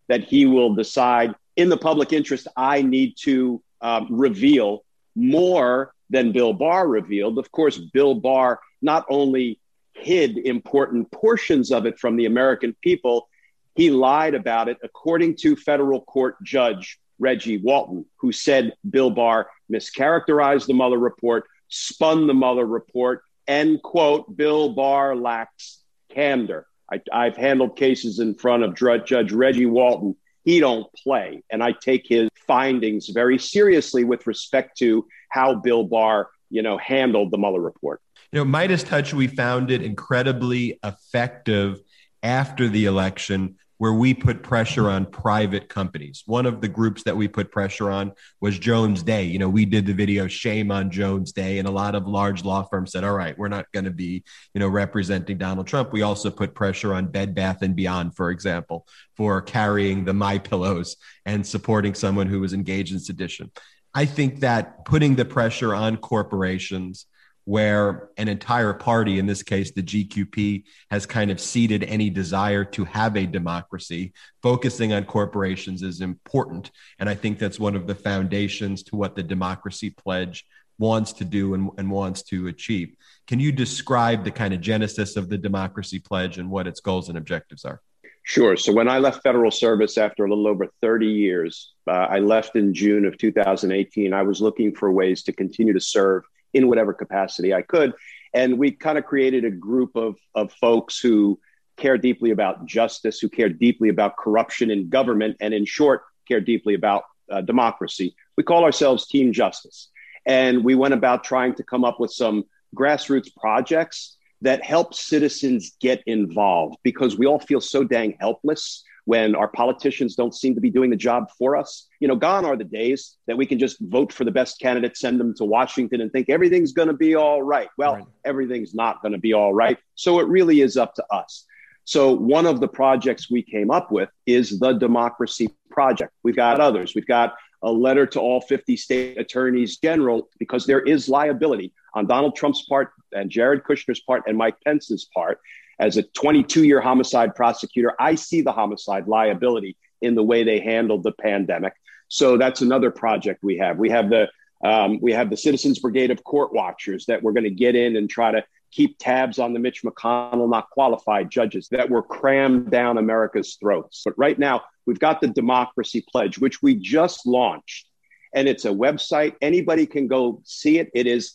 that 0.09 0.25
he 0.25 0.47
will 0.47 0.75
decide 0.75 1.35
in 1.57 1.69
the 1.69 1.77
public 1.77 2.13
interest, 2.13 2.47
I 2.57 2.83
need 2.83 3.17
to 3.23 3.61
um, 3.81 4.07
reveal 4.11 4.85
more 5.17 5.93
than 6.09 6.33
Bill 6.33 6.53
Barr 6.53 6.87
revealed. 6.87 7.37
Of 7.39 7.51
course, 7.51 7.77
Bill 7.79 8.15
Barr 8.15 8.61
not 8.81 9.05
only 9.11 9.59
hid 9.93 10.39
important 10.39 11.11
portions 11.11 11.73
of 11.73 11.85
it 11.85 11.99
from 11.99 12.17
the 12.17 12.27
American 12.27 12.77
people, 12.81 13.29
he 13.75 13.91
lied 13.91 14.35
about 14.35 14.69
it, 14.69 14.79
according 14.83 15.37
to 15.37 15.57
federal 15.57 16.01
court 16.01 16.37
judge 16.43 16.99
Reggie 17.19 17.59
Walton, 17.59 18.07
who 18.17 18.31
said 18.31 18.75
Bill 18.89 19.11
Barr 19.11 19.49
mischaracterized 19.71 20.67
the 20.67 20.75
Mueller 20.75 20.99
report, 20.99 21.45
spun 21.69 22.27
the 22.27 22.35
Mueller 22.35 22.67
report, 22.67 23.25
and 23.49 23.83
quote, 23.83 24.37
Bill 24.37 24.75
Barr 24.75 25.17
lacks 25.17 25.81
candor. 26.11 26.67
I, 27.13 27.25
have 27.25 27.37
handled 27.37 27.77
cases 27.77 28.19
in 28.19 28.35
front 28.35 28.63
of 28.63 28.75
Judge 28.75 29.33
Reggie 29.33 29.67
Walton. 29.67 30.17
He 30.45 30.61
don't 30.61 30.91
play, 30.95 31.43
and 31.51 31.63
I 31.63 31.73
take 31.73 32.07
his 32.07 32.31
findings 32.47 33.09
very 33.09 33.39
seriously 33.39 34.05
with 34.05 34.27
respect 34.27 34.79
to 34.79 35.07
how 35.29 35.57
Bill 35.57 35.85
Barr, 35.85 36.31
you 36.49 36.63
know, 36.63 36.79
handled 36.79 37.31
the 37.31 37.37
Mueller 37.37 37.61
report. 37.61 38.01
You 38.33 38.43
know, 38.43 38.51
MeidasTouch, 38.51 39.13
we 39.13 39.27
found 39.27 39.71
it 39.71 39.83
incredibly 39.83 40.79
effective 40.83 41.81
after 42.23 42.69
the 42.69 42.87
election 42.87 43.57
where 43.79 43.93
we 43.93 44.13
put 44.13 44.43
pressure 44.43 44.91
on 44.91 45.07
private 45.07 45.69
companies. 45.69 46.23
One 46.27 46.47
of 46.47 46.61
the 46.61 46.69
groups 46.69 47.05
that 47.05 47.17
we 47.17 47.29
put 47.29 47.51
pressure 47.51 47.91
on 47.91 48.13
was 48.41 48.59
Jones 48.59 49.03
Day. 49.03 49.25
You 49.25 49.39
know, 49.39 49.49
we 49.49 49.65
did 49.65 49.87
the 49.87 49.95
video 49.95 50.27
Shame 50.27 50.71
on 50.71 50.91
Jones 50.91 51.33
Day, 51.33 51.59
and 51.59 51.67
a 51.67 51.71
lot 51.71 51.95
of 51.95 52.07
large 52.07 52.45
law 52.45 52.65
firms 52.65 52.93
said, 52.93 53.05
All 53.05 53.15
right, 53.15 53.39
we're 53.39 53.49
not 53.49 53.71
going 53.73 53.85
to 53.85 53.91
be, 53.91 54.25
you 54.53 54.59
know, 54.59 54.69
representing 54.69 55.39
Donald 55.39 55.67
Trump. 55.67 55.93
We 55.93 56.03
also 56.03 56.31
put 56.31 56.55
pressure 56.55 56.93
on 56.93 57.07
Bed 57.07 57.35
Bath 57.35 57.63
and 57.63 57.75
Beyond, 57.75 58.17
for 58.17 58.31
example, 58.31 58.87
for 59.17 59.41
carrying 59.41 60.05
the 60.05 60.15
My 60.15 60.39
Pillows 60.39 60.97
and 61.25 61.47
supporting 61.47 61.95
someone 61.95 62.27
who 62.27 62.41
was 62.41 62.53
engaged 62.53 62.93
in 62.93 63.01
sedition. 63.01 63.51
I 63.95 64.05
think 64.05 64.41
that 64.41 64.85
putting 64.85 65.15
the 65.17 65.25
pressure 65.25 65.75
on 65.75 65.97
corporations 65.97 67.07
where 67.49 68.11
an 68.19 68.29
entire 68.29 68.75
party, 68.75 69.19
in 69.19 69.25
this 69.25 69.43
case, 69.43 69.71
the 69.71 69.83
GQP, 69.83 70.65
has 70.91 71.07
kind 71.07 71.31
of 71.31 71.41
ceded 71.41 71.83
any 71.85 72.11
desire 72.11 72.63
to 72.63 72.85
have 72.85 73.17
a 73.17 73.25
democracy. 73.25 74.13
Focusing 74.43 74.93
on 74.93 75.03
corporations 75.07 75.83
is 75.83 76.03
important. 76.03 76.71
And 76.99 77.09
I 77.09 77.15
think 77.15 77.39
that's 77.39 77.59
one 77.59 77.75
of 77.75 77.87
the 77.87 77.95
foundations 77.95 78.83
to 78.83 78.97
what 78.97 79.17
the 79.17 79.23
Democracy 79.23 79.89
Pledge 79.89 80.45
wants 80.79 81.15
to 81.15 81.25
do 81.25 81.55
and, 81.55 81.71
and 81.79 81.91
wants 81.91 82.21
to 82.25 82.49
achieve. 82.49 82.95
Can 83.27 83.41
you 83.41 83.51
describe 83.51 84.25
the 84.25 84.31
kind 84.31 84.53
of 84.53 84.61
genesis 84.61 85.17
of 85.17 85.31
the 85.31 85.39
Democracy 85.39 86.01
Pledge 86.01 86.37
and 86.37 86.51
what 86.51 86.67
its 86.67 86.81
goals 86.81 87.09
and 87.09 87.17
objectives 87.17 87.65
are? 87.65 87.81
Sure. 88.25 88.59
So 88.59 88.75
when 88.75 88.89
I 88.89 88.99
left 88.99 89.23
federal 89.23 89.51
service 89.51 89.97
after 89.97 90.27
a 90.27 90.29
little 90.29 90.49
over 90.49 90.69
30 90.83 91.07
years, 91.07 91.73
uh, 91.87 92.09
I 92.11 92.19
left 92.19 92.57
in 92.57 92.75
June 92.75 93.07
of 93.07 93.17
2018. 93.17 94.13
I 94.13 94.21
was 94.21 94.43
looking 94.43 94.75
for 94.75 94.93
ways 94.93 95.23
to 95.23 95.33
continue 95.33 95.73
to 95.73 95.81
serve 95.81 96.25
in 96.55 96.69
whatever 96.69 96.93
capacity 96.93 97.55
I 97.55 97.63
could. 97.63 97.93
And 98.35 98.59
we 98.59 98.73
kind 98.73 98.99
of 98.99 99.05
created 99.05 99.45
a 99.45 99.51
group 99.51 99.97
of, 99.97 100.17
of 100.35 100.53
folks 100.53 100.99
who 101.01 101.39
care 101.77 101.97
deeply 101.97 102.31
about 102.31 102.67
justice, 102.67 103.21
who 103.21 103.29
care 103.29 103.49
deeply 103.49 103.89
about 103.89 104.17
corruption 104.17 104.71
in 104.71 104.89
government, 104.89 105.37
and 105.41 105.55
in 105.55 105.65
short, 105.65 106.03
care 106.27 106.41
deeply 106.41 106.75
about 106.75 107.05
uh, 107.31 107.41
democracy. 107.41 108.15
We 108.37 108.43
call 108.43 108.65
ourselves 108.65 109.07
Team 109.07 109.33
Justice. 109.33 109.89
And 110.27 110.65
we 110.65 110.75
went 110.75 110.95
about 110.95 111.25
trying 111.25 111.55
to 111.55 111.63
come 111.63 111.85
up 111.85 111.99
with 112.01 112.13
some 112.13 112.45
grassroots 112.77 113.35
projects 113.35 114.17
that 114.43 114.63
help 114.63 114.95
citizens 114.95 115.73
get 115.81 116.03
involved 116.07 116.77
because 116.83 117.17
we 117.17 117.27
all 117.27 117.41
feel 117.41 117.61
so 117.61 117.83
dang 117.83 118.17
helpless 118.21 118.85
when 119.09 119.35
our 119.35 119.49
politicians 119.49 120.15
don't 120.15 120.35
seem 120.35 120.55
to 120.55 120.61
be 120.61 120.69
doing 120.69 120.91
the 120.91 120.97
job 120.97 121.31
for 121.39 121.57
us. 121.57 121.87
You 121.99 122.09
know, 122.09 122.15
gone 122.15 122.45
are 122.45 122.59
the 122.59 122.65
days 122.65 123.17
that 123.27 123.39
we 123.39 123.47
can 123.47 123.59
just 123.59 123.81
vote 123.81 124.13
for 124.13 124.25
the 124.25 124.31
best 124.31 124.61
candidate, 124.61 124.99
send 124.99 125.19
them 125.19 125.33
to 125.37 125.47
Washington, 125.47 126.03
and 126.03 126.13
think 126.13 126.29
everything's 126.29 126.73
going 126.73 126.89
to 126.89 126.95
be 126.95 127.15
all 127.15 127.43
right. 127.43 127.71
Well, 127.79 127.95
right. 127.95 128.05
everything's 128.27 128.75
not 128.75 129.01
going 129.01 129.13
to 129.13 129.19
be 129.19 129.33
all 129.33 129.55
right. 129.55 129.79
So 129.95 130.21
it 130.21 130.29
really 130.29 130.61
is 130.61 130.77
up 130.77 130.95
to 130.97 131.05
us. 131.11 131.47
So 131.85 132.13
one 132.13 132.45
of 132.45 132.61
the 132.61 132.69
projects 132.69 133.31
we 133.31 133.43
came 133.43 133.71
up 133.71 133.91
with 133.91 134.11
is 134.27 134.59
the 134.59 134.75
Democracy 134.75 135.49
Project. 135.71 136.13
We've 136.23 136.37
got 136.37 136.61
others. 136.61 136.95
We've 136.95 137.07
got 137.07 137.35
a 137.63 137.73
letter 137.73 138.05
to 138.09 138.21
all 138.21 138.43
50 138.43 138.77
state 138.77 139.19
attorneys 139.19 139.79
general 139.79 140.29
because 140.39 140.67
there 140.67 140.83
is 140.83 141.09
liability 141.09 141.73
on 141.95 142.07
Donald 142.07 142.37
Trump's 142.37 142.67
part 142.69 142.91
and 143.13 143.31
Jared 143.31 143.65
Kushner's 143.65 144.01
part 144.01 144.25
and 144.27 144.37
Mike 144.37 144.57
Pence's 144.67 145.09
part 145.15 145.41
as 145.79 145.97
a 145.97 146.03
22 146.03 146.65
year 146.65 146.81
homicide 146.81 147.35
prosecutor, 147.35 147.95
I 147.99 148.15
see 148.15 148.43
the 148.43 148.53
homicide 148.53 149.09
liability 149.09 149.77
in 150.01 150.15
the 150.15 150.23
way 150.23 150.45
they 150.45 150.61
handled 150.61 151.03
the 151.03 151.13
pandemic. 151.13 151.75
So 152.09 152.37
that's 152.37 152.63
another 152.63 152.91
project 152.91 153.43
we 153.43 153.59
have. 153.59 153.79
We 153.79 153.91
have 153.91 154.11
the 154.11 154.29
um, 154.65 154.99
we 155.01 155.13
have 155.13 155.31
the 155.31 155.37
Citizens 155.37 155.79
Brigade 155.79 156.11
of 156.11 156.25
Court 156.25 156.53
Watchers 156.53 157.07
that 157.07 157.23
we're 157.23 157.33
going 157.33 157.45
to 157.45 157.51
get 157.51 157.77
in 157.77 157.95
and 157.95 158.11
try 158.11 158.33
to 158.33 158.45
keep 158.73 158.99
tabs 158.99 159.39
on 159.39 159.53
the 159.53 159.61
Mitch 159.61 159.83
McConnell 159.83 160.51
not 160.51 160.69
qualified 160.71 161.31
judges 161.31 161.69
that 161.69 161.89
were 161.89 162.03
crammed 162.03 162.71
down 162.71 162.99
America's 162.99 163.57
throats. 163.61 164.03
But 164.05 164.19
right 164.19 164.39
now, 164.39 164.63
we've 164.85 164.99
got 164.99 165.21
the 165.21 165.29
Democracy 165.29 166.05
Pledge, 166.11 166.39
which 166.39 166.61
we 166.61 166.75
just 166.75 167.27
launched. 167.27 167.87
And 168.35 168.49
it's 168.49 168.65
a 168.65 168.71
website. 168.71 169.35
Anybody 169.41 169.87
can 169.87 170.07
go 170.07 170.43
see 170.45 170.79
it. 170.79 170.91
It 170.93 171.07
is 171.07 171.35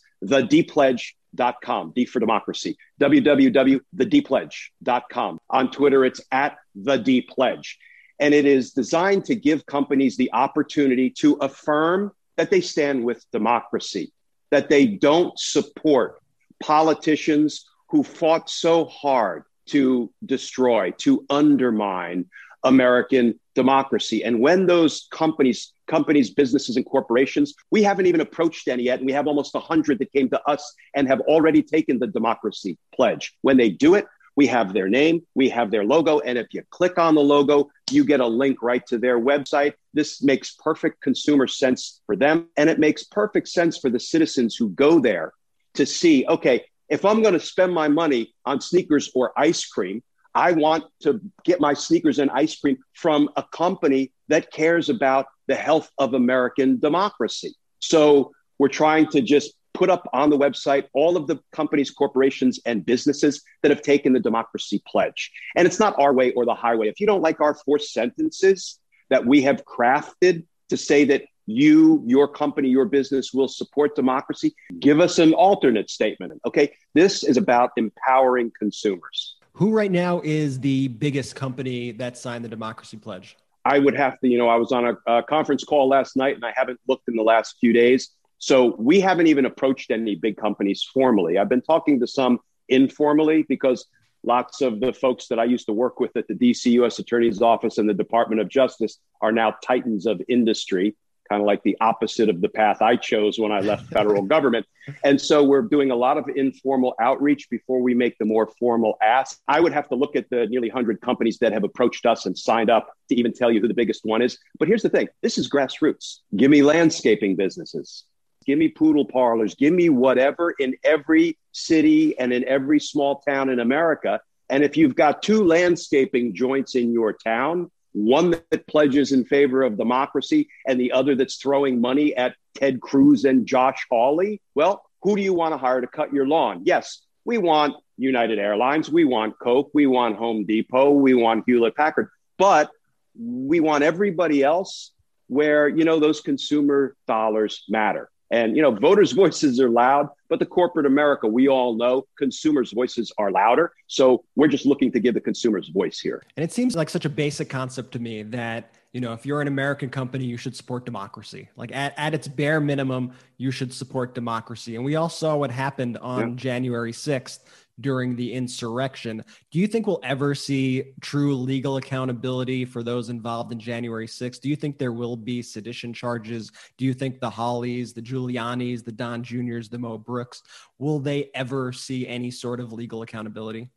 thedpledge.com, 1.34 1.92
D 1.94 2.04
for 2.04 2.20
democracy, 2.20 2.76
www.thedpledge.com. 3.00 5.40
On 5.50 5.70
Twitter, 5.70 6.04
it's 6.04 6.20
at 6.32 6.56
the 6.74 6.96
D 6.96 7.22
Pledge. 7.22 7.78
And 8.20 8.32
it 8.32 8.46
is 8.46 8.70
designed 8.72 9.24
to 9.26 9.34
give 9.34 9.66
companies 9.66 10.16
the 10.16 10.32
opportunity 10.32 11.10
to 11.18 11.34
affirm 11.34 12.12
that 12.36 12.50
they 12.50 12.60
stand 12.60 13.04
with 13.04 13.24
democracy, 13.32 14.12
that 14.50 14.68
they 14.68 14.86
don't 14.86 15.38
support 15.38 16.20
politicians 16.62 17.66
who 17.88 18.02
fought 18.02 18.48
so 18.48 18.86
hard 18.86 19.44
to 19.66 20.10
destroy, 20.24 20.92
to 20.98 21.24
undermine 21.28 22.26
American 22.62 23.38
democracy. 23.54 24.24
And 24.24 24.40
when 24.40 24.66
those 24.66 25.06
companies, 25.10 25.73
companies, 25.86 26.30
businesses, 26.30 26.76
and 26.76 26.86
corporations, 26.86 27.54
we 27.70 27.82
haven't 27.82 28.06
even 28.06 28.20
approached 28.20 28.68
any 28.68 28.84
yet, 28.84 28.98
and 28.98 29.06
we 29.06 29.12
have 29.12 29.26
almost 29.26 29.54
100 29.54 29.98
that 29.98 30.12
came 30.12 30.28
to 30.30 30.42
us 30.48 30.74
and 30.94 31.08
have 31.08 31.20
already 31.22 31.62
taken 31.62 31.98
the 31.98 32.06
democracy 32.06 32.78
pledge. 32.94 33.34
When 33.42 33.56
they 33.56 33.70
do 33.70 33.94
it, 33.94 34.06
we 34.36 34.46
have 34.48 34.72
their 34.72 34.88
name, 34.88 35.22
we 35.34 35.48
have 35.50 35.70
their 35.70 35.84
logo, 35.84 36.18
and 36.20 36.36
if 36.36 36.48
you 36.52 36.62
click 36.70 36.98
on 36.98 37.14
the 37.14 37.20
logo, 37.20 37.70
you 37.90 38.04
get 38.04 38.20
a 38.20 38.26
link 38.26 38.62
right 38.62 38.84
to 38.86 38.98
their 38.98 39.18
website. 39.18 39.74
This 39.92 40.22
makes 40.22 40.54
perfect 40.54 41.00
consumer 41.00 41.46
sense 41.46 42.00
for 42.06 42.16
them, 42.16 42.48
and 42.56 42.68
it 42.68 42.78
makes 42.78 43.04
perfect 43.04 43.48
sense 43.48 43.78
for 43.78 43.90
the 43.90 44.00
citizens 44.00 44.56
who 44.56 44.70
go 44.70 44.98
there 44.98 45.32
to 45.74 45.86
see 45.86 46.26
okay, 46.26 46.64
if 46.88 47.04
I'm 47.04 47.22
going 47.22 47.34
to 47.34 47.40
spend 47.40 47.72
my 47.72 47.88
money 47.88 48.34
on 48.44 48.60
sneakers 48.60 49.10
or 49.14 49.32
ice 49.36 49.64
cream, 49.66 50.02
I 50.34 50.52
want 50.52 50.84
to 51.02 51.20
get 51.44 51.60
my 51.60 51.74
sneakers 51.74 52.18
and 52.18 52.30
ice 52.30 52.58
cream 52.58 52.78
from 52.92 53.30
a 53.36 53.44
company 53.52 54.12
that 54.28 54.50
cares 54.52 54.88
about 54.88 55.26
the 55.46 55.54
health 55.54 55.90
of 55.98 56.14
American 56.14 56.78
democracy. 56.80 57.54
So 57.78 58.32
we're 58.58 58.68
trying 58.68 59.08
to 59.08 59.20
just 59.20 59.54
put 59.74 59.90
up 59.90 60.08
on 60.12 60.30
the 60.30 60.38
website 60.38 60.86
all 60.94 61.16
of 61.16 61.26
the 61.26 61.40
companies, 61.52 61.90
corporations, 61.90 62.60
and 62.64 62.86
businesses 62.86 63.42
that 63.62 63.70
have 63.70 63.82
taken 63.82 64.12
the 64.12 64.20
democracy 64.20 64.82
pledge. 64.86 65.30
And 65.56 65.66
it's 65.66 65.80
not 65.80 65.98
our 65.98 66.14
way 66.14 66.32
or 66.32 66.44
the 66.44 66.54
highway. 66.54 66.88
If 66.88 67.00
you 67.00 67.06
don't 67.06 67.22
like 67.22 67.40
our 67.40 67.54
four 67.54 67.78
sentences 67.78 68.78
that 69.10 69.26
we 69.26 69.42
have 69.42 69.64
crafted 69.64 70.44
to 70.68 70.76
say 70.76 71.04
that 71.06 71.24
you, 71.46 72.02
your 72.06 72.26
company, 72.26 72.68
your 72.68 72.86
business 72.86 73.34
will 73.34 73.48
support 73.48 73.94
democracy, 73.94 74.54
give 74.78 75.00
us 75.00 75.18
an 75.18 75.34
alternate 75.34 75.90
statement. 75.90 76.32
Okay. 76.46 76.72
This 76.94 77.22
is 77.22 77.36
about 77.36 77.70
empowering 77.76 78.50
consumers. 78.58 79.33
Who 79.54 79.70
right 79.70 79.90
now 79.90 80.20
is 80.24 80.58
the 80.58 80.88
biggest 80.88 81.36
company 81.36 81.92
that 81.92 82.18
signed 82.18 82.44
the 82.44 82.48
Democracy 82.48 82.96
Pledge? 82.96 83.36
I 83.64 83.78
would 83.78 83.96
have 83.96 84.18
to, 84.18 84.28
you 84.28 84.36
know, 84.36 84.48
I 84.48 84.56
was 84.56 84.72
on 84.72 84.84
a, 84.84 84.96
a 85.06 85.22
conference 85.22 85.62
call 85.62 85.88
last 85.88 86.16
night 86.16 86.34
and 86.34 86.44
I 86.44 86.52
haven't 86.56 86.80
looked 86.88 87.08
in 87.08 87.14
the 87.14 87.22
last 87.22 87.56
few 87.60 87.72
days. 87.72 88.10
So 88.38 88.74
we 88.80 88.98
haven't 88.98 89.28
even 89.28 89.46
approached 89.46 89.92
any 89.92 90.16
big 90.16 90.36
companies 90.36 90.82
formally. 90.92 91.38
I've 91.38 91.48
been 91.48 91.62
talking 91.62 92.00
to 92.00 92.06
some 92.06 92.40
informally 92.68 93.44
because 93.48 93.86
lots 94.24 94.60
of 94.60 94.80
the 94.80 94.92
folks 94.92 95.28
that 95.28 95.38
I 95.38 95.44
used 95.44 95.66
to 95.66 95.72
work 95.72 96.00
with 96.00 96.16
at 96.16 96.26
the 96.26 96.34
DC 96.34 96.72
US 96.82 96.98
Attorney's 96.98 97.40
Office 97.40 97.78
and 97.78 97.88
the 97.88 97.94
Department 97.94 98.40
of 98.40 98.48
Justice 98.48 98.98
are 99.20 99.30
now 99.30 99.54
titans 99.64 100.04
of 100.06 100.20
industry 100.28 100.96
kind 101.28 101.40
of 101.40 101.46
like 101.46 101.62
the 101.62 101.76
opposite 101.80 102.28
of 102.28 102.40
the 102.40 102.48
path 102.48 102.82
I 102.82 102.96
chose 102.96 103.38
when 103.38 103.52
I 103.52 103.60
left 103.60 103.86
federal 103.88 104.22
government. 104.34 104.66
And 105.02 105.20
so 105.20 105.42
we're 105.42 105.62
doing 105.62 105.90
a 105.90 105.96
lot 105.96 106.18
of 106.18 106.28
informal 106.34 106.94
outreach 107.00 107.48
before 107.50 107.80
we 107.80 107.94
make 107.94 108.18
the 108.18 108.24
more 108.24 108.46
formal 108.58 108.96
ask. 109.02 109.40
I 109.48 109.60
would 109.60 109.72
have 109.72 109.88
to 109.88 109.94
look 109.94 110.16
at 110.16 110.28
the 110.30 110.46
nearly 110.46 110.68
100 110.68 111.00
companies 111.00 111.38
that 111.38 111.52
have 111.52 111.64
approached 111.64 112.06
us 112.06 112.26
and 112.26 112.36
signed 112.36 112.70
up 112.70 112.92
to 113.08 113.14
even 113.14 113.32
tell 113.32 113.50
you 113.50 113.60
who 113.60 113.68
the 113.68 113.74
biggest 113.74 114.04
one 114.04 114.22
is. 114.22 114.38
But 114.58 114.68
here's 114.68 114.82
the 114.82 114.90
thing 114.90 115.08
this 115.22 115.38
is 115.38 115.48
grassroots. 115.48 116.18
Give 116.36 116.50
me 116.50 116.62
landscaping 116.62 117.36
businesses. 117.36 118.04
Give 118.44 118.58
me 118.58 118.68
poodle 118.68 119.06
parlors. 119.06 119.54
Give 119.54 119.72
me 119.72 119.88
whatever 119.88 120.54
in 120.58 120.76
every 120.84 121.38
city 121.52 122.18
and 122.18 122.32
in 122.32 122.44
every 122.46 122.78
small 122.78 123.20
town 123.20 123.48
in 123.48 123.58
America. 123.58 124.20
And 124.50 124.62
if 124.62 124.76
you've 124.76 124.94
got 124.94 125.22
two 125.22 125.44
landscaping 125.44 126.34
joints 126.34 126.74
in 126.74 126.92
your 126.92 127.14
town, 127.14 127.70
one 127.94 128.30
that 128.30 128.66
pledges 128.66 129.12
in 129.12 129.24
favor 129.24 129.62
of 129.62 129.78
democracy 129.78 130.48
and 130.66 130.78
the 130.78 130.92
other 130.92 131.14
that's 131.14 131.36
throwing 131.36 131.80
money 131.80 132.14
at 132.16 132.34
Ted 132.54 132.80
Cruz 132.80 133.24
and 133.24 133.46
Josh 133.46 133.86
Hawley, 133.90 134.42
well, 134.54 134.82
who 135.02 135.16
do 135.16 135.22
you 135.22 135.32
want 135.32 135.52
to 135.54 135.58
hire 135.58 135.80
to 135.80 135.86
cut 135.86 136.12
your 136.12 136.26
lawn? 136.26 136.62
Yes, 136.64 137.02
we 137.24 137.38
want 137.38 137.74
United 137.96 138.38
Airlines, 138.38 138.90
we 138.90 139.04
want 139.04 139.38
Coke, 139.38 139.70
we 139.72 139.86
want 139.86 140.16
Home 140.16 140.44
Depot, 140.44 140.90
we 140.90 141.14
want 141.14 141.44
Hewlett 141.46 141.76
Packard, 141.76 142.08
but 142.36 142.70
we 143.16 143.60
want 143.60 143.84
everybody 143.84 144.42
else 144.42 144.90
where, 145.28 145.68
you 145.68 145.84
know, 145.84 146.00
those 146.00 146.20
consumer 146.20 146.96
dollars 147.06 147.64
matter. 147.68 148.10
And, 148.30 148.56
you 148.56 148.62
know, 148.62 148.70
voters' 148.70 149.12
voices 149.24 149.60
are 149.60 149.68
loud, 149.68 150.08
but 150.28 150.38
the 150.38 150.46
corporate 150.46 150.86
America, 150.86 151.26
we 151.26 151.48
all 151.48 151.74
know 151.74 152.06
consumers' 152.18 152.72
voices 152.72 153.12
are 153.18 153.30
louder. 153.30 153.72
So 153.86 154.24
we're 154.36 154.48
just 154.48 154.66
looking 154.66 154.90
to 154.92 155.00
give 155.00 155.14
the 155.14 155.20
consumers 155.20 155.68
voice 155.68 156.00
here. 156.00 156.22
And 156.36 156.44
it 156.44 156.52
seems 156.52 156.74
like 156.74 156.88
such 156.88 157.04
a 157.04 157.10
basic 157.10 157.48
concept 157.48 157.92
to 157.92 157.98
me 157.98 158.22
that, 158.24 158.72
you 158.92 159.00
know, 159.00 159.12
if 159.12 159.26
you're 159.26 159.40
an 159.40 159.48
American 159.48 159.90
company, 159.90 160.24
you 160.24 160.36
should 160.36 160.56
support 160.56 160.84
democracy. 160.84 161.48
Like 161.56 161.74
at, 161.74 161.94
at 161.96 162.14
its 162.14 162.28
bare 162.28 162.60
minimum, 162.60 163.12
you 163.38 163.50
should 163.50 163.72
support 163.72 164.14
democracy. 164.14 164.76
And 164.76 164.84
we 164.84 164.96
all 164.96 165.08
saw 165.08 165.36
what 165.36 165.50
happened 165.50 165.98
on 165.98 166.30
yeah. 166.30 166.36
January 166.36 166.92
6th 166.92 167.40
during 167.80 168.16
the 168.16 168.32
insurrection. 168.32 169.24
Do 169.50 169.58
you 169.58 169.66
think 169.66 169.86
we'll 169.86 170.00
ever 170.02 170.34
see 170.34 170.92
true 171.00 171.34
legal 171.34 171.76
accountability 171.76 172.64
for 172.64 172.82
those 172.82 173.08
involved 173.08 173.52
in 173.52 173.58
January 173.58 174.06
6th? 174.06 174.40
Do 174.40 174.48
you 174.48 174.56
think 174.56 174.78
there 174.78 174.92
will 174.92 175.16
be 175.16 175.42
sedition 175.42 175.92
charges? 175.92 176.50
Do 176.78 176.84
you 176.84 176.94
think 176.94 177.20
the 177.20 177.30
Hawleys, 177.30 177.94
the 177.94 178.02
Giulianis, 178.02 178.84
the 178.84 178.92
Don 178.92 179.22
Juniors, 179.22 179.68
the 179.68 179.78
Mo 179.78 179.98
Brooks, 179.98 180.42
will 180.78 180.98
they 180.98 181.30
ever 181.34 181.72
see 181.72 182.06
any 182.06 182.30
sort 182.30 182.60
of 182.60 182.72
legal 182.72 183.02
accountability? 183.02 183.70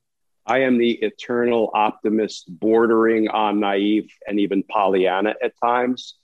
I 0.46 0.60
am 0.60 0.78
the 0.78 0.92
eternal 0.92 1.72
optimist, 1.74 2.46
bordering 2.48 3.28
on 3.28 3.60
naive 3.60 4.10
and 4.28 4.40
even 4.40 4.64
Pollyanna 4.64 5.36
at 5.44 5.54
times. 5.62 6.16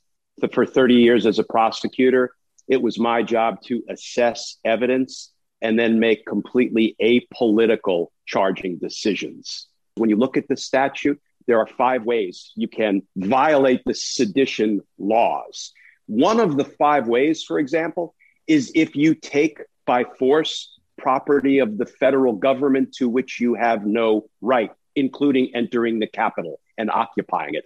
For 0.53 0.65
30 0.65 0.95
years 0.95 1.26
as 1.26 1.39
a 1.39 1.43
prosecutor, 1.43 2.32
it 2.67 2.82
was 2.82 2.97
my 2.97 3.21
job 3.21 3.61
to 3.63 3.84
assess 3.89 4.57
evidence 4.63 5.32
and 5.64 5.80
then 5.80 5.99
make 5.99 6.26
completely 6.26 6.95
apolitical 7.01 8.07
charging 8.26 8.78
decisions. 8.78 9.68
When 9.95 10.09
you 10.09 10.18
look 10.18 10.38
at 10.38 10.47
the 10.47 10.57
statute, 10.57 11.20
there 11.47 11.59
are 11.59 11.68
five 11.68 12.03
ways 12.03 12.51
you 12.55 12.68
can 12.68 13.01
violate 13.16 13.82
the 13.86 13.93
sedition 13.93 14.82
laws. 14.97 15.72
One 16.05 16.39
of 16.39 16.57
the 16.57 16.66
five 16.66 17.07
ways, 17.07 17.43
for 17.43 17.59
example, 17.59 18.14
is 18.45 18.72
if 18.76 18.95
you 18.95 19.16
take 19.16 19.59
by 19.86 20.03
force 20.03 20.78
property 20.97 21.59
of 21.59 21.78
the 21.78 21.86
federal 21.86 22.34
government 22.34 22.93
to 22.95 23.09
which 23.09 23.39
you 23.39 23.55
have 23.55 23.86
no 23.86 24.26
right, 24.41 24.72
including 24.95 25.55
entering 25.55 25.99
the 25.99 26.07
Capitol 26.07 26.59
and 26.78 26.91
occupying 26.91 27.55
it. 27.55 27.66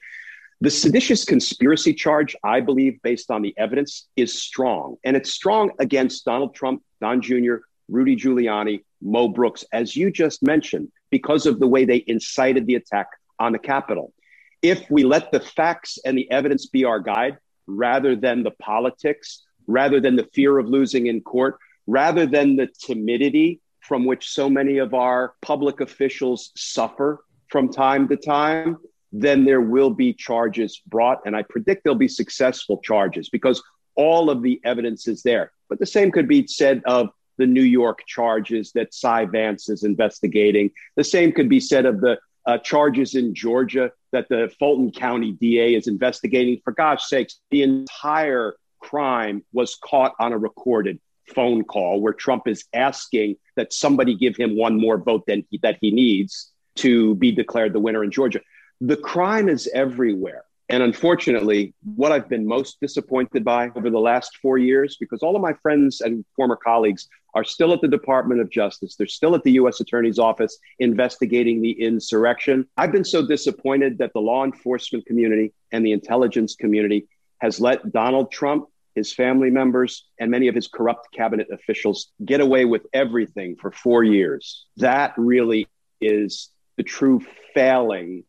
The 0.62 0.72
seditious 0.72 1.24
conspiracy 1.24 1.94
charge, 1.94 2.36
I 2.44 2.62
believe, 2.62 3.02
based 3.04 3.30
on 3.30 3.42
the 3.42 3.54
evidence, 3.58 4.08
is 4.16 4.42
strong. 4.42 4.98
And 5.04 5.16
it's 5.16 5.32
strong 5.32 5.72
against 5.78 6.26
Donald 6.26 6.56
Trump, 6.56 6.84
Don 7.00 7.22
Jr., 7.22 7.58
Rudy 7.90 8.16
Giuliani, 8.16 8.84
Mo 9.02 9.28
Brooks, 9.28 9.64
as 9.72 9.96
you 9.96 10.12
just 10.12 10.44
mentioned, 10.44 10.92
because 11.10 11.46
of 11.46 11.60
the 11.60 11.68
way 11.68 11.86
they 11.86 12.04
incited 12.08 12.68
the 12.68 12.76
attack 12.76 13.08
on 13.40 13.52
the 13.52 13.60
Capitol. 13.60 14.14
If 14.62 14.90
we 14.90 15.04
let 15.04 15.32
the 15.32 15.40
facts 15.40 16.00
and 16.04 16.18
the 16.18 16.30
evidence 16.32 16.66
be 16.66 16.86
our 16.86 17.00
guide 17.00 17.38
rather 17.68 18.16
than 18.16 18.44
the 18.44 18.52
politics, 18.52 19.44
rather 19.68 20.00
than 20.00 20.16
the 20.16 20.28
fear 20.34 20.58
of 20.58 20.68
losing 20.68 21.08
in 21.08 21.22
court, 21.22 21.58
rather 21.86 22.26
than 22.26 22.56
the 22.56 22.68
timidity 22.68 23.62
from 23.82 24.06
which 24.06 24.30
so 24.30 24.50
many 24.50 24.80
of 24.80 24.94
our 24.94 25.34
public 25.42 25.80
officials 25.80 26.52
suffer 26.56 27.24
from 27.48 27.70
time 27.70 28.08
to 28.10 28.18
time, 28.18 28.78
then 29.14 29.46
there 29.46 29.62
will 29.62 29.90
be 29.90 30.14
charges 30.14 30.82
brought. 30.88 31.22
And 31.26 31.36
I 31.36 31.44
predict 31.44 31.84
there'll 31.84 31.98
be 31.98 32.10
successful 32.10 32.80
charges 32.80 33.30
because 33.30 33.64
all 33.96 34.30
of 34.30 34.42
the 34.42 34.60
evidence 34.66 35.08
is 35.08 35.24
there. 35.24 35.52
But 35.70 35.80
the 35.80 35.86
same 35.86 36.12
could 36.12 36.28
be 36.28 36.46
said 36.48 36.82
of 36.86 37.10
the 37.38 37.46
New 37.46 37.64
York 37.64 38.04
charges 38.08 38.72
that 38.74 38.94
Cy 38.94 39.26
Vance 39.26 39.70
is 39.70 39.84
investigating. 39.84 40.72
The 40.96 41.04
same 41.04 41.32
could 41.32 41.50
be 41.50 41.60
said 41.60 41.86
of 41.86 42.02
the 42.02 42.18
uh, 42.46 42.58
charges 42.60 43.16
in 43.16 43.36
Georgia 43.36 43.92
that 44.12 44.30
the 44.30 44.52
Fulton 44.58 44.92
County 44.92 45.34
DA 45.34 45.76
is 45.76 45.88
investigating. 45.88 46.62
For 46.64 46.72
gosh 46.72 47.06
sakes, 47.06 47.40
the 47.52 47.64
entire 47.64 48.56
crime 48.80 49.44
was 49.52 49.78
caught 49.84 50.14
on 50.20 50.32
a 50.32 50.38
recorded 50.38 51.00
phone 51.36 51.64
call 51.64 52.00
where 52.00 52.14
Trump 52.14 52.48
is 52.48 52.64
asking 52.74 53.36
that 53.58 53.74
somebody 53.74 54.16
give 54.16 54.38
him 54.38 54.56
one 54.56 54.80
more 54.80 54.98
vote 54.98 55.26
than 55.28 55.46
he, 55.50 55.60
that 55.62 55.78
he 55.82 55.92
needs 55.92 56.52
to 56.76 57.16
be 57.16 57.32
declared 57.32 57.74
the 57.74 57.80
winner 57.80 58.04
in 58.04 58.12
Georgia. 58.12 58.40
The 58.80 58.96
crime 58.96 59.50
is 59.50 59.70
everywhere. 59.74 60.46
And 60.70 60.84
unfortunately, 60.84 61.74
what 61.96 62.12
I've 62.12 62.28
been 62.28 62.46
most 62.46 62.80
disappointed 62.82 63.46
by 63.46 63.70
over 63.76 63.90
the 63.90 64.00
last 64.00 64.38
four 64.42 64.58
years, 64.58 64.98
because 65.00 65.24
all 65.24 65.36
of 65.36 65.42
my 65.42 65.54
friends 65.54 66.02
and 66.02 66.26
former 66.36 66.58
colleagues 66.58 67.08
are 67.34 67.46
still 67.46 67.72
at 67.72 67.80
the 67.82 67.88
Department 67.88 68.42
of 68.42 68.50
Justice, 68.50 68.96
they're 68.96 69.08
still 69.08 69.34
at 69.34 69.44
the 69.44 69.54
US 69.54 69.80
Attorney's 69.80 70.20
Office 70.20 70.58
investigating 70.80 71.62
the 71.62 71.72
insurrection. 71.72 72.68
I've 72.76 72.92
been 72.92 73.06
so 73.06 73.26
disappointed 73.26 73.98
that 74.00 74.12
the 74.14 74.20
law 74.20 74.44
enforcement 74.44 75.06
community 75.06 75.54
and 75.72 75.86
the 75.86 75.94
intelligence 75.94 76.56
community 76.56 77.08
has 77.40 77.62
let 77.62 77.94
Donald 77.94 78.32
Trump, 78.32 78.68
his 78.96 79.14
family 79.14 79.50
members, 79.50 80.08
and 80.20 80.32
many 80.32 80.48
of 80.50 80.56
his 80.56 80.68
corrupt 80.68 81.14
cabinet 81.14 81.48
officials 81.52 82.12
get 82.26 82.42
away 82.42 82.66
with 82.66 82.82
everything 82.94 83.56
for 83.56 83.72
four 83.72 84.04
years. 84.04 84.66
That 84.78 85.14
really 85.18 85.68
is 86.02 86.50
the 86.76 86.84
true 86.84 87.22
failing, 87.54 88.24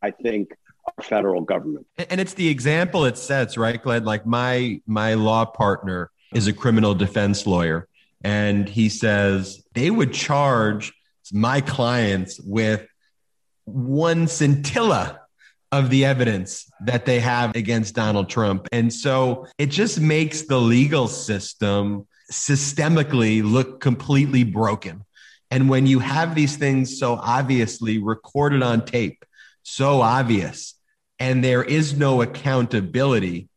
I 0.00 0.12
think, 0.12 0.52
federal 1.00 1.40
government. 1.40 1.86
And 2.10 2.20
it's 2.20 2.34
the 2.34 2.48
example 2.48 3.04
it 3.04 3.16
sets, 3.16 3.56
right, 3.56 3.82
Glenn? 3.82 4.04
Like 4.04 4.26
my 4.26 4.80
my 4.86 5.14
law 5.14 5.44
partner 5.44 6.10
is 6.34 6.46
a 6.46 6.52
criminal 6.52 6.94
defense 6.94 7.46
lawyer, 7.46 7.88
and 8.22 8.68
he 8.68 8.88
says 8.88 9.62
they 9.74 9.90
would 9.90 10.12
charge 10.12 10.92
my 11.32 11.60
clients 11.60 12.40
with 12.40 12.86
one 13.64 14.26
scintilla 14.26 15.20
of 15.70 15.88
the 15.88 16.04
evidence 16.04 16.70
that 16.84 17.06
they 17.06 17.18
have 17.20 17.56
against 17.56 17.94
Donald 17.94 18.28
Trump. 18.28 18.68
And 18.72 18.92
so 18.92 19.46
it 19.56 19.66
just 19.66 20.00
makes 20.00 20.42
the 20.42 20.58
legal 20.58 21.08
system 21.08 22.06
systemically 22.30 23.42
look 23.42 23.80
completely 23.80 24.44
broken. 24.44 25.04
And 25.50 25.68
when 25.68 25.86
you 25.86 25.98
have 25.98 26.34
these 26.34 26.56
things 26.56 26.98
so 26.98 27.14
obviously 27.14 27.98
recorded 27.98 28.62
on 28.62 28.84
tape, 28.84 29.24
so 29.62 30.00
obvious 30.00 30.74
and 31.18 31.42
there 31.42 31.62
is 31.62 31.96
no 31.96 32.22
accountability, 32.22 33.48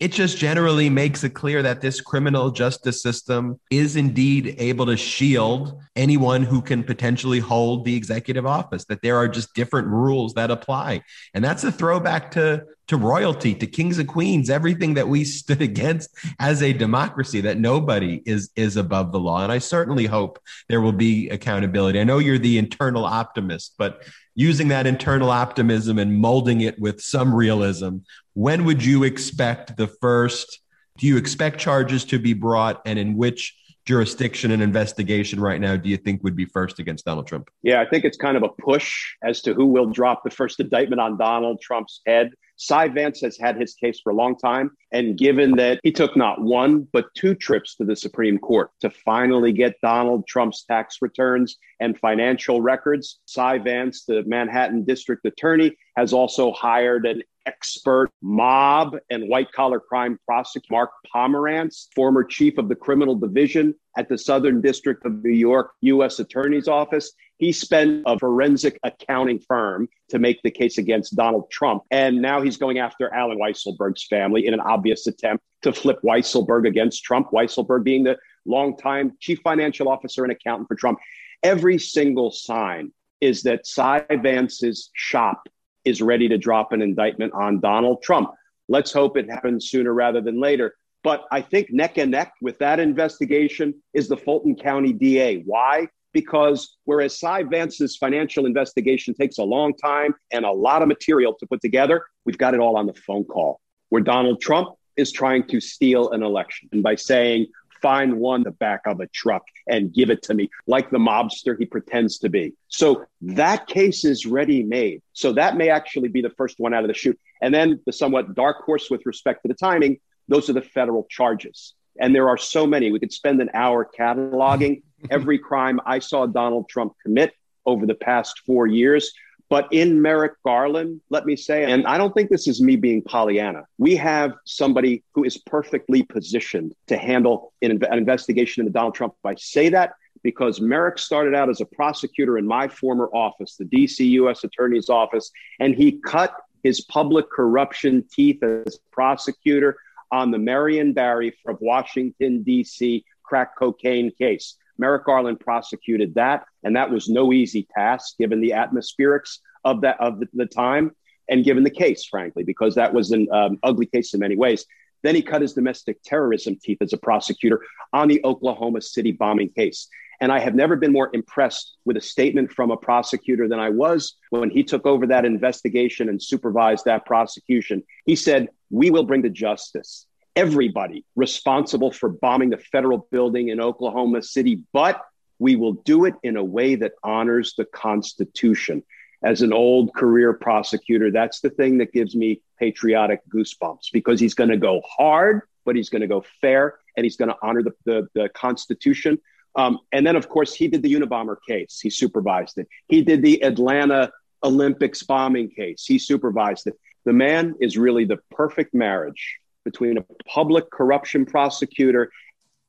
it 0.00 0.12
just 0.12 0.38
generally 0.38 0.88
makes 0.88 1.24
it 1.24 1.30
clear 1.30 1.62
that 1.62 1.80
this 1.80 2.00
criminal 2.00 2.52
justice 2.52 3.02
system 3.02 3.58
is 3.70 3.96
indeed 3.96 4.54
able 4.58 4.86
to 4.86 4.96
shield 4.96 5.80
anyone 5.96 6.44
who 6.44 6.62
can 6.62 6.84
potentially 6.84 7.40
hold 7.40 7.84
the 7.84 7.96
executive 7.96 8.46
office, 8.46 8.84
that 8.84 9.02
there 9.02 9.16
are 9.16 9.26
just 9.26 9.54
different 9.54 9.88
rules 9.88 10.34
that 10.34 10.52
apply. 10.52 11.02
And 11.34 11.44
that's 11.44 11.64
a 11.64 11.72
throwback 11.72 12.30
to 12.32 12.64
to 12.88 12.96
royalty, 12.96 13.54
to 13.54 13.66
kings 13.66 13.98
and 13.98 14.08
queens, 14.08 14.50
everything 14.50 14.94
that 14.94 15.08
we 15.08 15.24
stood 15.38 15.62
against 15.62 16.10
as 16.38 16.62
a 16.62 16.72
democracy, 16.72 17.40
that 17.42 17.58
nobody 17.58 18.22
is 18.26 18.50
is 18.56 18.76
above 18.76 19.12
the 19.12 19.20
law. 19.20 19.42
And 19.42 19.52
I 19.52 19.58
certainly 19.58 20.06
hope 20.06 20.38
there 20.68 20.80
will 20.80 20.92
be 20.92 21.28
accountability. 21.30 22.00
I 22.00 22.04
know 22.04 22.18
you're 22.18 22.38
the 22.38 22.58
internal 22.58 23.04
optimist, 23.04 23.74
but 23.78 24.04
using 24.34 24.68
that 24.68 24.86
internal 24.86 25.30
optimism 25.30 25.98
and 25.98 26.18
molding 26.18 26.60
it 26.60 26.78
with 26.78 27.00
some 27.00 27.34
realism, 27.34 27.98
when 28.34 28.64
would 28.64 28.84
you 28.84 29.04
expect 29.04 29.76
the 29.76 29.86
first? 29.86 30.60
Do 30.98 31.06
you 31.06 31.16
expect 31.16 31.58
charges 31.60 32.04
to 32.06 32.18
be 32.18 32.34
brought, 32.34 32.82
and 32.84 32.98
in 32.98 33.16
which 33.16 33.54
jurisdiction 33.88 34.50
and 34.50 34.62
investigation 34.62 35.40
right 35.40 35.62
now 35.62 35.74
do 35.74 35.88
you 35.88 35.96
think 35.96 36.22
would 36.22 36.36
be 36.36 36.44
first 36.44 36.78
against 36.78 37.06
Donald 37.06 37.26
Trump? 37.26 37.48
Yeah, 37.62 37.80
I 37.80 37.86
think 37.86 38.04
it's 38.04 38.18
kind 38.18 38.36
of 38.36 38.42
a 38.42 38.48
push 38.48 39.14
as 39.22 39.40
to 39.42 39.54
who 39.54 39.64
will 39.64 39.86
drop 39.86 40.24
the 40.24 40.30
first 40.30 40.60
indictment 40.60 41.00
on 41.00 41.16
Donald 41.16 41.60
Trump's 41.62 42.02
head. 42.06 42.32
Cy 42.58 42.88
Vance 42.88 43.20
has 43.20 43.38
had 43.38 43.56
his 43.56 43.74
case 43.74 44.00
for 44.00 44.10
a 44.10 44.14
long 44.14 44.36
time. 44.36 44.72
And 44.92 45.16
given 45.16 45.52
that 45.56 45.80
he 45.82 45.92
took 45.92 46.16
not 46.16 46.42
one, 46.42 46.86
but 46.92 47.06
two 47.14 47.34
trips 47.34 47.76
to 47.76 47.84
the 47.84 47.96
Supreme 47.96 48.38
Court 48.38 48.70
to 48.80 48.90
finally 48.90 49.52
get 49.52 49.80
Donald 49.80 50.26
Trump's 50.26 50.64
tax 50.64 50.98
returns 51.00 51.56
and 51.80 51.98
financial 51.98 52.60
records, 52.60 53.20
Cy 53.26 53.58
Vance, 53.58 54.04
the 54.04 54.24
Manhattan 54.24 54.84
district 54.84 55.24
attorney, 55.24 55.76
has 55.96 56.12
also 56.12 56.52
hired 56.52 57.06
an 57.06 57.22
expert 57.46 58.10
mob 58.20 58.96
and 59.08 59.28
white 59.28 59.50
collar 59.52 59.80
crime 59.80 60.18
prosecutor, 60.26 60.66
Mark 60.70 60.90
Pomerantz, 61.14 61.86
former 61.94 62.22
chief 62.22 62.58
of 62.58 62.68
the 62.68 62.74
criminal 62.74 63.14
division 63.14 63.74
at 63.96 64.08
the 64.08 64.18
Southern 64.18 64.60
District 64.60 65.04
of 65.06 65.24
New 65.24 65.30
York 65.30 65.70
U.S. 65.80 66.18
Attorney's 66.18 66.68
Office. 66.68 67.12
He 67.38 67.52
spent 67.52 68.02
a 68.04 68.18
forensic 68.18 68.78
accounting 68.82 69.38
firm 69.38 69.88
to 70.08 70.18
make 70.18 70.42
the 70.42 70.50
case 70.50 70.78
against 70.78 71.16
Donald 71.16 71.50
Trump. 71.50 71.84
And 71.90 72.20
now 72.20 72.40
he's 72.40 72.56
going 72.56 72.78
after 72.78 73.12
Allen 73.14 73.38
Weisselberg's 73.38 74.06
family 74.06 74.46
in 74.46 74.54
an 74.54 74.60
obvious 74.60 75.06
attempt 75.06 75.44
to 75.62 75.72
flip 75.72 76.00
Weisselberg 76.02 76.66
against 76.66 77.04
Trump, 77.04 77.30
Weisselberg 77.30 77.84
being 77.84 78.04
the 78.04 78.18
longtime 78.44 79.16
chief 79.20 79.38
financial 79.42 79.88
officer 79.88 80.24
and 80.24 80.32
accountant 80.32 80.68
for 80.68 80.74
Trump. 80.74 80.98
Every 81.42 81.78
single 81.78 82.32
sign 82.32 82.92
is 83.20 83.42
that 83.44 83.66
Cy 83.66 84.04
Vance's 84.10 84.90
shop 84.94 85.48
is 85.84 86.02
ready 86.02 86.28
to 86.28 86.38
drop 86.38 86.72
an 86.72 86.82
indictment 86.82 87.32
on 87.34 87.60
Donald 87.60 88.02
Trump. 88.02 88.30
Let's 88.68 88.92
hope 88.92 89.16
it 89.16 89.30
happens 89.30 89.70
sooner 89.70 89.92
rather 89.94 90.20
than 90.20 90.40
later. 90.40 90.74
But 91.04 91.24
I 91.30 91.40
think 91.40 91.70
neck 91.70 91.96
and 91.98 92.10
neck 92.10 92.32
with 92.42 92.58
that 92.58 92.80
investigation 92.80 93.74
is 93.94 94.08
the 94.08 94.16
Fulton 94.16 94.56
County 94.56 94.92
DA. 94.92 95.42
Why? 95.46 95.88
Because 96.12 96.76
whereas 96.84 97.18
Cy 97.18 97.42
Vance's 97.42 97.96
financial 97.96 98.46
investigation 98.46 99.14
takes 99.14 99.38
a 99.38 99.44
long 99.44 99.74
time 99.74 100.14
and 100.30 100.44
a 100.44 100.50
lot 100.50 100.82
of 100.82 100.88
material 100.88 101.34
to 101.34 101.46
put 101.46 101.60
together, 101.60 102.04
we've 102.24 102.38
got 102.38 102.54
it 102.54 102.60
all 102.60 102.76
on 102.76 102.86
the 102.86 102.94
phone 102.94 103.24
call. 103.24 103.60
Where 103.90 104.02
Donald 104.02 104.40
Trump 104.40 104.70
is 104.96 105.12
trying 105.12 105.46
to 105.48 105.60
steal 105.60 106.10
an 106.10 106.22
election. 106.22 106.68
And 106.72 106.82
by 106.82 106.96
saying, 106.96 107.46
find 107.80 108.18
one 108.18 108.42
the 108.42 108.50
back 108.50 108.80
of 108.86 109.00
a 109.00 109.06
truck 109.08 109.42
and 109.68 109.92
give 109.92 110.10
it 110.10 110.22
to 110.22 110.34
me 110.34 110.50
like 110.66 110.90
the 110.90 110.98
mobster 110.98 111.56
he 111.58 111.64
pretends 111.64 112.18
to 112.18 112.28
be 112.28 112.52
so 112.68 113.04
that 113.20 113.66
case 113.66 114.04
is 114.04 114.26
ready 114.26 114.62
made 114.62 115.00
so 115.12 115.32
that 115.32 115.56
may 115.56 115.68
actually 115.68 116.08
be 116.08 116.20
the 116.20 116.30
first 116.30 116.56
one 116.58 116.74
out 116.74 116.82
of 116.82 116.88
the 116.88 116.94
chute 116.94 117.18
and 117.40 117.54
then 117.54 117.80
the 117.86 117.92
somewhat 117.92 118.34
dark 118.34 118.64
horse 118.64 118.90
with 118.90 119.04
respect 119.06 119.42
to 119.42 119.48
the 119.48 119.54
timing 119.54 119.98
those 120.28 120.50
are 120.50 120.54
the 120.54 120.62
federal 120.62 121.06
charges 121.08 121.74
and 121.98 122.14
there 122.14 122.28
are 122.28 122.38
so 122.38 122.66
many 122.66 122.90
we 122.90 122.98
could 122.98 123.12
spend 123.12 123.40
an 123.40 123.50
hour 123.54 123.88
cataloging 123.98 124.82
every 125.10 125.38
crime 125.38 125.80
i 125.86 125.98
saw 125.98 126.26
donald 126.26 126.68
trump 126.68 126.92
commit 127.02 127.32
over 127.66 127.86
the 127.86 127.94
past 127.94 128.40
four 128.46 128.66
years 128.66 129.12
but 129.50 129.66
in 129.72 130.02
Merrick 130.02 130.34
Garland, 130.44 131.00
let 131.08 131.24
me 131.24 131.34
say, 131.34 131.70
and 131.72 131.86
I 131.86 131.96
don't 131.96 132.12
think 132.12 132.28
this 132.28 132.46
is 132.46 132.60
me 132.60 132.76
being 132.76 133.00
Pollyanna, 133.02 133.64
we 133.78 133.96
have 133.96 134.34
somebody 134.44 135.02
who 135.14 135.24
is 135.24 135.38
perfectly 135.38 136.02
positioned 136.02 136.74
to 136.88 136.98
handle 136.98 137.52
an, 137.62 137.82
an 137.84 137.98
investigation 137.98 138.60
into 138.60 138.72
Donald 138.72 138.94
Trump. 138.94 139.14
I 139.24 139.36
say 139.36 139.70
that 139.70 139.92
because 140.22 140.60
Merrick 140.60 140.98
started 140.98 141.34
out 141.34 141.48
as 141.48 141.60
a 141.60 141.64
prosecutor 141.64 142.36
in 142.36 142.46
my 142.46 142.68
former 142.68 143.08
office, 143.14 143.56
the 143.56 143.64
DC 143.64 144.06
U.S. 144.10 144.44
Attorney's 144.44 144.90
Office, 144.90 145.30
and 145.60 145.74
he 145.74 145.92
cut 146.00 146.34
his 146.62 146.82
public 146.82 147.30
corruption 147.30 148.04
teeth 148.12 148.42
as 148.42 148.76
a 148.76 148.94
prosecutor 148.94 149.78
on 150.10 150.30
the 150.30 150.38
Marion 150.38 150.92
Barry 150.92 151.34
from 151.42 151.58
Washington, 151.60 152.42
D.C. 152.42 153.04
crack 153.22 153.56
cocaine 153.56 154.10
case. 154.10 154.56
Merrick 154.78 155.04
Garland 155.04 155.40
prosecuted 155.40 156.14
that, 156.14 156.44
and 156.62 156.76
that 156.76 156.90
was 156.90 157.08
no 157.08 157.32
easy 157.32 157.66
task 157.74 158.16
given 158.16 158.40
the 158.40 158.50
atmospherics 158.50 159.38
of 159.64 159.80
that 159.80 160.00
of 160.00 160.20
the, 160.20 160.28
the 160.34 160.46
time 160.46 160.92
and 161.28 161.44
given 161.44 161.64
the 161.64 161.70
case, 161.70 162.04
frankly, 162.04 162.44
because 162.44 162.74
that 162.76 162.94
was 162.94 163.10
an 163.10 163.28
um, 163.32 163.58
ugly 163.62 163.86
case 163.86 164.14
in 164.14 164.20
many 164.20 164.36
ways. 164.36 164.64
Then 165.02 165.14
he 165.14 165.22
cut 165.22 165.42
his 165.42 165.54
domestic 165.54 166.02
terrorism 166.02 166.56
teeth 166.62 166.78
as 166.80 166.92
a 166.92 166.98
prosecutor 166.98 167.62
on 167.92 168.08
the 168.08 168.20
Oklahoma 168.24 168.80
City 168.80 169.12
bombing 169.12 169.50
case. 169.50 169.88
And 170.20 170.32
I 170.32 170.40
have 170.40 170.54
never 170.54 170.74
been 170.74 170.92
more 170.92 171.10
impressed 171.12 171.76
with 171.84 171.96
a 171.96 172.00
statement 172.00 172.50
from 172.50 172.70
a 172.70 172.76
prosecutor 172.76 173.46
than 173.46 173.60
I 173.60 173.70
was 173.70 174.14
when 174.30 174.50
he 174.50 174.64
took 174.64 174.84
over 174.84 175.06
that 175.06 175.24
investigation 175.24 176.08
and 176.08 176.20
supervised 176.20 176.86
that 176.86 177.06
prosecution. 177.06 177.84
He 178.04 178.16
said, 178.16 178.48
We 178.70 178.90
will 178.90 179.04
bring 179.04 179.22
to 179.22 179.30
justice 179.30 180.06
everybody 180.34 181.04
responsible 181.16 181.90
for 181.90 182.08
bombing 182.08 182.50
the 182.50 182.58
federal 182.58 183.08
building 183.10 183.48
in 183.48 183.60
Oklahoma 183.60 184.22
City, 184.22 184.62
but 184.72 185.00
we 185.40 185.56
will 185.56 185.72
do 185.72 186.04
it 186.04 186.14
in 186.22 186.36
a 186.36 186.44
way 186.44 186.76
that 186.76 186.92
honors 187.02 187.54
the 187.56 187.64
Constitution. 187.64 188.82
As 189.22 189.42
an 189.42 189.52
old 189.52 189.94
career 189.94 190.32
prosecutor, 190.32 191.10
that's 191.10 191.40
the 191.40 191.50
thing 191.50 191.78
that 191.78 191.92
gives 191.92 192.14
me 192.14 192.40
patriotic 192.58 193.20
goosebumps 193.28 193.86
because 193.92 194.20
he's 194.20 194.34
going 194.34 194.50
to 194.50 194.56
go 194.56 194.80
hard, 194.88 195.42
but 195.64 195.74
he's 195.74 195.88
going 195.88 196.02
to 196.02 196.08
go 196.08 196.24
fair 196.40 196.76
and 196.96 197.04
he's 197.04 197.16
going 197.16 197.28
to 197.28 197.36
honor 197.42 197.62
the, 197.62 197.72
the, 197.84 198.08
the 198.14 198.28
Constitution. 198.30 199.18
Um, 199.56 199.80
and 199.92 200.06
then, 200.06 200.14
of 200.14 200.28
course, 200.28 200.54
he 200.54 200.68
did 200.68 200.82
the 200.82 200.94
Unabomber 200.94 201.36
case, 201.48 201.80
he 201.82 201.90
supervised 201.90 202.58
it. 202.58 202.68
He 202.86 203.02
did 203.02 203.22
the 203.22 203.42
Atlanta 203.42 204.12
Olympics 204.44 205.02
bombing 205.02 205.50
case, 205.50 205.84
he 205.84 205.98
supervised 205.98 206.68
it. 206.68 206.78
The 207.04 207.12
man 207.12 207.54
is 207.60 207.76
really 207.76 208.04
the 208.04 208.18
perfect 208.30 208.74
marriage 208.74 209.38
between 209.64 209.98
a 209.98 210.04
public 210.26 210.70
corruption 210.70 211.26
prosecutor 211.26 212.10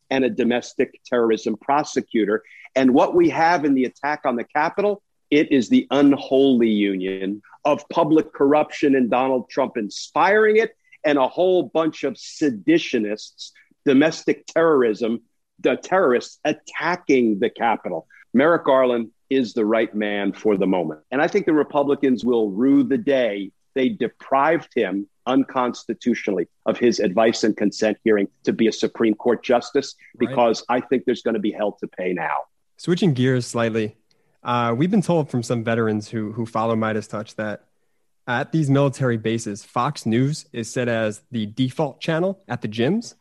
and 0.10 0.26
a 0.26 0.30
domestic 0.30 1.00
terrorism 1.06 1.58
prosecutor. 1.58 2.44
And 2.76 2.94
what 2.94 3.16
we 3.16 3.30
have 3.30 3.66
in 3.66 3.74
the 3.74 3.86
attack 3.86 4.22
on 4.26 4.36
the 4.36 4.44
Capitol, 4.44 5.02
it 5.32 5.52
is 5.52 5.70
the 5.70 5.88
unholy 5.92 6.70
union 6.70 7.42
of 7.66 7.88
public 7.90 8.34
corruption 8.34 8.96
and 8.96 9.10
Donald 9.10 9.50
Trump 9.50 9.78
inspiring 9.78 10.58
it, 10.58 10.76
and 11.04 11.18
a 11.18 11.28
whole 11.28 11.64
bunch 11.64 12.04
of 12.04 12.16
seditionists, 12.16 13.52
domestic 13.86 14.46
terrorism, 14.48 15.22
the 15.60 15.76
terrorists 15.76 16.40
attacking 16.46 17.40
the 17.40 17.50
Capitol. 17.50 18.08
Merrick 18.34 18.66
Garland 18.66 19.10
is 19.30 19.54
the 19.54 19.66
right 19.66 19.94
man 19.94 20.34
for 20.34 20.58
the 20.58 20.68
moment. 20.68 21.02
And 21.12 21.22
I 21.22 21.28
think 21.28 21.46
the 21.46 21.54
Republicans 21.54 22.26
will 22.26 22.50
rue 22.50 22.84
the 22.84 22.98
day 22.98 23.52
they 23.76 23.90
deprived 23.90 24.70
him 24.76 25.08
unconstitutionally 25.26 26.48
of 26.66 26.78
his 26.78 27.00
advice 27.00 27.44
and 27.44 27.56
consent 27.56 27.98
hearing 28.04 28.28
to 28.44 28.52
be 28.52 28.68
a 28.68 28.72
Supreme 28.72 29.14
Court 29.14 29.44
justice 29.44 29.96
because 30.18 30.64
right. 30.70 30.84
I 30.84 30.88
think 30.88 31.06
there's 31.06 31.22
going 31.22 31.36
to 31.36 31.40
be 31.40 31.52
hell 31.52 31.74
to 31.80 31.88
pay 31.88 32.14
now. 32.14 32.38
Switching 32.78 33.14
gears 33.14 33.46
slightly, 33.46 33.96
uh, 34.44 34.74
we've 34.78 34.92
been 34.92 35.02
told 35.02 35.30
from 35.30 35.44
some 35.44 35.64
veterans 35.64 36.10
who 36.10 36.32
who 36.32 36.46
follow 36.46 36.76
MeidasTouch 36.76 37.36
that 37.36 37.66
at 38.28 38.52
these 38.52 38.70
military 38.70 39.18
bases, 39.18 39.66
Fox 39.66 40.06
News 40.06 40.46
is 40.54 40.72
set 40.72 40.88
as 40.88 41.24
the 41.32 41.48
default 41.48 42.00
channel 42.00 42.40
at 42.48 42.62
the 42.62 42.68
gyms. 42.68 43.16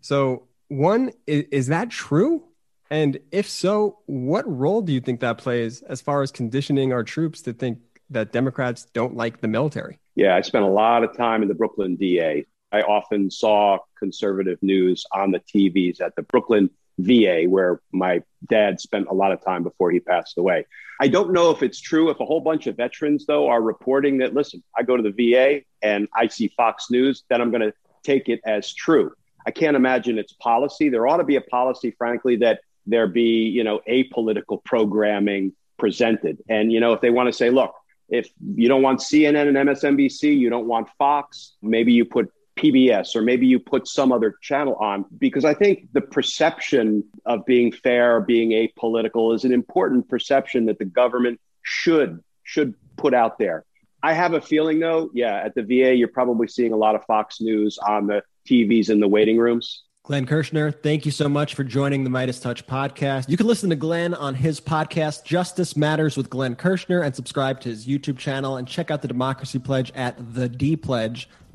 So, 0.00 0.48
one 0.68 1.12
is, 1.26 1.44
is 1.50 1.66
that 1.66 1.90
true? 1.90 2.44
And 2.90 3.18
if 3.30 3.48
so, 3.48 3.98
what 4.06 4.48
role 4.48 4.80
do 4.80 4.92
you 4.92 5.00
think 5.00 5.20
that 5.20 5.36
plays 5.36 5.82
as 5.82 6.00
far 6.00 6.22
as 6.22 6.32
conditioning 6.32 6.92
our 6.94 7.04
troops 7.04 7.42
to 7.42 7.52
think 7.52 7.80
that 8.08 8.32
Democrats 8.32 8.86
don't 8.94 9.14
like 9.14 9.42
the 9.42 9.48
military? 9.48 9.98
Yeah, 10.14 10.34
I 10.34 10.40
spent 10.40 10.64
a 10.64 10.68
lot 10.68 11.04
of 11.04 11.14
time 11.14 11.42
in 11.42 11.48
the 11.48 11.54
Brooklyn 11.54 11.98
VA. 11.98 12.44
I 12.72 12.82
often 12.82 13.30
saw 13.30 13.78
conservative 13.98 14.58
news 14.62 15.04
on 15.12 15.30
the 15.30 15.40
TVs 15.40 16.00
at 16.00 16.16
the 16.16 16.22
Brooklyn 16.22 16.70
VA, 16.98 17.44
where 17.48 17.80
my 17.92 18.22
dad 18.48 18.80
spent 18.80 19.06
a 19.08 19.14
lot 19.14 19.32
of 19.32 19.42
time 19.44 19.62
before 19.62 19.90
he 19.90 20.00
passed 20.00 20.38
away. 20.38 20.66
I 21.00 21.08
don't 21.08 21.32
know 21.32 21.50
if 21.50 21.62
it's 21.62 21.80
true. 21.80 22.10
If 22.10 22.18
a 22.20 22.24
whole 22.24 22.40
bunch 22.40 22.66
of 22.66 22.76
veterans, 22.76 23.24
though, 23.26 23.48
are 23.48 23.62
reporting 23.62 24.18
that, 24.18 24.34
listen, 24.34 24.62
I 24.76 24.82
go 24.82 24.96
to 24.96 25.02
the 25.02 25.32
VA 25.32 25.62
and 25.82 26.08
I 26.14 26.26
see 26.26 26.48
Fox 26.56 26.90
News, 26.90 27.24
then 27.28 27.40
I'm 27.40 27.50
going 27.50 27.62
to 27.62 27.72
take 28.02 28.28
it 28.28 28.40
as 28.44 28.74
true. 28.74 29.12
I 29.46 29.50
can't 29.50 29.76
imagine 29.76 30.18
it's 30.18 30.32
policy. 30.34 30.88
There 30.88 31.06
ought 31.06 31.18
to 31.18 31.24
be 31.24 31.36
a 31.36 31.40
policy, 31.40 31.92
frankly, 31.92 32.36
that 32.36 32.60
there 32.86 33.06
be, 33.06 33.48
you 33.48 33.64
know, 33.64 33.80
apolitical 33.88 34.62
programming 34.64 35.52
presented. 35.78 36.38
And, 36.48 36.72
you 36.72 36.80
know, 36.80 36.92
if 36.92 37.00
they 37.00 37.10
want 37.10 37.28
to 37.28 37.32
say, 37.32 37.50
look, 37.50 37.74
if 38.08 38.28
you 38.54 38.68
don't 38.68 38.82
want 38.82 39.00
CNN 39.00 39.48
and 39.48 39.56
MSNBC, 39.56 40.36
you 40.36 40.50
don't 40.50 40.66
want 40.66 40.88
Fox, 40.98 41.54
maybe 41.62 41.92
you 41.92 42.04
put 42.04 42.32
PBS 42.58 43.14
or 43.14 43.22
maybe 43.22 43.46
you 43.46 43.58
put 43.58 43.86
some 43.86 44.12
other 44.12 44.34
channel 44.42 44.74
on 44.74 45.04
because 45.18 45.44
I 45.44 45.54
think 45.54 45.88
the 45.92 46.00
perception 46.00 47.04
of 47.24 47.46
being 47.46 47.72
fair, 47.72 48.20
being 48.20 48.50
apolitical 48.50 49.34
is 49.34 49.44
an 49.44 49.52
important 49.52 50.08
perception 50.08 50.66
that 50.66 50.78
the 50.78 50.84
government 50.84 51.40
should 51.62 52.22
should 52.42 52.74
put 52.96 53.14
out 53.14 53.38
there. 53.38 53.64
I 54.02 54.12
have 54.12 54.34
a 54.34 54.40
feeling 54.40 54.80
though, 54.80 55.10
yeah, 55.14 55.36
at 55.36 55.54
the 55.54 55.62
VA, 55.62 55.94
you're 55.94 56.08
probably 56.08 56.48
seeing 56.48 56.72
a 56.72 56.76
lot 56.76 56.94
of 56.94 57.04
Fox 57.04 57.40
News 57.40 57.78
on 57.78 58.06
the 58.06 58.22
TVs 58.48 58.90
in 58.90 59.00
the 59.00 59.08
waiting 59.08 59.38
rooms. 59.38 59.82
Glenn 60.08 60.24
Kirschner, 60.24 60.70
thank 60.70 61.04
you 61.04 61.12
so 61.12 61.28
much 61.28 61.54
for 61.54 61.64
joining 61.64 62.02
the 62.02 62.08
MeidasTouch 62.08 62.62
podcast. 62.64 63.28
You 63.28 63.36
can 63.36 63.46
listen 63.46 63.68
to 63.68 63.76
Glenn 63.76 64.14
on 64.14 64.34
his 64.34 64.58
podcast, 64.58 65.24
Justice 65.24 65.76
Matters 65.76 66.16
with 66.16 66.30
Glenn 66.30 66.56
Kirschner, 66.56 67.02
and 67.02 67.14
subscribe 67.14 67.60
to 67.60 67.68
his 67.68 67.86
YouTube 67.86 68.16
channel 68.16 68.56
and 68.56 68.66
check 68.66 68.90
out 68.90 69.02
the 69.02 69.08
Democracy 69.08 69.58
Pledge 69.58 69.92
at 69.94 70.16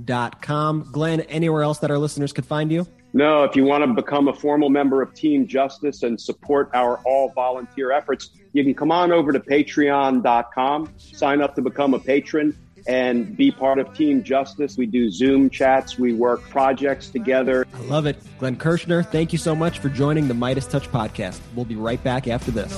thedpledge.com. 0.01 0.89
Glenn, 0.91 1.21
anywhere 1.21 1.63
else 1.63 1.79
that 1.79 1.91
our 1.91 1.97
listeners 1.97 2.33
could 2.33 2.45
find 2.45 2.71
you? 2.71 2.87
No, 3.13 3.43
if 3.43 3.55
you 3.55 3.63
want 3.63 3.83
to 3.83 3.93
become 3.93 4.27
a 4.27 4.33
formal 4.33 4.69
member 4.69 5.01
of 5.01 5.13
Team 5.13 5.45
Justice 5.45 6.01
and 6.03 6.19
support 6.19 6.69
our 6.73 6.97
all 7.05 7.29
volunteer 7.29 7.91
efforts, 7.91 8.31
you 8.53 8.63
can 8.63 8.73
come 8.73 8.91
on 8.91 9.11
over 9.11 9.31
to 9.31 9.39
patreon.com, 9.39 10.93
sign 10.97 11.41
up 11.41 11.55
to 11.55 11.61
become 11.61 11.93
a 11.93 11.99
patron 11.99 12.57
and 12.87 13.37
be 13.37 13.51
part 13.51 13.79
of 13.79 13.93
Team 13.93 14.23
Justice. 14.23 14.77
We 14.77 14.87
do 14.87 15.09
Zoom 15.09 15.49
chats, 15.49 15.97
we 15.99 16.13
work 16.13 16.41
projects 16.49 17.09
together. 17.09 17.65
I 17.73 17.81
love 17.81 18.07
it. 18.07 18.17
Glenn 18.39 18.55
Kirschner, 18.57 19.03
thank 19.03 19.31
you 19.31 19.37
so 19.37 19.55
much 19.55 19.79
for 19.79 19.89
joining 19.89 20.27
the 20.27 20.33
MeidasTouch 20.33 20.89
podcast. 20.89 21.39
We'll 21.55 21.65
be 21.65 21.75
right 21.75 22.03
back 22.03 22.27
after 22.27 22.51
this. 22.51 22.73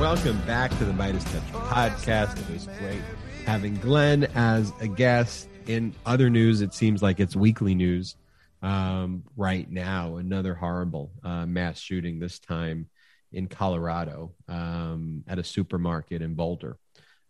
Welcome 0.00 0.40
back 0.46 0.70
to 0.78 0.86
the 0.86 0.92
MeidasTouch 0.92 1.50
podcast. 1.52 2.40
It 2.40 2.50
was 2.50 2.66
great 2.78 3.02
having 3.44 3.74
Glenn 3.74 4.24
as 4.34 4.72
a 4.80 4.88
guest. 4.88 5.46
In 5.66 5.94
other 6.06 6.30
news, 6.30 6.62
it 6.62 6.72
seems 6.72 7.02
like 7.02 7.20
it's 7.20 7.36
weekly 7.36 7.74
news 7.74 8.16
um, 8.62 9.24
right 9.36 9.70
now. 9.70 10.16
Another 10.16 10.54
horrible 10.54 11.12
uh, 11.22 11.44
mass 11.44 11.78
shooting, 11.78 12.18
this 12.18 12.38
time 12.38 12.88
in 13.30 13.46
Colorado 13.46 14.32
um, 14.48 15.22
at 15.28 15.38
a 15.38 15.44
supermarket 15.44 16.22
in 16.22 16.32
Boulder. 16.34 16.78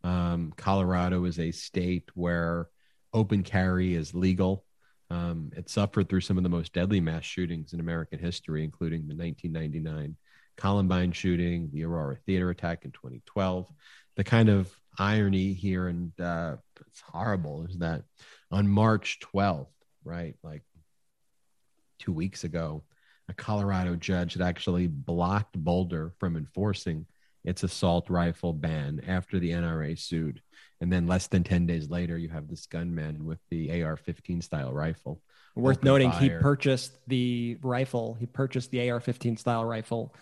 Um, 0.05 0.53
Colorado 0.57 1.25
is 1.25 1.41
a 1.41 1.51
state 1.51 2.09
where 2.15 2.69
open 3.13 3.43
carry 3.43 3.97
is 3.97 4.15
legal. 4.15 4.65
Um, 5.11 5.51
it 5.57 5.69
suffered 5.69 6.09
through 6.09 6.21
some 6.21 6.37
of 6.37 6.45
the 6.45 6.49
most 6.49 6.73
deadly 6.73 7.01
mass 7.01 7.25
shootings 7.25 7.73
in 7.73 7.81
American 7.81 8.21
history, 8.21 8.63
including 8.63 9.09
the 9.09 9.17
1999 9.17 10.17
Columbine 10.57 11.13
shooting, 11.13 11.71
the 11.73 11.85
Aurora 11.85 12.17
Theater 12.27 12.51
attack 12.51 12.85
in 12.85 12.93
2012. 12.93 13.71
The 14.17 14.25
kind 14.25 14.49
of 14.49 14.71
irony 14.99 15.53
here, 15.53 15.89
and 15.89 16.13
uh, 16.21 16.57
it's 16.87 17.01
horrible, 17.01 17.67
is 17.69 17.79
that 17.79 18.03
on 18.51 18.69
March 18.69 19.19
12th, 19.33 19.69
right, 20.05 20.37
like 20.43 20.63
two 21.99 22.13
weeks 22.13 22.45
ago, 22.45 22.83
a 23.29 23.33
Colorado 23.33 23.95
judge 23.95 24.33
had 24.35 24.43
actually 24.43 24.89
blocked 24.89 25.57
Boulder 25.57 26.13
from 26.19 26.37
enforcing 26.37 27.07
its 27.45 27.63
assault 27.63 28.11
rifle 28.11 28.53
ban 28.53 29.01
after 29.07 29.39
the 29.39 29.51
NRA 29.51 29.99
sued. 29.99 30.43
And 30.81 30.93
then 30.93 31.07
less 31.07 31.27
than 31.27 31.45
10 31.45 31.67
days 31.67 31.89
later, 31.89 32.19
you 32.19 32.29
have 32.29 32.49
this 32.49 32.67
gunman 32.67 33.25
with 33.25 33.39
the 33.51 33.83
AR 33.83 33.97
15 33.97 34.43
style 34.43 34.73
rifle. 34.73 35.23
Worth 35.55 35.83
noting, 35.83 36.11
fire. 36.11 36.21
he 36.21 36.29
purchased 36.31 36.93
the 37.07 37.59
rifle, 37.63 38.17
he 38.19 38.27
purchased 38.27 38.71
the 38.71 38.91
AR 38.91 39.01
15 39.01 39.37
style 39.37 39.65
rifle 39.65 40.15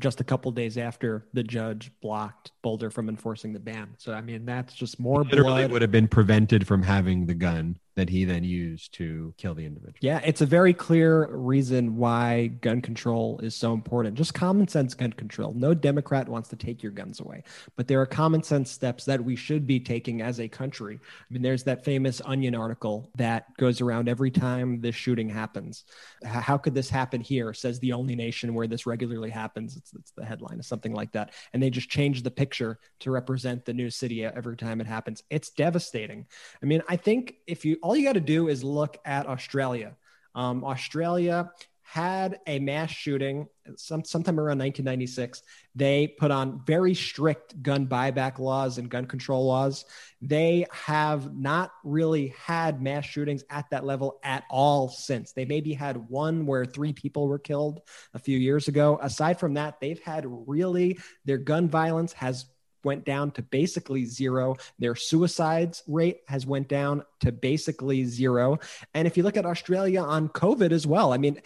just 0.00 0.20
a 0.20 0.24
couple 0.24 0.50
days 0.50 0.76
after 0.78 1.26
the 1.32 1.42
judge 1.42 1.92
blocked 2.02 2.52
Boulder 2.62 2.90
from 2.90 3.08
enforcing 3.08 3.52
the 3.52 3.60
ban. 3.60 3.94
So 3.98 4.12
I 4.12 4.20
mean, 4.20 4.44
that's 4.44 4.74
just 4.74 4.98
more 4.98 5.22
he 5.24 5.30
literally 5.30 5.62
blood. 5.62 5.72
would 5.72 5.82
have 5.82 5.92
been 5.92 6.08
prevented 6.08 6.66
from 6.66 6.82
having 6.82 7.26
the 7.26 7.34
gun 7.34 7.78
that 8.00 8.08
he 8.08 8.24
then 8.24 8.42
used 8.44 8.94
to 8.94 9.34
kill 9.36 9.54
the 9.54 9.66
individual. 9.66 9.98
Yeah, 10.00 10.22
it's 10.24 10.40
a 10.40 10.46
very 10.46 10.72
clear 10.72 11.28
reason 11.36 11.96
why 11.96 12.46
gun 12.46 12.80
control 12.80 13.38
is 13.40 13.54
so 13.54 13.74
important. 13.74 14.16
Just 14.16 14.32
common 14.32 14.68
sense 14.68 14.94
gun 14.94 15.12
control. 15.12 15.52
No 15.52 15.74
Democrat 15.74 16.26
wants 16.26 16.48
to 16.48 16.56
take 16.56 16.82
your 16.82 16.92
guns 16.92 17.20
away, 17.20 17.44
but 17.76 17.88
there 17.88 18.00
are 18.00 18.06
common 18.06 18.42
sense 18.42 18.70
steps 18.70 19.04
that 19.04 19.22
we 19.22 19.36
should 19.36 19.66
be 19.66 19.78
taking 19.78 20.22
as 20.22 20.40
a 20.40 20.48
country. 20.48 20.98
I 20.98 21.32
mean, 21.32 21.42
there's 21.42 21.62
that 21.64 21.84
famous 21.84 22.22
Onion 22.24 22.54
article 22.54 23.10
that 23.16 23.54
goes 23.58 23.82
around 23.82 24.08
every 24.08 24.30
time 24.30 24.80
this 24.80 24.94
shooting 24.94 25.28
happens. 25.28 25.84
How 26.24 26.56
could 26.56 26.74
this 26.74 26.88
happen 26.88 27.20
here? 27.20 27.52
Says 27.52 27.78
the 27.80 27.92
only 27.92 28.16
nation 28.16 28.54
where 28.54 28.66
this 28.66 28.86
regularly 28.86 29.30
happens. 29.30 29.76
It's, 29.76 29.92
it's 29.92 30.12
the 30.12 30.24
headline, 30.24 30.58
or 30.58 30.62
something 30.62 30.94
like 30.94 31.12
that. 31.12 31.34
And 31.52 31.62
they 31.62 31.68
just 31.68 31.90
change 31.90 32.22
the 32.22 32.30
picture 32.30 32.78
to 33.00 33.10
represent 33.10 33.66
the 33.66 33.74
new 33.74 33.90
city 33.90 34.24
every 34.24 34.56
time 34.56 34.80
it 34.80 34.86
happens. 34.86 35.22
It's 35.28 35.50
devastating. 35.50 36.26
I 36.62 36.66
mean, 36.66 36.82
I 36.88 36.96
think 36.96 37.34
if 37.46 37.66
you 37.66 37.76
all 37.82 37.89
you 37.96 38.04
got 38.04 38.14
to 38.14 38.20
do 38.20 38.48
is 38.48 38.64
look 38.64 38.98
at 39.04 39.26
Australia. 39.26 39.96
Um, 40.34 40.64
Australia 40.64 41.50
had 41.82 42.38
a 42.46 42.60
mass 42.60 42.88
shooting 42.88 43.48
some, 43.74 44.04
sometime 44.04 44.38
around 44.38 44.58
1996. 44.58 45.42
They 45.74 46.06
put 46.06 46.30
on 46.30 46.62
very 46.64 46.94
strict 46.94 47.60
gun 47.64 47.88
buyback 47.88 48.38
laws 48.38 48.78
and 48.78 48.88
gun 48.88 49.06
control 49.06 49.44
laws. 49.44 49.84
They 50.22 50.66
have 50.70 51.34
not 51.34 51.72
really 51.82 52.32
had 52.38 52.80
mass 52.80 53.06
shootings 53.06 53.42
at 53.50 53.68
that 53.70 53.84
level 53.84 54.20
at 54.22 54.44
all 54.50 54.88
since. 54.88 55.32
They 55.32 55.44
maybe 55.44 55.72
had 55.72 55.96
one 56.08 56.46
where 56.46 56.64
three 56.64 56.92
people 56.92 57.26
were 57.26 57.40
killed 57.40 57.80
a 58.14 58.20
few 58.20 58.38
years 58.38 58.68
ago. 58.68 59.00
Aside 59.02 59.40
from 59.40 59.54
that, 59.54 59.80
they've 59.80 60.00
had 60.00 60.26
really 60.28 61.00
their 61.24 61.38
gun 61.38 61.68
violence 61.68 62.12
has 62.12 62.46
went 62.84 63.04
down 63.04 63.30
to 63.32 63.42
basically 63.42 64.04
zero. 64.04 64.56
Their 64.78 64.94
suicides 64.94 65.82
rate 65.86 66.20
has 66.28 66.46
went 66.46 66.68
down 66.68 67.04
to 67.20 67.32
basically 67.32 68.04
zero. 68.04 68.58
And 68.94 69.06
if 69.06 69.16
you 69.16 69.22
look 69.22 69.36
at 69.36 69.46
Australia 69.46 70.02
on 70.02 70.28
COVID 70.28 70.72
as 70.72 70.86
well, 70.86 71.12
I 71.12 71.18
mean, 71.18 71.40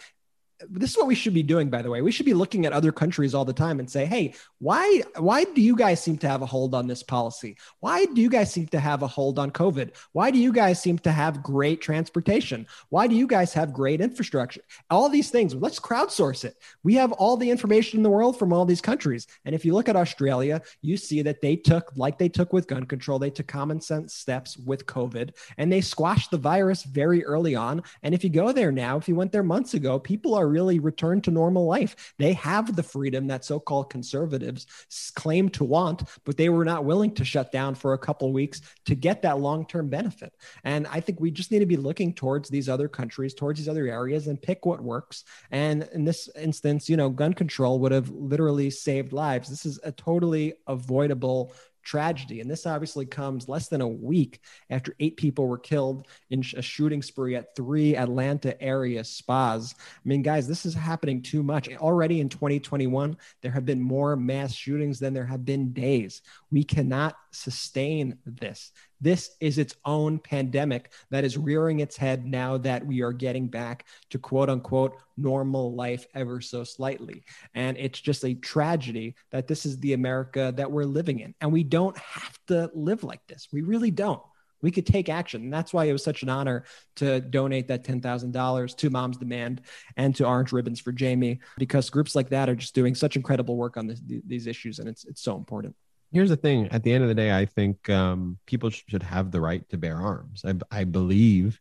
this 0.69 0.91
is 0.91 0.97
what 0.97 1.07
we 1.07 1.15
should 1.15 1.33
be 1.33 1.43
doing 1.43 1.69
by 1.69 1.81
the 1.81 1.89
way. 1.89 2.01
We 2.01 2.11
should 2.11 2.25
be 2.25 2.33
looking 2.33 2.65
at 2.65 2.73
other 2.73 2.91
countries 2.91 3.33
all 3.33 3.45
the 3.45 3.53
time 3.53 3.79
and 3.79 3.89
say 3.89 4.05
hey 4.05 4.33
why 4.59 5.01
why 5.17 5.43
do 5.43 5.61
you 5.61 5.75
guys 5.75 6.01
seem 6.01 6.17
to 6.19 6.27
have 6.27 6.41
a 6.41 6.45
hold 6.45 6.73
on 6.73 6.87
this 6.87 7.03
policy? 7.03 7.57
Why 7.79 8.05
do 8.05 8.21
you 8.21 8.29
guys 8.29 8.51
seem 8.51 8.67
to 8.67 8.79
have 8.79 9.03
a 9.03 9.07
hold 9.07 9.37
on 9.37 9.51
covid? 9.51 9.91
Why 10.13 10.31
do 10.31 10.39
you 10.39 10.53
guys 10.53 10.81
seem 10.81 10.97
to 10.99 11.11
have 11.11 11.43
great 11.43 11.81
transportation? 11.81 12.67
Why 12.89 13.07
do 13.07 13.15
you 13.15 13.27
guys 13.27 13.53
have 13.53 13.73
great 13.73 14.01
infrastructure? 14.01 14.61
All 14.89 15.09
these 15.09 15.29
things. 15.29 15.53
Let's 15.53 15.79
crowdsource 15.79 16.45
it. 16.45 16.55
We 16.83 16.95
have 16.95 17.11
all 17.13 17.37
the 17.37 17.49
information 17.49 17.99
in 17.99 18.03
the 18.03 18.09
world 18.09 18.39
from 18.39 18.53
all 18.53 18.65
these 18.65 18.81
countries. 18.81 19.27
And 19.43 19.53
if 19.53 19.65
you 19.65 19.73
look 19.73 19.89
at 19.89 19.95
australia 19.95 20.61
you 20.81 20.97
see 20.97 21.21
that 21.21 21.41
they 21.41 21.55
took 21.55 21.91
like 21.95 22.17
they 22.17 22.29
took 22.29 22.53
with 22.53 22.67
gun 22.67 22.85
control 22.85 23.19
they 23.19 23.29
took 23.29 23.47
common 23.47 23.81
sense 23.81 24.13
steps 24.13 24.57
with 24.57 24.85
covid 24.85 25.31
and 25.57 25.71
they 25.71 25.81
squashed 25.81 26.31
the 26.31 26.37
virus 26.37 26.83
very 26.83 27.23
early 27.25 27.55
on. 27.55 27.83
And 28.03 28.13
if 28.13 28.23
you 28.23 28.29
go 28.29 28.51
there 28.51 28.71
now 28.71 28.97
if 28.97 29.07
you 29.07 29.15
went 29.15 29.31
there 29.31 29.43
months 29.43 29.73
ago 29.73 29.99
people 29.99 30.33
are 30.33 30.44
really 30.47 30.79
returned 30.79 31.23
to 31.25 31.31
normal 31.31 31.65
life. 31.65 32.13
They 32.17 32.33
have 32.33 32.75
the 32.75 32.83
freedom 32.83 33.27
that 33.27 33.45
so 33.45 33.59
called 33.59 33.89
conservatives 33.89 34.67
claim 35.15 35.49
to 35.49 35.63
want, 35.63 36.03
but 36.23 36.37
they 36.37 36.49
were 36.49 36.65
not 36.65 36.85
willing 36.85 37.13
to 37.15 37.25
shut 37.25 37.51
down 37.51 37.75
for 37.75 37.93
a 37.93 37.97
couple 37.97 38.31
weeks 38.31 38.61
to 38.85 38.95
get 38.95 39.21
that 39.21 39.39
long 39.39 39.65
term 39.65 39.89
benefit. 39.89 40.33
And 40.63 40.87
I 40.87 40.99
think 40.99 41.19
we 41.19 41.31
just 41.31 41.51
need 41.51 41.59
to 41.59 41.65
be 41.65 41.77
looking 41.77 42.13
towards 42.13 42.49
these 42.49 42.69
other 42.69 42.87
countries, 42.87 43.33
towards 43.33 43.59
these 43.59 43.69
other 43.69 43.87
areas, 43.87 44.27
and 44.27 44.41
pick 44.41 44.65
what 44.65 44.81
works. 44.81 45.23
And 45.51 45.87
in 45.93 46.05
this 46.05 46.29
instance, 46.35 46.89
you 46.89 46.97
know, 46.97 47.09
gun 47.09 47.33
control 47.33 47.79
would 47.79 47.91
have 47.91 48.09
literally 48.09 48.69
saved 48.69 49.13
lives. 49.13 49.49
This 49.49 49.65
is 49.65 49.79
a 49.83 49.91
totally 49.91 50.53
avoidable 50.67 51.53
tragedy. 51.85 52.41
And 52.41 52.51
this 52.51 52.65
obviously 52.65 53.05
comes 53.05 53.47
less 53.47 53.69
than 53.69 53.81
a 53.81 53.87
week 53.87 54.41
after 54.69 54.93
eight 54.99 55.15
people 55.15 55.47
were 55.47 55.57
killed 55.57 56.07
in 56.29 56.43
a 56.57 56.61
shooting 56.61 57.01
spree 57.01 57.35
at 57.35 57.55
three 57.55 57.95
Atlanta 57.95 58.61
area 58.61 59.03
spas. 59.03 59.75
I 59.77 60.07
mean, 60.07 60.21
guys, 60.21 60.47
this 60.47 60.65
is 60.65 60.73
happening 60.73 61.21
too 61.21 61.43
much. 61.43 61.69
Already 61.75 62.19
in 62.19 62.29
2021, 62.29 63.15
there 63.41 63.51
have 63.51 63.65
been 63.65 63.81
more 63.81 64.15
mass 64.15 64.53
shootings 64.53 64.99
than 64.99 65.13
there 65.13 65.25
have 65.25 65.45
been 65.45 65.71
days. 65.71 66.21
We 66.51 66.63
cannot 66.63 67.15
sustain 67.35 68.17
this. 68.25 68.71
This 69.01 69.31
is 69.39 69.57
its 69.57 69.75
own 69.85 70.19
pandemic 70.19 70.91
that 71.11 71.23
is 71.23 71.37
rearing 71.37 71.79
its 71.79 71.97
head 71.97 72.25
now 72.25 72.57
that 72.59 72.85
we 72.85 73.01
are 73.01 73.13
getting 73.13 73.47
back 73.47 73.85
to 74.09 74.17
quote 74.17 74.49
unquote 74.49 74.95
normal 75.17 75.75
life 75.75 76.05
ever 76.15 76.41
so 76.41 76.63
slightly. 76.63 77.23
And 77.53 77.77
it's 77.77 77.99
just 77.99 78.23
a 78.23 78.33
tragedy 78.33 79.15
that 79.31 79.47
this 79.47 79.65
is 79.65 79.79
the 79.79 79.93
America 79.93 80.53
that 80.55 80.71
we're 80.71 80.85
living 80.85 81.19
in. 81.19 81.35
And 81.41 81.51
we 81.51 81.63
don't 81.63 81.97
have 81.97 82.39
to 82.47 82.71
live 82.73 83.03
like 83.03 83.25
this. 83.27 83.47
We 83.51 83.61
really 83.61 83.91
don't. 83.91 84.21
We 84.61 84.71
could 84.71 84.87
take 84.87 85.09
action. 85.09 85.43
And 85.43 85.53
that's 85.53 85.73
why 85.73 85.85
it 85.85 85.91
was 85.91 86.03
such 86.03 86.23
an 86.23 86.29
honor 86.29 86.63
to 86.95 87.21
donate 87.21 87.67
that 87.67 87.83
$10,000 87.83 88.77
to 88.77 88.89
Moms 88.89 89.17
Demand 89.17 89.61
and 89.97 90.15
to 90.15 90.25
Orange 90.25 90.51
Ribbons 90.51 90.79
for 90.79 90.93
Jaime, 90.97 91.39
because 91.57 91.91
groups 91.91 92.15
like 92.15 92.29
that 92.29 92.49
are 92.49 92.55
just 92.55 92.73
doing 92.73 92.95
such 92.95 93.15
incredible 93.15 93.57
work 93.57 93.77
on 93.77 93.85
this, 93.85 94.01
these 94.25 94.47
issues. 94.47 94.79
And 94.79 94.89
it's, 94.89 95.05
it's 95.05 95.21
so 95.21 95.35
important 95.35 95.75
here's 96.11 96.29
the 96.29 96.37
thing. 96.37 96.67
At 96.69 96.83
the 96.83 96.93
end 96.93 97.03
of 97.03 97.09
the 97.09 97.15
day 97.15 97.35
i 97.35 97.45
think 97.45 97.89
um, 97.89 98.37
people 98.45 98.69
should 98.69 99.03
have 99.03 99.31
the 99.31 99.41
right 99.41 99.67
to 99.69 99.77
bear 99.77 99.97
arms. 99.97 100.43
I, 100.45 100.53
I, 100.71 100.83
believe 100.83 101.59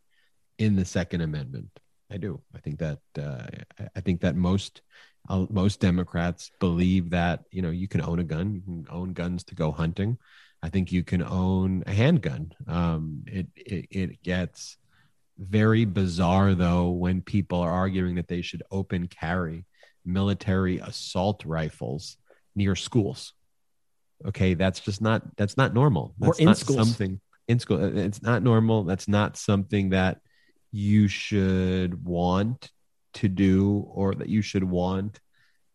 in 0.59 0.77
the 0.77 0.85
second 0.85 1.21
amendment. 1.21 1.71
I 2.11 2.17
do. 2.17 2.41
I 2.55 2.59
think 2.59 2.79
that 2.79 3.01
uh, 3.19 3.47
i 3.97 4.01
think 4.01 4.21
that 4.21 4.37
most 4.37 4.83
uh, 5.29 5.47
most 5.51 5.81
democrats 5.81 6.51
believe 6.61 7.11
that 7.11 7.45
you 7.51 7.63
know 7.63 7.71
you 7.71 7.89
can 7.89 8.03
own 8.03 8.19
a 8.19 8.25
gun. 8.25 8.55
You 8.55 8.61
can 8.61 8.87
own 8.91 9.13
guns 9.13 9.45
to 9.45 9.55
go 9.55 9.73
hunting. 9.73 10.19
I 10.63 10.69
think 10.71 10.93
you 10.93 11.05
can 11.05 11.23
own 11.23 11.85
a 11.87 11.93
handgun. 11.93 12.53
Um, 12.67 13.25
it, 13.27 13.47
it 13.57 13.87
it 13.91 14.23
gets 14.23 14.79
very 15.39 15.85
bizarre 15.85 16.55
though 16.55 16.91
when 16.91 17.21
people 17.21 17.61
are 17.61 17.73
arguing 17.73 18.15
that 18.15 18.29
they 18.29 18.43
should 18.43 18.63
open 18.71 19.09
carry 19.09 19.67
military 20.05 20.79
assault 20.79 21.45
rifles 21.45 22.17
near 22.55 22.77
schools. 22.77 23.33
Okay, 24.27 24.55
that's 24.55 24.81
just 24.81 25.03
not 25.03 25.23
that's 25.37 25.57
not 25.57 25.75
normal. 25.75 26.15
Or 26.21 26.35
in 26.39 26.47
not 26.47 26.57
schools. 26.57 26.79
something 26.79 27.21
in 27.49 27.59
school. 27.59 27.83
Uh, 27.83 27.89
It's 27.89 28.23
not 28.23 28.43
normal. 28.43 28.85
That's 28.85 29.09
not 29.09 29.37
something 29.37 29.91
that 29.91 30.21
you 30.73 31.09
should 31.09 32.05
want 32.05 32.71
to 33.15 33.29
do 33.29 33.87
or 33.93 34.15
that 34.15 34.29
you 34.29 34.43
should 34.43 34.65
want 34.65 35.21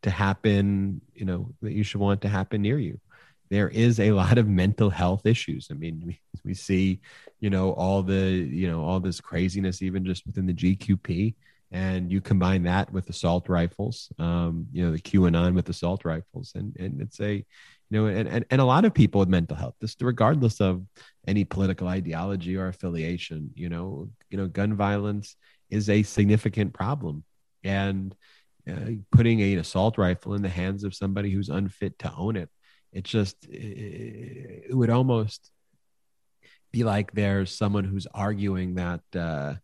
to 0.01 0.09
happen, 0.09 1.01
you 1.13 1.25
know, 1.25 1.53
that 1.61 1.73
you 1.73 1.83
should 1.83 2.01
want 2.01 2.21
to 2.21 2.29
happen 2.29 2.61
near 2.61 2.77
you. 2.77 2.99
There 3.49 3.69
is 3.69 3.99
a 3.99 4.11
lot 4.11 4.37
of 4.37 4.47
mental 4.47 4.89
health 4.89 5.25
issues. 5.25 5.67
I 5.71 5.73
mean, 5.75 6.03
we, 6.05 6.19
we 6.43 6.53
see, 6.53 7.01
you 7.39 7.49
know, 7.49 7.71
all 7.73 8.03
the, 8.03 8.15
you 8.15 8.69
know, 8.69 8.83
all 8.83 8.99
this 8.99 9.21
craziness 9.21 9.81
even 9.81 10.05
just 10.05 10.25
within 10.25 10.45
the 10.45 10.53
GQP 10.53 11.35
and 11.71 12.11
you 12.11 12.19
combine 12.21 12.63
that 12.63 12.91
with 12.91 13.09
assault 13.09 13.47
rifles, 13.47 14.11
um, 14.17 14.67
you 14.71 14.83
know, 14.85 14.91
the 14.91 14.99
QAnon 14.99 15.53
with 15.53 15.69
assault 15.69 16.03
rifles, 16.03 16.51
and 16.55 16.75
and 16.79 17.01
it's 17.01 17.19
a, 17.21 17.45
you 17.89 17.99
know, 17.99 18.07
and 18.07 18.27
and, 18.27 18.45
and 18.49 18.61
a 18.61 18.65
lot 18.65 18.85
of 18.85 18.93
people 18.93 19.19
with 19.19 19.29
mental 19.29 19.57
health, 19.57 19.75
just 19.81 20.01
regardless 20.01 20.59
of 20.61 20.83
any 21.27 21.43
political 21.43 21.87
ideology 21.87 22.55
or 22.57 22.67
affiliation, 22.67 23.51
you 23.55 23.69
know, 23.69 24.09
you 24.29 24.37
know, 24.37 24.47
gun 24.47 24.75
violence 24.75 25.35
is 25.69 25.89
a 25.89 26.03
significant 26.03 26.73
problem, 26.73 27.23
and 27.63 28.15
uh, 28.69 28.91
putting 29.11 29.41
an 29.41 29.59
assault 29.59 29.97
rifle 29.97 30.33
in 30.33 30.41
the 30.41 30.49
hands 30.49 30.83
of 30.83 30.95
somebody 30.95 31.31
who's 31.31 31.49
unfit 31.49 31.97
to 31.99 32.13
own 32.15 32.35
it, 32.35 32.49
it 32.93 33.03
just 33.03 33.45
it, 33.45 34.65
it 34.69 34.75
would 34.75 34.89
almost 34.89 35.51
be 36.71 36.83
like 36.83 37.11
there's 37.11 37.55
someone 37.55 37.83
who's 37.83 38.07
arguing 38.13 38.75
that. 38.75 39.01
Uh, 39.15 39.55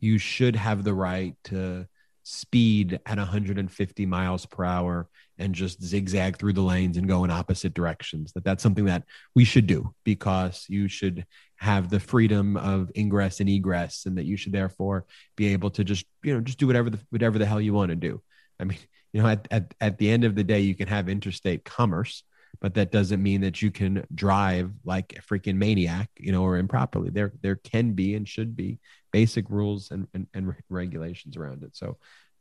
you 0.00 0.18
should 0.18 0.56
have 0.56 0.84
the 0.84 0.94
right 0.94 1.34
to 1.44 1.86
speed 2.22 3.00
at 3.06 3.18
150 3.18 4.06
miles 4.06 4.46
per 4.46 4.64
hour 4.64 5.08
and 5.38 5.54
just 5.54 5.82
zigzag 5.82 6.38
through 6.38 6.52
the 6.52 6.62
lanes 6.62 6.96
and 6.96 7.08
go 7.08 7.24
in 7.24 7.30
opposite 7.30 7.74
directions 7.74 8.32
that 8.32 8.44
that's 8.44 8.62
something 8.62 8.84
that 8.84 9.04
we 9.34 9.44
should 9.44 9.66
do 9.66 9.94
because 10.04 10.66
you 10.68 10.88
should 10.88 11.26
have 11.56 11.88
the 11.88 12.00
freedom 12.00 12.56
of 12.56 12.90
ingress 12.96 13.40
and 13.40 13.48
egress 13.48 14.06
and 14.06 14.18
that 14.18 14.24
you 14.24 14.36
should 14.36 14.52
therefore 14.52 15.04
be 15.36 15.52
able 15.52 15.70
to 15.70 15.84
just 15.84 16.06
you 16.22 16.34
know 16.34 16.40
just 16.40 16.58
do 16.58 16.66
whatever 16.66 16.90
the 16.90 16.98
whatever 17.10 17.38
the 17.38 17.46
hell 17.46 17.60
you 17.60 17.72
want 17.72 17.90
to 17.90 17.96
do 17.96 18.20
i 18.60 18.64
mean 18.64 18.78
you 19.12 19.22
know 19.22 19.28
at, 19.28 19.46
at, 19.50 19.74
at 19.80 19.98
the 19.98 20.10
end 20.10 20.24
of 20.24 20.34
the 20.34 20.44
day 20.44 20.60
you 20.60 20.74
can 20.74 20.88
have 20.88 21.08
interstate 21.08 21.64
commerce 21.64 22.22
but 22.58 22.74
that 22.74 22.90
doesn't 22.90 23.22
mean 23.22 23.42
that 23.42 23.60
you 23.60 23.70
can 23.70 24.04
drive 24.14 24.72
like 24.84 25.14
a 25.18 25.22
freaking 25.22 25.56
maniac 25.56 26.08
you 26.18 26.32
know 26.32 26.42
or 26.42 26.56
improperly 26.56 27.10
there 27.10 27.32
there 27.42 27.56
can 27.56 27.92
be 27.92 28.14
and 28.14 28.28
should 28.28 28.56
be 28.56 28.78
basic 29.16 29.48
rules 29.48 29.92
and, 29.92 30.06
and, 30.12 30.26
and 30.34 30.54
regulations 30.68 31.38
around 31.38 31.62
it. 31.62 31.74
So, 31.74 31.96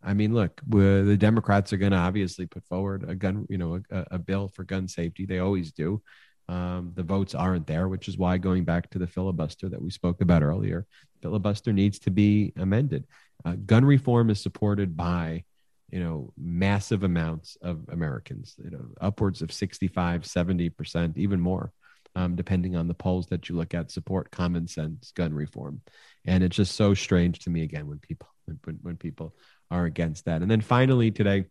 I 0.05 0.13
mean, 0.13 0.35
look, 0.35 0.61
the 0.67 1.17
Democrats 1.17 1.73
are 1.73 1.77
going 1.77 1.91
to 1.91 1.97
obviously 1.97 2.45
put 2.45 2.63
forward 2.65 3.09
a 3.09 3.15
gun, 3.15 3.47
you 3.49 3.57
know, 3.57 3.81
a, 3.89 4.05
a, 4.11 4.19
bill 4.19 4.47
for 4.47 4.63
gun 4.63 4.87
safety. 4.87 5.25
They 5.25 5.39
always 5.39 5.71
do. 5.71 6.01
Um, 6.47 6.91
the 6.93 7.01
votes 7.01 7.33
aren't 7.33 7.65
there, 7.65 7.87
which 7.87 8.07
is 8.07 8.15
why 8.15 8.37
going 8.37 8.65
back 8.65 8.91
to 8.91 8.99
the 8.99 9.07
filibuster 9.07 9.67
that 9.67 9.81
we 9.81 9.89
spoke 9.89 10.21
about 10.21 10.43
earlier, 10.43 10.85
filibuster 11.23 11.73
needs 11.73 11.97
to 11.99 12.11
be 12.11 12.53
amended. 12.55 13.07
Uh, 13.43 13.55
gun 13.65 13.83
reform 13.83 14.29
is 14.29 14.39
supported 14.39 14.95
by, 14.95 15.43
you 15.89 15.99
know, 15.99 16.31
massive 16.37 17.01
amounts 17.01 17.57
of 17.63 17.89
Americans, 17.89 18.55
you 18.63 18.69
know, 18.69 18.85
upwards 19.01 19.41
of 19.41 19.51
65, 19.51 20.21
70%, 20.21 21.17
even 21.17 21.39
more. 21.39 21.71
Um, 22.17 22.35
depending 22.37 22.77
on 22.77 22.87
the 22.87 22.93
polls 22.93 23.27
that 23.27 23.49
you 23.49 23.55
look 23.55 23.73
at, 23.73 23.91
support 23.91 24.31
common 24.31 24.69
sense 24.69 25.11
gun 25.11 25.33
reform 25.33 25.81
and 26.23 26.43
it's 26.43 26.55
just 26.55 26.75
so 26.75 26.93
strange 26.93 27.39
to 27.39 27.49
me 27.49 27.63
again 27.63 27.87
when 27.87 27.99
people 27.99 28.27
when, 28.45 28.79
when 28.81 28.95
people 28.95 29.35
are 29.71 29.85
against 29.85 30.25
that 30.25 30.41
and 30.41 30.49
then 30.49 30.61
finally 30.61 31.11
today 31.11 31.45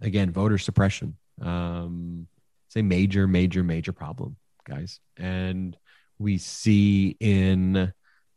again 0.00 0.30
voter 0.30 0.58
suppression 0.58 1.16
um 1.40 2.26
it's 2.68 2.76
a 2.76 2.82
major 2.82 3.26
major 3.26 3.62
major 3.62 3.92
problem 3.92 4.36
guys 4.68 5.00
and 5.16 5.76
we 6.18 6.38
see 6.38 7.16
in 7.20 7.92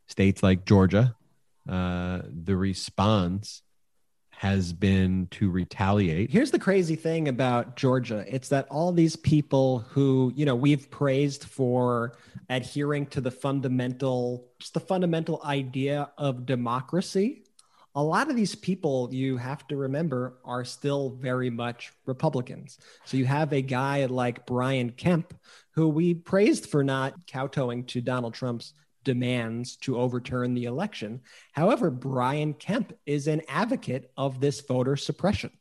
states 0.07 0.41
like 0.41 0.65
georgia 0.65 1.15
uh 1.69 2.21
the 2.27 2.55
response 2.55 3.63
has 4.43 4.73
been 4.73 5.25
to 5.31 5.49
retaliate. 5.49 6.29
Here's 6.29 6.51
the 6.51 6.59
crazy 6.59 6.97
thing 6.97 7.29
about 7.29 7.77
Georgia 7.77 8.25
it's 8.27 8.49
that 8.49 8.67
all 8.69 8.91
these 8.91 9.15
people 9.15 9.79
who, 9.87 10.33
you 10.35 10.45
know, 10.45 10.53
we've 10.53 10.91
praised 10.91 11.45
for 11.45 12.17
adhering 12.49 13.05
to 13.05 13.21
the 13.21 13.31
fundamental, 13.31 14.49
just 14.59 14.73
the 14.73 14.81
fundamental 14.81 15.41
idea 15.45 16.11
of 16.17 16.45
democracy. 16.45 17.45
A 17.95 18.03
lot 18.03 18.29
of 18.29 18.35
these 18.35 18.55
people, 18.55 19.09
you 19.11 19.37
have 19.37 19.67
to 19.67 19.75
remember, 19.75 20.39
are 20.43 20.65
still 20.65 21.11
very 21.11 21.51
much 21.51 21.93
Republicans. 22.07 22.79
So 23.05 23.17
you 23.17 23.25
have 23.25 23.53
a 23.53 23.61
guy 23.61 24.05
like 24.05 24.47
Brian 24.47 24.91
Kemp, 24.91 25.33
who 25.71 25.89
we 25.89 26.15
praised 26.15 26.65
for 26.67 26.83
not 26.83 27.27
kowtowing 27.27 27.85
to 27.85 28.01
Donald 28.01 28.33
Trump's 28.33 28.73
demands 29.03 29.75
to 29.77 29.99
overturn 29.99 30.53
the 30.53 30.63
election. 30.63 31.21
However, 31.51 31.91
Brian 31.91 32.53
Kemp 32.53 32.93
is 33.05 33.27
an 33.27 33.41
advocate 33.47 34.11
of 34.17 34.39
this 34.39 34.61
voter 34.61 34.95
suppression. 34.95 35.51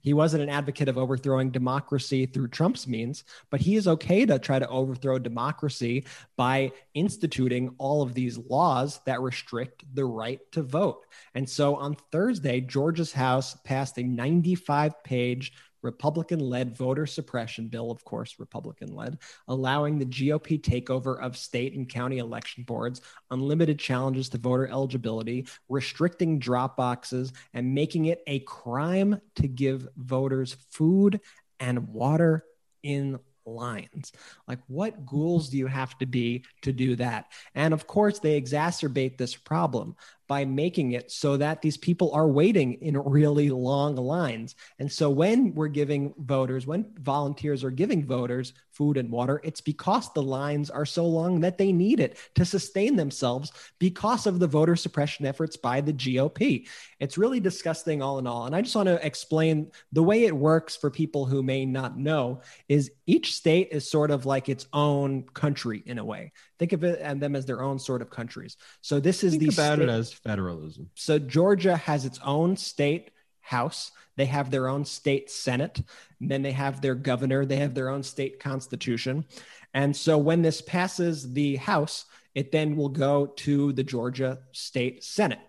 He 0.00 0.12
wasn't 0.12 0.42
an 0.42 0.48
advocate 0.48 0.88
of 0.88 0.98
overthrowing 0.98 1.50
democracy 1.50 2.26
through 2.26 2.48
Trump's 2.48 2.86
means, 2.86 3.24
but 3.50 3.60
he 3.60 3.76
is 3.76 3.88
okay 3.88 4.26
to 4.26 4.38
try 4.38 4.58
to 4.58 4.68
overthrow 4.68 5.18
democracy 5.18 6.04
by 6.36 6.72
instituting 6.94 7.74
all 7.78 8.02
of 8.02 8.14
these 8.14 8.38
laws 8.38 9.00
that 9.06 9.20
restrict 9.20 9.84
the 9.94 10.04
right 10.04 10.40
to 10.52 10.62
vote. 10.62 11.06
And 11.34 11.48
so 11.48 11.76
on 11.76 11.96
Thursday, 12.12 12.60
Georgia's 12.60 13.12
House 13.12 13.56
passed 13.64 13.98
a 13.98 14.02
95 14.02 15.02
page 15.04 15.52
Republican 15.82 16.40
led 16.40 16.76
voter 16.76 17.06
suppression 17.06 17.68
bill, 17.68 17.90
of 17.90 18.04
course, 18.04 18.36
Republican 18.38 18.94
led, 18.94 19.18
allowing 19.48 19.98
the 19.98 20.06
GOP 20.06 20.60
takeover 20.60 21.20
of 21.20 21.36
state 21.36 21.74
and 21.74 21.88
county 21.88 22.18
election 22.18 22.64
boards, 22.64 23.00
unlimited 23.30 23.78
challenges 23.78 24.28
to 24.30 24.38
voter 24.38 24.66
eligibility, 24.68 25.46
restricting 25.68 26.38
drop 26.38 26.76
boxes, 26.76 27.32
and 27.54 27.74
making 27.74 28.06
it 28.06 28.22
a 28.26 28.40
crime 28.40 29.20
to 29.36 29.48
give 29.48 29.88
voters 29.96 30.56
food 30.70 31.20
and 31.58 31.88
water 31.88 32.44
in 32.82 33.18
lines. 33.46 34.12
Like, 34.46 34.60
what 34.68 35.06
ghouls 35.06 35.48
do 35.48 35.58
you 35.58 35.66
have 35.66 35.96
to 35.98 36.06
be 36.06 36.44
to 36.62 36.72
do 36.72 36.96
that? 36.96 37.26
And 37.54 37.74
of 37.74 37.86
course, 37.86 38.18
they 38.18 38.40
exacerbate 38.40 39.18
this 39.18 39.34
problem 39.34 39.96
by 40.30 40.44
making 40.44 40.92
it 40.92 41.10
so 41.10 41.36
that 41.36 41.60
these 41.60 41.76
people 41.76 42.12
are 42.12 42.28
waiting 42.28 42.74
in 42.74 42.96
really 42.96 43.50
long 43.50 43.96
lines. 43.96 44.54
And 44.78 44.90
so 44.90 45.10
when 45.10 45.52
we're 45.56 45.66
giving 45.66 46.14
voters, 46.18 46.68
when 46.68 46.86
volunteers 47.00 47.64
are 47.64 47.72
giving 47.72 48.06
voters 48.06 48.52
food 48.70 48.96
and 48.96 49.10
water, 49.10 49.40
it's 49.42 49.60
because 49.60 50.12
the 50.12 50.22
lines 50.22 50.70
are 50.70 50.86
so 50.86 51.04
long 51.04 51.40
that 51.40 51.58
they 51.58 51.72
need 51.72 51.98
it 51.98 52.16
to 52.36 52.44
sustain 52.44 52.94
themselves 52.94 53.50
because 53.80 54.28
of 54.28 54.38
the 54.38 54.46
voter 54.46 54.76
suppression 54.76 55.26
efforts 55.26 55.56
by 55.56 55.80
the 55.80 55.92
GOP. 55.92 56.68
It's 57.00 57.18
really 57.18 57.40
disgusting 57.40 58.00
all 58.00 58.20
in 58.20 58.28
all. 58.28 58.46
And 58.46 58.54
I 58.54 58.62
just 58.62 58.76
want 58.76 58.86
to 58.86 59.04
explain 59.04 59.72
the 59.90 60.04
way 60.04 60.26
it 60.26 60.36
works 60.36 60.76
for 60.76 60.92
people 60.92 61.26
who 61.26 61.42
may 61.42 61.66
not 61.66 61.98
know 61.98 62.42
is 62.68 62.92
each 63.04 63.34
state 63.34 63.70
is 63.72 63.90
sort 63.90 64.12
of 64.12 64.26
like 64.26 64.48
its 64.48 64.68
own 64.72 65.24
country 65.34 65.82
in 65.84 65.98
a 65.98 66.04
way. 66.04 66.30
Think 66.60 66.72
of 66.74 66.84
it 66.84 67.00
and 67.02 67.20
them 67.20 67.34
as 67.34 67.46
their 67.46 67.62
own 67.62 67.78
sort 67.78 68.02
of 68.02 68.10
countries. 68.10 68.56
So 68.82 69.00
this 69.00 69.24
is 69.24 69.32
Think 69.32 69.42
the 69.42 69.48
about 69.48 69.76
sta- 69.78 69.82
it 69.84 69.88
as 69.88 70.12
federalism. 70.12 70.90
so 70.94 71.18
Georgia 71.18 71.76
has 71.76 72.04
its 72.04 72.20
own 72.24 72.56
state 72.56 73.10
house. 73.40 73.90
They 74.16 74.26
have 74.26 74.50
their 74.50 74.68
own 74.68 74.84
state 74.84 75.30
senate. 75.30 75.80
And 76.20 76.30
then 76.30 76.42
they 76.42 76.52
have 76.52 76.80
their 76.82 76.94
governor. 76.94 77.46
They 77.46 77.56
have 77.56 77.74
their 77.74 77.88
own 77.88 78.02
state 78.02 78.38
constitution. 78.38 79.24
And 79.72 79.96
so 79.96 80.18
when 80.18 80.42
this 80.42 80.60
passes 80.60 81.32
the 81.32 81.56
house, 81.56 82.04
it 82.34 82.52
then 82.52 82.76
will 82.76 82.90
go 82.90 83.26
to 83.26 83.72
the 83.72 83.82
Georgia 83.82 84.40
state 84.52 85.02
senate. 85.02 85.40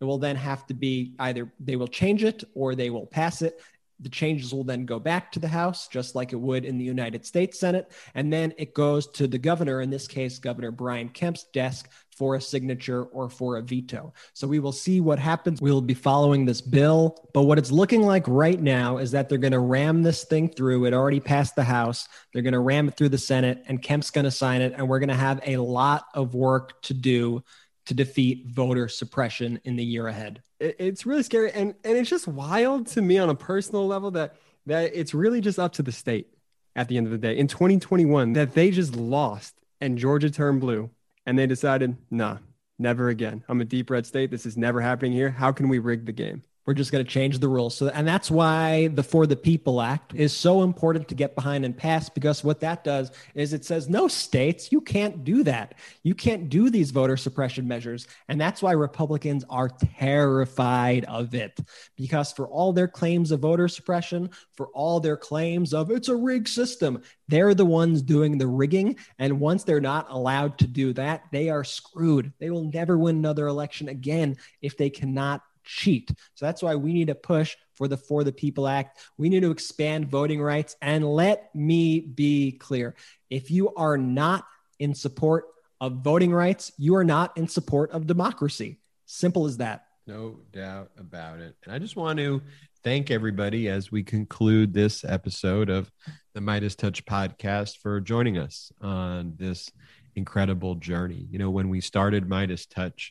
It 0.00 0.04
will 0.04 0.18
then 0.18 0.36
have 0.36 0.66
to 0.68 0.74
be 0.74 1.14
either 1.18 1.52
they 1.60 1.76
will 1.76 1.88
change 1.88 2.22
it 2.24 2.44
or 2.54 2.74
they 2.74 2.88
will 2.90 3.06
pass 3.06 3.42
it. 3.42 3.60
The 4.02 4.08
changes 4.08 4.54
will 4.54 4.64
then 4.64 4.86
go 4.86 4.98
back 4.98 5.30
to 5.32 5.38
the 5.38 5.48
House, 5.48 5.88
just 5.88 6.14
like 6.14 6.32
it 6.32 6.40
would 6.40 6.64
in 6.64 6.78
the 6.78 6.84
United 6.84 7.26
States 7.26 7.58
Senate. 7.58 7.92
And 8.14 8.32
then 8.32 8.54
it 8.56 8.74
goes 8.74 9.06
to 9.08 9.26
the 9.26 9.38
governor, 9.38 9.82
in 9.82 9.90
this 9.90 10.08
case, 10.08 10.38
Governor 10.38 10.70
Brian 10.70 11.10
Kemp's 11.10 11.44
desk 11.52 11.90
for 12.16 12.34
a 12.34 12.40
signature 12.40 13.04
or 13.04 13.30
for 13.30 13.56
a 13.56 13.62
veto. 13.62 14.12
So 14.34 14.46
we 14.46 14.58
will 14.58 14.72
see 14.72 15.00
what 15.00 15.18
happens. 15.18 15.60
We'll 15.60 15.80
be 15.80 15.94
following 15.94 16.44
this 16.44 16.60
bill. 16.60 17.28
But 17.32 17.42
what 17.42 17.58
it's 17.58 17.70
looking 17.70 18.02
like 18.02 18.24
right 18.26 18.60
now 18.60 18.98
is 18.98 19.10
that 19.12 19.28
they're 19.28 19.38
going 19.38 19.52
to 19.52 19.58
ram 19.58 20.02
this 20.02 20.24
thing 20.24 20.48
through. 20.48 20.84
It 20.84 20.94
already 20.94 21.20
passed 21.20 21.56
the 21.56 21.64
House. 21.64 22.08
They're 22.32 22.42
going 22.42 22.52
to 22.52 22.60
ram 22.60 22.88
it 22.88 22.96
through 22.96 23.10
the 23.10 23.18
Senate, 23.18 23.62
and 23.68 23.82
Kemp's 23.82 24.10
going 24.10 24.24
to 24.24 24.30
sign 24.30 24.60
it. 24.60 24.74
And 24.76 24.88
we're 24.88 24.98
going 24.98 25.08
to 25.08 25.14
have 25.14 25.40
a 25.46 25.56
lot 25.58 26.04
of 26.14 26.34
work 26.34 26.80
to 26.82 26.94
do 26.94 27.42
to 27.86 27.94
defeat 27.94 28.46
voter 28.48 28.88
suppression 28.88 29.60
in 29.64 29.76
the 29.76 29.84
year 29.84 30.06
ahead. 30.06 30.42
It- 30.60 30.76
it's 30.78 31.06
really 31.06 31.22
scary 31.22 31.50
and 31.52 31.74
and 31.84 31.96
it's 31.96 32.10
just 32.10 32.28
wild 32.28 32.86
to 32.88 33.02
me 33.02 33.18
on 33.18 33.28
a 33.30 33.34
personal 33.34 33.86
level 33.86 34.10
that 34.12 34.36
that 34.66 34.92
it's 34.94 35.14
really 35.14 35.40
just 35.40 35.58
up 35.58 35.72
to 35.72 35.82
the 35.82 35.92
state 35.92 36.28
at 36.76 36.88
the 36.88 36.96
end 36.96 37.06
of 37.06 37.10
the 37.12 37.18
day. 37.18 37.36
In 37.36 37.48
2021 37.48 38.34
that 38.34 38.54
they 38.54 38.70
just 38.70 38.94
lost 38.94 39.54
and 39.80 39.98
Georgia 39.98 40.30
turned 40.30 40.60
blue 40.60 40.90
and 41.26 41.38
they 41.38 41.46
decided 41.46 41.96
nah 42.10 42.38
never 42.78 43.08
again. 43.08 43.42
I'm 43.48 43.60
a 43.60 43.64
deep 43.64 43.90
red 43.90 44.06
state. 44.06 44.30
This 44.30 44.46
is 44.46 44.56
never 44.56 44.80
happening 44.80 45.12
here. 45.12 45.30
How 45.30 45.52
can 45.52 45.68
we 45.68 45.78
rig 45.78 46.06
the 46.06 46.12
game 46.12 46.42
we're 46.70 46.74
just 46.74 46.92
going 46.92 47.04
to 47.04 47.10
change 47.10 47.40
the 47.40 47.48
rules. 47.48 47.74
So, 47.74 47.88
and 47.88 48.06
that's 48.06 48.30
why 48.30 48.86
the 48.86 49.02
For 49.02 49.26
the 49.26 49.34
People 49.34 49.80
Act 49.80 50.14
is 50.14 50.32
so 50.32 50.62
important 50.62 51.08
to 51.08 51.16
get 51.16 51.34
behind 51.34 51.64
and 51.64 51.76
pass 51.76 52.08
because 52.08 52.44
what 52.44 52.60
that 52.60 52.84
does 52.84 53.10
is 53.34 53.52
it 53.52 53.64
says, 53.64 53.88
no 53.88 54.06
states, 54.06 54.70
you 54.70 54.80
can't 54.80 55.24
do 55.24 55.42
that. 55.42 55.74
You 56.04 56.14
can't 56.14 56.48
do 56.48 56.70
these 56.70 56.92
voter 56.92 57.16
suppression 57.16 57.66
measures. 57.66 58.06
And 58.28 58.40
that's 58.40 58.62
why 58.62 58.70
Republicans 58.70 59.44
are 59.50 59.68
terrified 59.68 61.06
of 61.06 61.34
it 61.34 61.58
because 61.96 62.30
for 62.30 62.46
all 62.46 62.72
their 62.72 62.86
claims 62.86 63.32
of 63.32 63.40
voter 63.40 63.66
suppression, 63.66 64.30
for 64.56 64.68
all 64.68 65.00
their 65.00 65.16
claims 65.16 65.74
of 65.74 65.90
it's 65.90 66.06
a 66.06 66.14
rigged 66.14 66.46
system, 66.46 67.02
they're 67.26 67.52
the 67.52 67.66
ones 67.66 68.00
doing 68.00 68.38
the 68.38 68.46
rigging. 68.46 68.94
And 69.18 69.40
once 69.40 69.64
they're 69.64 69.80
not 69.80 70.06
allowed 70.08 70.56
to 70.58 70.68
do 70.68 70.92
that, 70.92 71.24
they 71.32 71.50
are 71.50 71.64
screwed. 71.64 72.32
They 72.38 72.50
will 72.50 72.70
never 72.70 72.96
win 72.96 73.16
another 73.16 73.48
election 73.48 73.88
again 73.88 74.36
if 74.62 74.76
they 74.76 74.88
cannot 74.88 75.42
cheat. 75.70 76.10
So 76.34 76.46
that's 76.46 76.62
why 76.62 76.74
we 76.74 76.92
need 76.92 77.06
to 77.06 77.14
push 77.14 77.56
for 77.74 77.86
the 77.86 77.96
For 77.96 78.24
the 78.24 78.32
People 78.32 78.66
Act. 78.66 78.98
We 79.16 79.28
need 79.28 79.40
to 79.40 79.50
expand 79.50 80.10
voting 80.10 80.42
rights. 80.42 80.76
And 80.82 81.04
let 81.04 81.54
me 81.54 82.00
be 82.00 82.52
clear 82.52 82.94
if 83.30 83.50
you 83.50 83.72
are 83.74 83.96
not 83.96 84.44
in 84.78 84.94
support 84.94 85.44
of 85.80 86.02
voting 86.02 86.32
rights, 86.32 86.72
you 86.76 86.96
are 86.96 87.04
not 87.04 87.36
in 87.36 87.46
support 87.48 87.92
of 87.92 88.06
democracy. 88.06 88.80
Simple 89.06 89.46
as 89.46 89.58
that. 89.58 89.84
No 90.06 90.40
doubt 90.52 90.90
about 90.98 91.38
it. 91.38 91.54
And 91.64 91.72
I 91.72 91.78
just 91.78 91.96
want 91.96 92.18
to 92.18 92.42
thank 92.82 93.10
everybody 93.10 93.68
as 93.68 93.92
we 93.92 94.02
conclude 94.02 94.74
this 94.74 95.04
episode 95.04 95.70
of 95.70 95.90
the 96.34 96.40
MeidasTouch 96.40 97.04
podcast 97.04 97.78
for 97.78 98.00
joining 98.00 98.38
us 98.38 98.72
on 98.80 99.34
this 99.38 99.70
incredible 100.16 100.74
journey. 100.74 101.26
You 101.30 101.38
know, 101.38 101.50
when 101.50 101.68
we 101.68 101.80
started 101.80 102.28
MeidasTouch, 102.28 103.10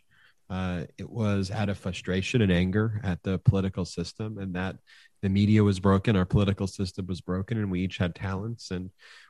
uh, 0.50 0.84
it 0.98 1.10
was 1.10 1.52
out 1.52 1.70
of 1.70 1.78
frustration 1.78 2.42
and 2.42 2.52
anger 2.52 3.00
at 3.04 3.22
the 3.24 3.38
political 3.40 3.86
system 3.86 4.38
and 4.38 4.56
that 4.56 4.78
the 5.22 5.30
media 5.30 5.64
was 5.64 5.80
broken, 5.80 6.16
our 6.16 6.26
political 6.26 6.66
system 6.66 7.06
was 7.08 7.22
broken, 7.22 7.58
and 7.58 7.70
we 7.70 7.82
each 7.82 7.98
had 7.98 8.16
talents 8.16 8.72
and 8.72 8.90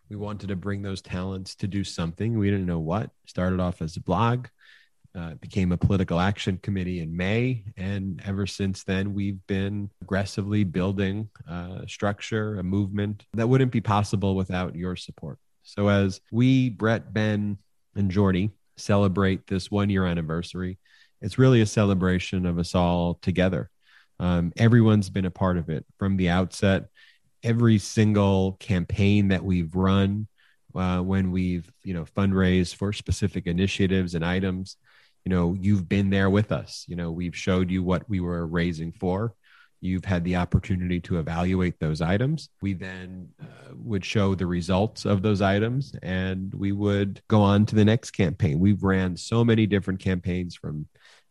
we 0.10 0.16
wanted 0.16 0.48
to 0.48 0.56
bring 0.56 0.82
those 0.82 1.02
talents 1.02 1.56
to 1.56 1.68
do 1.68 1.84
something. 1.84 2.38
We 2.38 2.50
didn't 2.50 2.66
know 2.66 2.80
what. 2.80 3.12
Started 3.26 3.60
off 3.60 3.82
as 3.82 3.96
a 3.98 4.02
blog, 4.02 4.48
uh, 5.16 5.36
became 5.36 5.72
a 5.72 5.78
political 5.78 6.20
action 6.20 6.58
committee 6.62 7.00
in 7.00 7.16
May, 7.16 7.64
and 7.78 8.22
ever 8.26 8.48
since 8.48 8.84
then, 8.84 9.14
we've 9.14 9.46
been 9.48 9.90
aggressively 10.02 10.64
building 10.64 11.30
a 11.48 11.84
structure, 11.88 12.60
a 12.60 12.64
movement 12.64 13.26
that 13.34 13.48
wouldn't 13.48 13.72
be 13.72 13.82
possible 13.82 14.36
without 14.36 14.76
your 14.76 14.96
support. 14.96 15.38
So, 15.64 15.90
as 15.90 16.22
we, 16.32 16.70
Brett, 16.70 17.14
Ben, 17.14 17.58
and 17.96 18.10
Jordy 18.10 18.52
celebrate 18.78 19.46
this 19.48 19.70
one 19.70 19.90
year 19.90 20.06
anniversary, 20.06 20.80
it's 21.22 21.38
really 21.38 21.62
a 21.62 21.66
celebration 21.66 22.46
of 22.46 22.58
us 22.60 22.76
all 22.76 23.16
together. 23.16 23.70
Um, 24.20 24.52
everyone's 24.58 25.10
been 25.10 25.26
a 25.26 25.32
part 25.32 25.58
of 25.58 25.70
it 25.70 25.86
from 25.98 26.18
the 26.18 26.30
outset. 26.30 26.86
Every 27.44 27.78
single 27.78 28.54
campaign 28.60 29.30
that 29.30 29.44
we've 29.44 29.74
run, 29.76 30.28
uh, 30.76 31.00
when 31.00 31.32
we've 31.32 31.70
you 31.84 31.94
know 31.94 32.06
fundraised 32.06 32.76
for 32.76 32.94
specific 32.94 33.48
initiatives 33.48 34.16
and 34.16 34.26
items, 34.26 34.78
you 35.26 35.30
know 35.30 35.56
you've 35.60 35.88
been 35.88 36.10
there 36.10 36.30
with 36.30 36.52
us. 36.52 36.86
You 36.88 36.96
know 36.96 37.12
we've 37.12 37.36
showed 37.36 37.72
you 37.72 37.82
what 37.82 38.10
we 38.10 38.20
were 38.20 38.46
raising 38.46 38.92
for. 38.92 39.34
You've 39.82 40.04
had 40.04 40.26
the 40.26 40.36
opportunity 40.36 41.00
to 41.02 41.20
evaluate 41.20 41.80
those 41.80 42.02
items. 42.02 42.50
We 42.62 42.74
then 42.74 43.30
uh, 43.42 43.74
would 43.76 44.04
show 44.04 44.36
the 44.36 44.46
results 44.46 45.06
of 45.06 45.22
those 45.22 45.42
items 45.42 45.96
and 46.04 46.54
we 46.54 46.74
would 46.74 47.22
go 47.30 47.42
on 47.42 47.66
to 47.68 47.76
the 47.76 47.86
next 47.86 48.12
campaign. 48.12 48.60
We've 48.60 48.84
ran 48.84 49.16
so 49.16 49.46
many 49.46 49.66
different 49.66 50.02
campaigns 50.02 50.54
from 50.54 50.86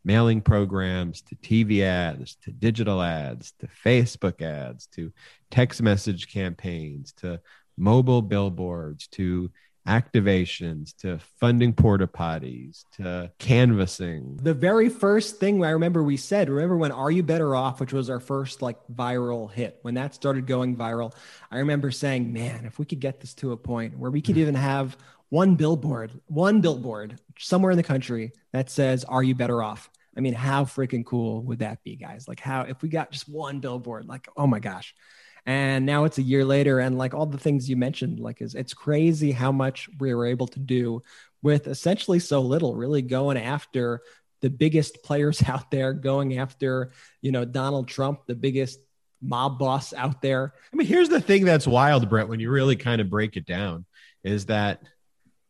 mailing 0.05 0.41
programs 0.41 1.23
to 1.23 1.35
TV 1.37 1.83
ads 1.83 2.37
to 2.37 2.51
digital 2.51 3.03
ads 3.03 3.53
to 3.59 3.69
Facebook 3.85 4.43
ads 4.43 4.87
to 4.87 5.13
text 5.51 5.83
message 5.83 6.33
campaigns 6.33 7.13
to 7.13 7.41
mobile 7.77 8.23
billboards 8.23 9.07
to 9.09 9.51
activations 9.89 10.95
to 10.99 11.19
funding 11.41 11.73
porta 11.73 12.07
potties 12.07 12.85
to 12.93 13.33
canvassing. 13.39 14.37
The 14.43 14.53
very 14.53 14.91
first 14.91 15.39
thing 15.39 15.65
I 15.65 15.71
remember 15.71 16.03
we 16.03 16.19
said, 16.19 16.51
remember 16.51 16.77
when 16.77 16.93
Are 16.93 17.11
You 17.11 17.23
Better 17.23 17.57
Off, 17.57 17.81
which 17.81 17.95
was 17.95 18.11
our 18.11 18.21
first 18.21 18.61
like 18.61 18.77
viral 18.95 19.51
hit, 19.51 19.79
when 19.81 19.95
that 19.95 20.15
started 20.15 20.47
going 20.47 20.77
viral, 20.77 21.15
I 21.51 21.59
remember 21.59 21.91
saying, 21.91 22.33
man, 22.33 22.67
if 22.67 22.79
we 22.79 22.85
could 22.85 23.01
get 23.01 23.21
this 23.21 23.33
to 23.35 23.53
a 23.53 23.57
point 23.57 23.99
where 23.99 24.11
we 24.11 24.21
could 24.21 24.35
hmm. 24.35 24.43
even 24.43 24.55
have 24.57 24.97
one 25.31 25.55
billboard, 25.57 26.13
one 26.27 26.61
billboard 26.61 27.19
somewhere 27.39 27.73
in 27.73 27.77
the 27.77 27.83
country 27.83 28.33
that 28.53 28.71
says, 28.71 29.05
Are 29.05 29.23
you 29.23 29.35
better 29.35 29.63
off? 29.63 29.91
I 30.17 30.21
mean, 30.21 30.35
how 30.35 30.65
freaking 30.65 31.05
cool 31.05 31.43
would 31.43 31.61
that 31.61 31.85
be, 31.85 31.97
guys? 31.97 32.27
Like, 32.27 32.41
how 32.41 32.63
if 32.63 32.83
we 32.83 32.89
got 32.89 33.13
just 33.13 33.29
one 33.29 33.61
billboard, 33.61 34.07
like, 34.07 34.27
oh 34.37 34.47
my 34.47 34.59
gosh. 34.59 34.95
And 35.47 35.87
now 35.87 36.05
it's 36.05 36.19
a 36.19 36.23
year 36.23 36.45
later, 36.45 36.81
and 36.81 36.99
like 36.99 37.15
all 37.15 37.25
the 37.25 37.39
things 37.39 37.71
you 37.71 37.77
mentioned, 37.77 38.19
like, 38.21 38.43
is 38.43 38.55
it's 38.55 38.75
crazy 38.75 39.33
how 39.33 39.53
much 39.53 39.89
we 39.99 40.13
were 40.13 40.27
able 40.27 40.49
to 40.49 40.59
do 40.59 41.03
with 41.43 41.69
essentially 41.69 42.19
so 42.19 42.41
little, 42.41 42.75
really 42.75 43.01
going 43.01 43.39
after 43.39 44.03
the 44.41 44.51
biggest 44.51 45.03
players 45.05 45.43
out 45.49 45.71
there, 45.71 45.93
going 45.93 46.39
after, 46.39 46.93
you 47.23 47.33
know, 47.33 47.45
Donald 47.45 47.89
Trump, 47.89 48.27
the 48.27 48.35
biggest 48.35 48.81
mob 49.23 49.59
boss 49.59 49.93
out 49.95 50.21
there. 50.21 50.53
I 50.73 50.77
mean, 50.77 50.87
here's 50.87 51.09
the 51.09 51.21
thing 51.21 51.45
that's 51.45 51.67
wild, 51.67 52.09
Brett, 52.09 52.29
when 52.29 52.41
you 52.41 52.51
really 52.51 52.77
kind 52.77 53.01
of 53.01 53.09
break 53.09 53.37
it 53.37 53.47
down, 53.47 53.85
is 54.25 54.47
that 54.47 54.83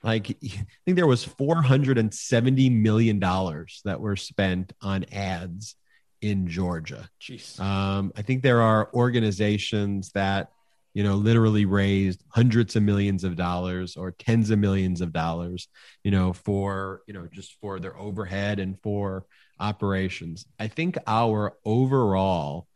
like 0.02 0.30
I 0.44 0.66
think 0.84 0.96
there 0.96 1.06
was 1.06 1.24
470 1.24 2.70
million 2.70 3.18
dollars 3.18 3.80
that 3.84 4.00
were 4.00 4.16
spent 4.16 4.72
on 4.80 5.04
ads 5.12 5.74
in 6.20 6.48
Georgia. 6.48 7.08
Jeez. 7.20 7.58
Um, 7.60 8.12
I 8.16 8.22
think 8.22 8.42
there 8.42 8.62
are 8.62 8.90
organizations 8.94 10.10
that 10.12 10.50
you 10.94 11.04
know 11.04 11.14
literally 11.14 11.64
raised 11.64 12.22
hundreds 12.30 12.74
of 12.76 12.82
millions 12.82 13.24
of 13.24 13.36
dollars 13.36 13.96
or 13.96 14.10
tens 14.12 14.50
of 14.50 14.58
millions 14.58 15.00
of 15.00 15.12
dollars, 15.12 15.68
you 16.02 16.10
know, 16.10 16.32
for 16.32 17.02
you 17.06 17.14
know 17.14 17.28
just 17.32 17.56
for 17.60 17.78
their 17.78 17.96
overhead 17.96 18.58
and 18.58 18.80
for 18.82 19.26
operations. 19.60 20.46
I 20.58 20.68
think 20.68 20.98
our 21.06 21.56
overall 21.64 22.66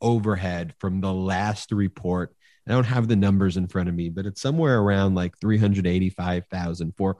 overhead 0.00 0.74
from 0.78 1.00
the 1.00 1.12
last 1.12 1.72
report 1.72 2.34
I 2.66 2.72
don't 2.72 2.84
have 2.84 3.08
the 3.08 3.16
numbers 3.16 3.56
in 3.56 3.68
front 3.68 3.88
of 3.88 3.94
me, 3.94 4.08
but 4.08 4.26
it's 4.26 4.40
somewhere 4.40 4.80
around 4.80 5.14
like 5.14 5.38
385,000 5.38 6.94
for 6.96 7.18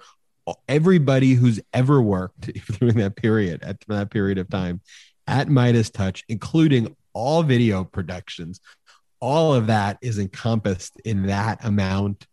everybody 0.68 1.34
who's 1.34 1.60
ever 1.72 2.00
worked 2.00 2.50
during 2.78 2.96
that 2.96 3.16
period 3.16 3.62
at 3.62 3.80
that 3.88 4.10
period 4.10 4.38
of 4.38 4.48
time 4.48 4.80
at 5.26 5.48
MeidasTouch, 5.48 6.22
including 6.28 6.96
all 7.12 7.42
video 7.42 7.84
productions. 7.84 8.60
All 9.20 9.54
of 9.54 9.68
that 9.68 9.98
is 10.02 10.18
encompassed 10.18 11.00
in 11.04 11.26
that 11.26 11.64
amount 11.64 12.26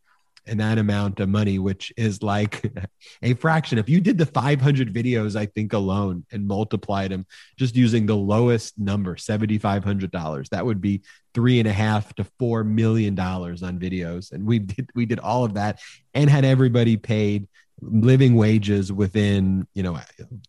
and 0.46 0.60
that 0.60 0.78
amount 0.78 1.20
of 1.20 1.30
money, 1.30 1.58
which 1.58 1.94
is 1.96 2.22
like 2.22 2.70
a 3.22 3.34
fraction. 3.36 3.78
If 3.78 3.88
you 3.88 4.02
did 4.02 4.18
the 4.18 4.26
500 4.26 4.94
videos, 4.94 5.36
I 5.38 5.46
think 5.46 5.74
alone 5.74 6.26
and 6.32 6.48
multiplied 6.48 7.12
them 7.12 7.26
just 7.58 7.76
using 7.76 8.06
the 8.06 8.16
lowest 8.16 8.78
number, 8.78 9.16
$7,500, 9.16 10.50
that 10.50 10.66
would 10.66 10.82
be 10.82 11.02
three 11.34 11.60
and 11.60 11.68
a 11.68 11.74
half 11.74 12.14
to 12.16 12.24
four 12.40 12.64
million 12.64 13.16
dollars 13.16 13.64
on 13.64 13.80
videos. 13.80 14.32
And 14.32 14.46
we 14.46 14.60
did, 14.60 14.90
we 14.96 15.06
did 15.06 15.20
all 15.20 15.44
of 15.44 15.56
that 15.56 15.80
and 16.14 16.30
had 16.30 16.46
everybody 16.46 16.98
paid 16.98 17.48
living 17.82 18.36
wages 18.36 18.94
within 18.94 19.68
you 19.74 19.84
know 19.84 20.00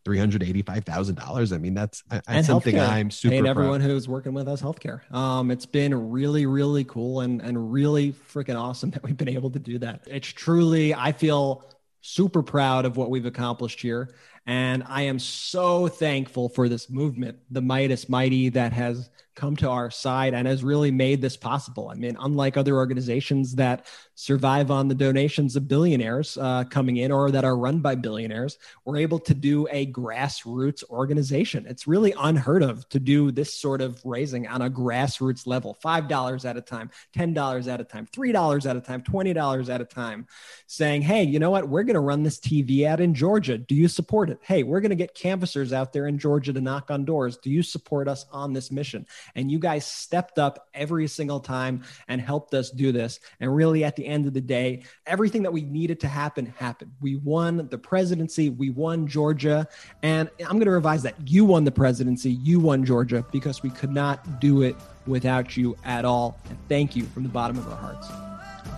three 0.05 0.19
hundred 0.19 0.43
eighty 0.43 0.63
five 0.63 0.85
thousand 0.85 1.17
dollars. 1.17 1.53
I 1.53 1.59
mean 1.59 1.75
that's, 1.75 2.03
that's 2.27 2.47
something 2.47 2.77
healthcare. 2.77 2.89
I'm 2.89 3.11
super. 3.11 3.35
And 3.35 3.47
everyone 3.47 3.81
who's 3.81 4.09
working 4.09 4.35
with 4.35 4.47
us 4.47 4.63
healthcare. 4.63 5.11
Um, 5.13 5.51
it's 5.51 5.67
been 5.67 6.11
really 6.11 6.47
really 6.47 6.85
cool 6.85 7.21
and 7.21 7.41
and 7.43 7.73
really 7.73 8.13
freaking 8.13 8.61
awesome 8.61 8.91
that 8.93 9.03
we've 9.03 9.17
been 9.17 9.29
able 9.29 9.51
to 9.51 9.59
do 9.59 9.79
that. 9.79 10.03
It's 10.07 10.29
truly 10.29 10.95
I 10.95 11.13
feel 11.13 11.65
super 12.01 12.43
proud 12.43 12.85
of 12.85 12.99
what 12.99 13.11
we've 13.11 13.25
accomplished 13.27 13.81
here. 13.81 14.15
And 14.47 14.85
I 14.87 15.03
am 15.03 15.19
so 15.19 15.89
thankful 15.89 16.51
for 16.51 16.69
this 16.69 16.91
movement, 16.91 17.39
the 17.51 17.63
Meidas 17.63 18.11
Mighty, 18.11 18.51
that 18.51 18.75
has 18.75 19.09
come 19.35 19.57
to 19.57 19.69
our 19.69 19.91
side 19.91 20.35
and 20.35 20.47
has 20.47 20.63
really 20.63 20.91
made 20.91 21.21
this 21.21 21.37
possible. 21.37 21.89
I 21.89 21.95
mean, 21.95 22.17
unlike 22.21 22.57
other 22.57 22.77
organizations 22.77 23.55
that 23.57 23.87
survive 24.15 24.71
on 24.71 24.89
the 24.89 24.95
donations 24.95 25.57
of 25.57 25.67
billionaires 25.67 26.39
uh, 26.39 26.65
coming 26.65 26.99
in 26.99 27.11
or 27.11 27.31
that 27.31 27.45
are 27.45 27.57
run 27.57 27.81
by 27.81 27.95
billionaires, 27.95 28.59
we're 28.85 28.99
able 28.99 29.19
to 29.19 29.35
do 29.35 29.67
a 29.71 29.87
grassroots 29.91 30.85
organization. 30.89 31.67
It's 31.67 31.87
really 31.87 32.15
unheard 32.19 32.63
of 32.63 32.89
to 32.91 33.01
do 33.01 33.31
this 33.31 33.53
sort 33.53 33.81
of 33.81 34.01
raising 34.05 34.47
on 34.47 34.63
a 34.63 34.71
grassroots 34.71 35.47
level 35.47 35.77
$5 35.85 36.45
at 36.49 36.57
a 36.57 36.61
time, 36.61 36.91
$10 37.17 37.69
at 37.69 37.81
a 37.81 37.85
time, 37.85 38.07
$3 38.07 38.71
at 38.71 38.77
a 38.77 38.81
time, 38.81 39.03
$20 39.03 39.69
at 39.69 39.81
a 39.81 39.85
time, 39.85 40.27
saying, 40.67 41.03
hey, 41.03 41.25
you 41.25 41.39
know 41.39 41.51
what? 41.51 41.69
We're 41.69 41.83
going 41.83 41.95
to 41.95 42.01
run 42.01 42.23
this 42.23 42.39
TV 42.39 42.85
ad 42.87 43.01
in 43.01 43.15
Georgia. 43.15 43.59
Do 43.59 43.75
you 43.75 43.89
support 43.89 44.31
it? 44.31 44.39
Hey, 44.43 44.63
we're 44.63 44.81
going 44.81 44.91
to 44.91 44.97
get 44.97 45.15
canvassers 45.15 45.73
out 45.73 45.93
there 45.93 46.07
in 46.07 46.19
Georgia 46.19 46.53
to 46.53 46.61
knock 46.61 46.91
on 46.91 47.05
doors. 47.05 47.37
Do 47.37 47.51
you 47.51 47.63
support 47.63 48.09
us 48.09 48.27
on 48.31 48.53
this 48.53 48.71
mission? 48.71 49.07
And 49.35 49.51
you 49.51 49.59
guys 49.59 49.87
stepped 49.87 50.39
up 50.39 50.69
every 50.75 51.07
single 51.09 51.41
time 51.41 51.85
and 52.09 52.21
helped 52.21 52.55
us 52.55 52.71
do 52.71 52.93
this. 52.93 53.21
And 53.41 53.55
really, 53.55 53.85
at 53.85 53.97
the 53.97 54.07
end 54.07 54.27
of 54.27 54.35
the 54.35 54.41
day, 54.41 54.85
everything 55.07 55.43
that 55.43 55.53
we 55.53 55.63
needed 55.63 56.01
to 56.01 56.09
happen 56.09 56.47
happened. 56.59 56.93
We 57.01 57.17
won 57.17 57.69
the 57.69 57.79
presidency, 57.79 58.51
we 58.51 58.71
won 58.71 59.07
Georgia. 59.07 59.69
And 60.03 60.31
I'm 60.41 60.53
going 60.53 60.65
to 60.65 60.71
revise 60.71 61.03
that. 61.03 61.15
You 61.29 61.45
won 61.45 61.65
the 61.65 61.73
presidency, 61.73 62.33
you 62.33 62.61
won 62.61 62.85
Georgia 62.85 63.25
because 63.33 63.63
we 63.63 63.71
could 63.71 63.91
not 63.91 64.41
do 64.41 64.63
it 64.63 64.77
without 65.07 65.57
you 65.57 65.77
at 65.85 66.05
all. 66.05 66.39
And 66.49 66.59
thank 66.69 66.97
you 66.97 67.05
from 67.05 67.23
the 67.23 67.29
bottom 67.29 67.59
of 67.59 67.69
our 67.69 67.77
hearts. 67.77 68.09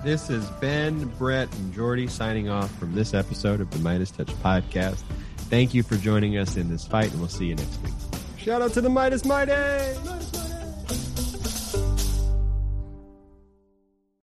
This 0.05 0.31
is 0.31 0.47
Ben, 0.61 1.07
Brett, 1.19 1.53
and 1.57 1.75
Jordy 1.75 2.07
signing 2.07 2.49
off 2.49 2.71
from 2.79 2.95
this 2.95 3.15
episode 3.15 3.61
of 3.61 3.71
the 3.71 3.79
MeidasTouch 3.79 4.33
podcast. 4.37 5.03
Thank 5.49 5.75
you 5.75 5.83
for 5.83 5.97
joining 5.97 6.37
us 6.39 6.57
in 6.57 6.69
this 6.69 6.87
fight, 6.87 7.11
and 7.11 7.21
we'll 7.21 7.29
see 7.29 7.47
you 7.47 7.55
next 7.55 7.81
week. 7.83 8.06
Shout 8.47 8.63
out 8.63 8.73
to 8.75 8.81
the 8.81 8.89
Meidas 8.89 9.25
Mighty! 9.25 9.51
Meidas 9.51 10.05
Mighty. 10.05 10.46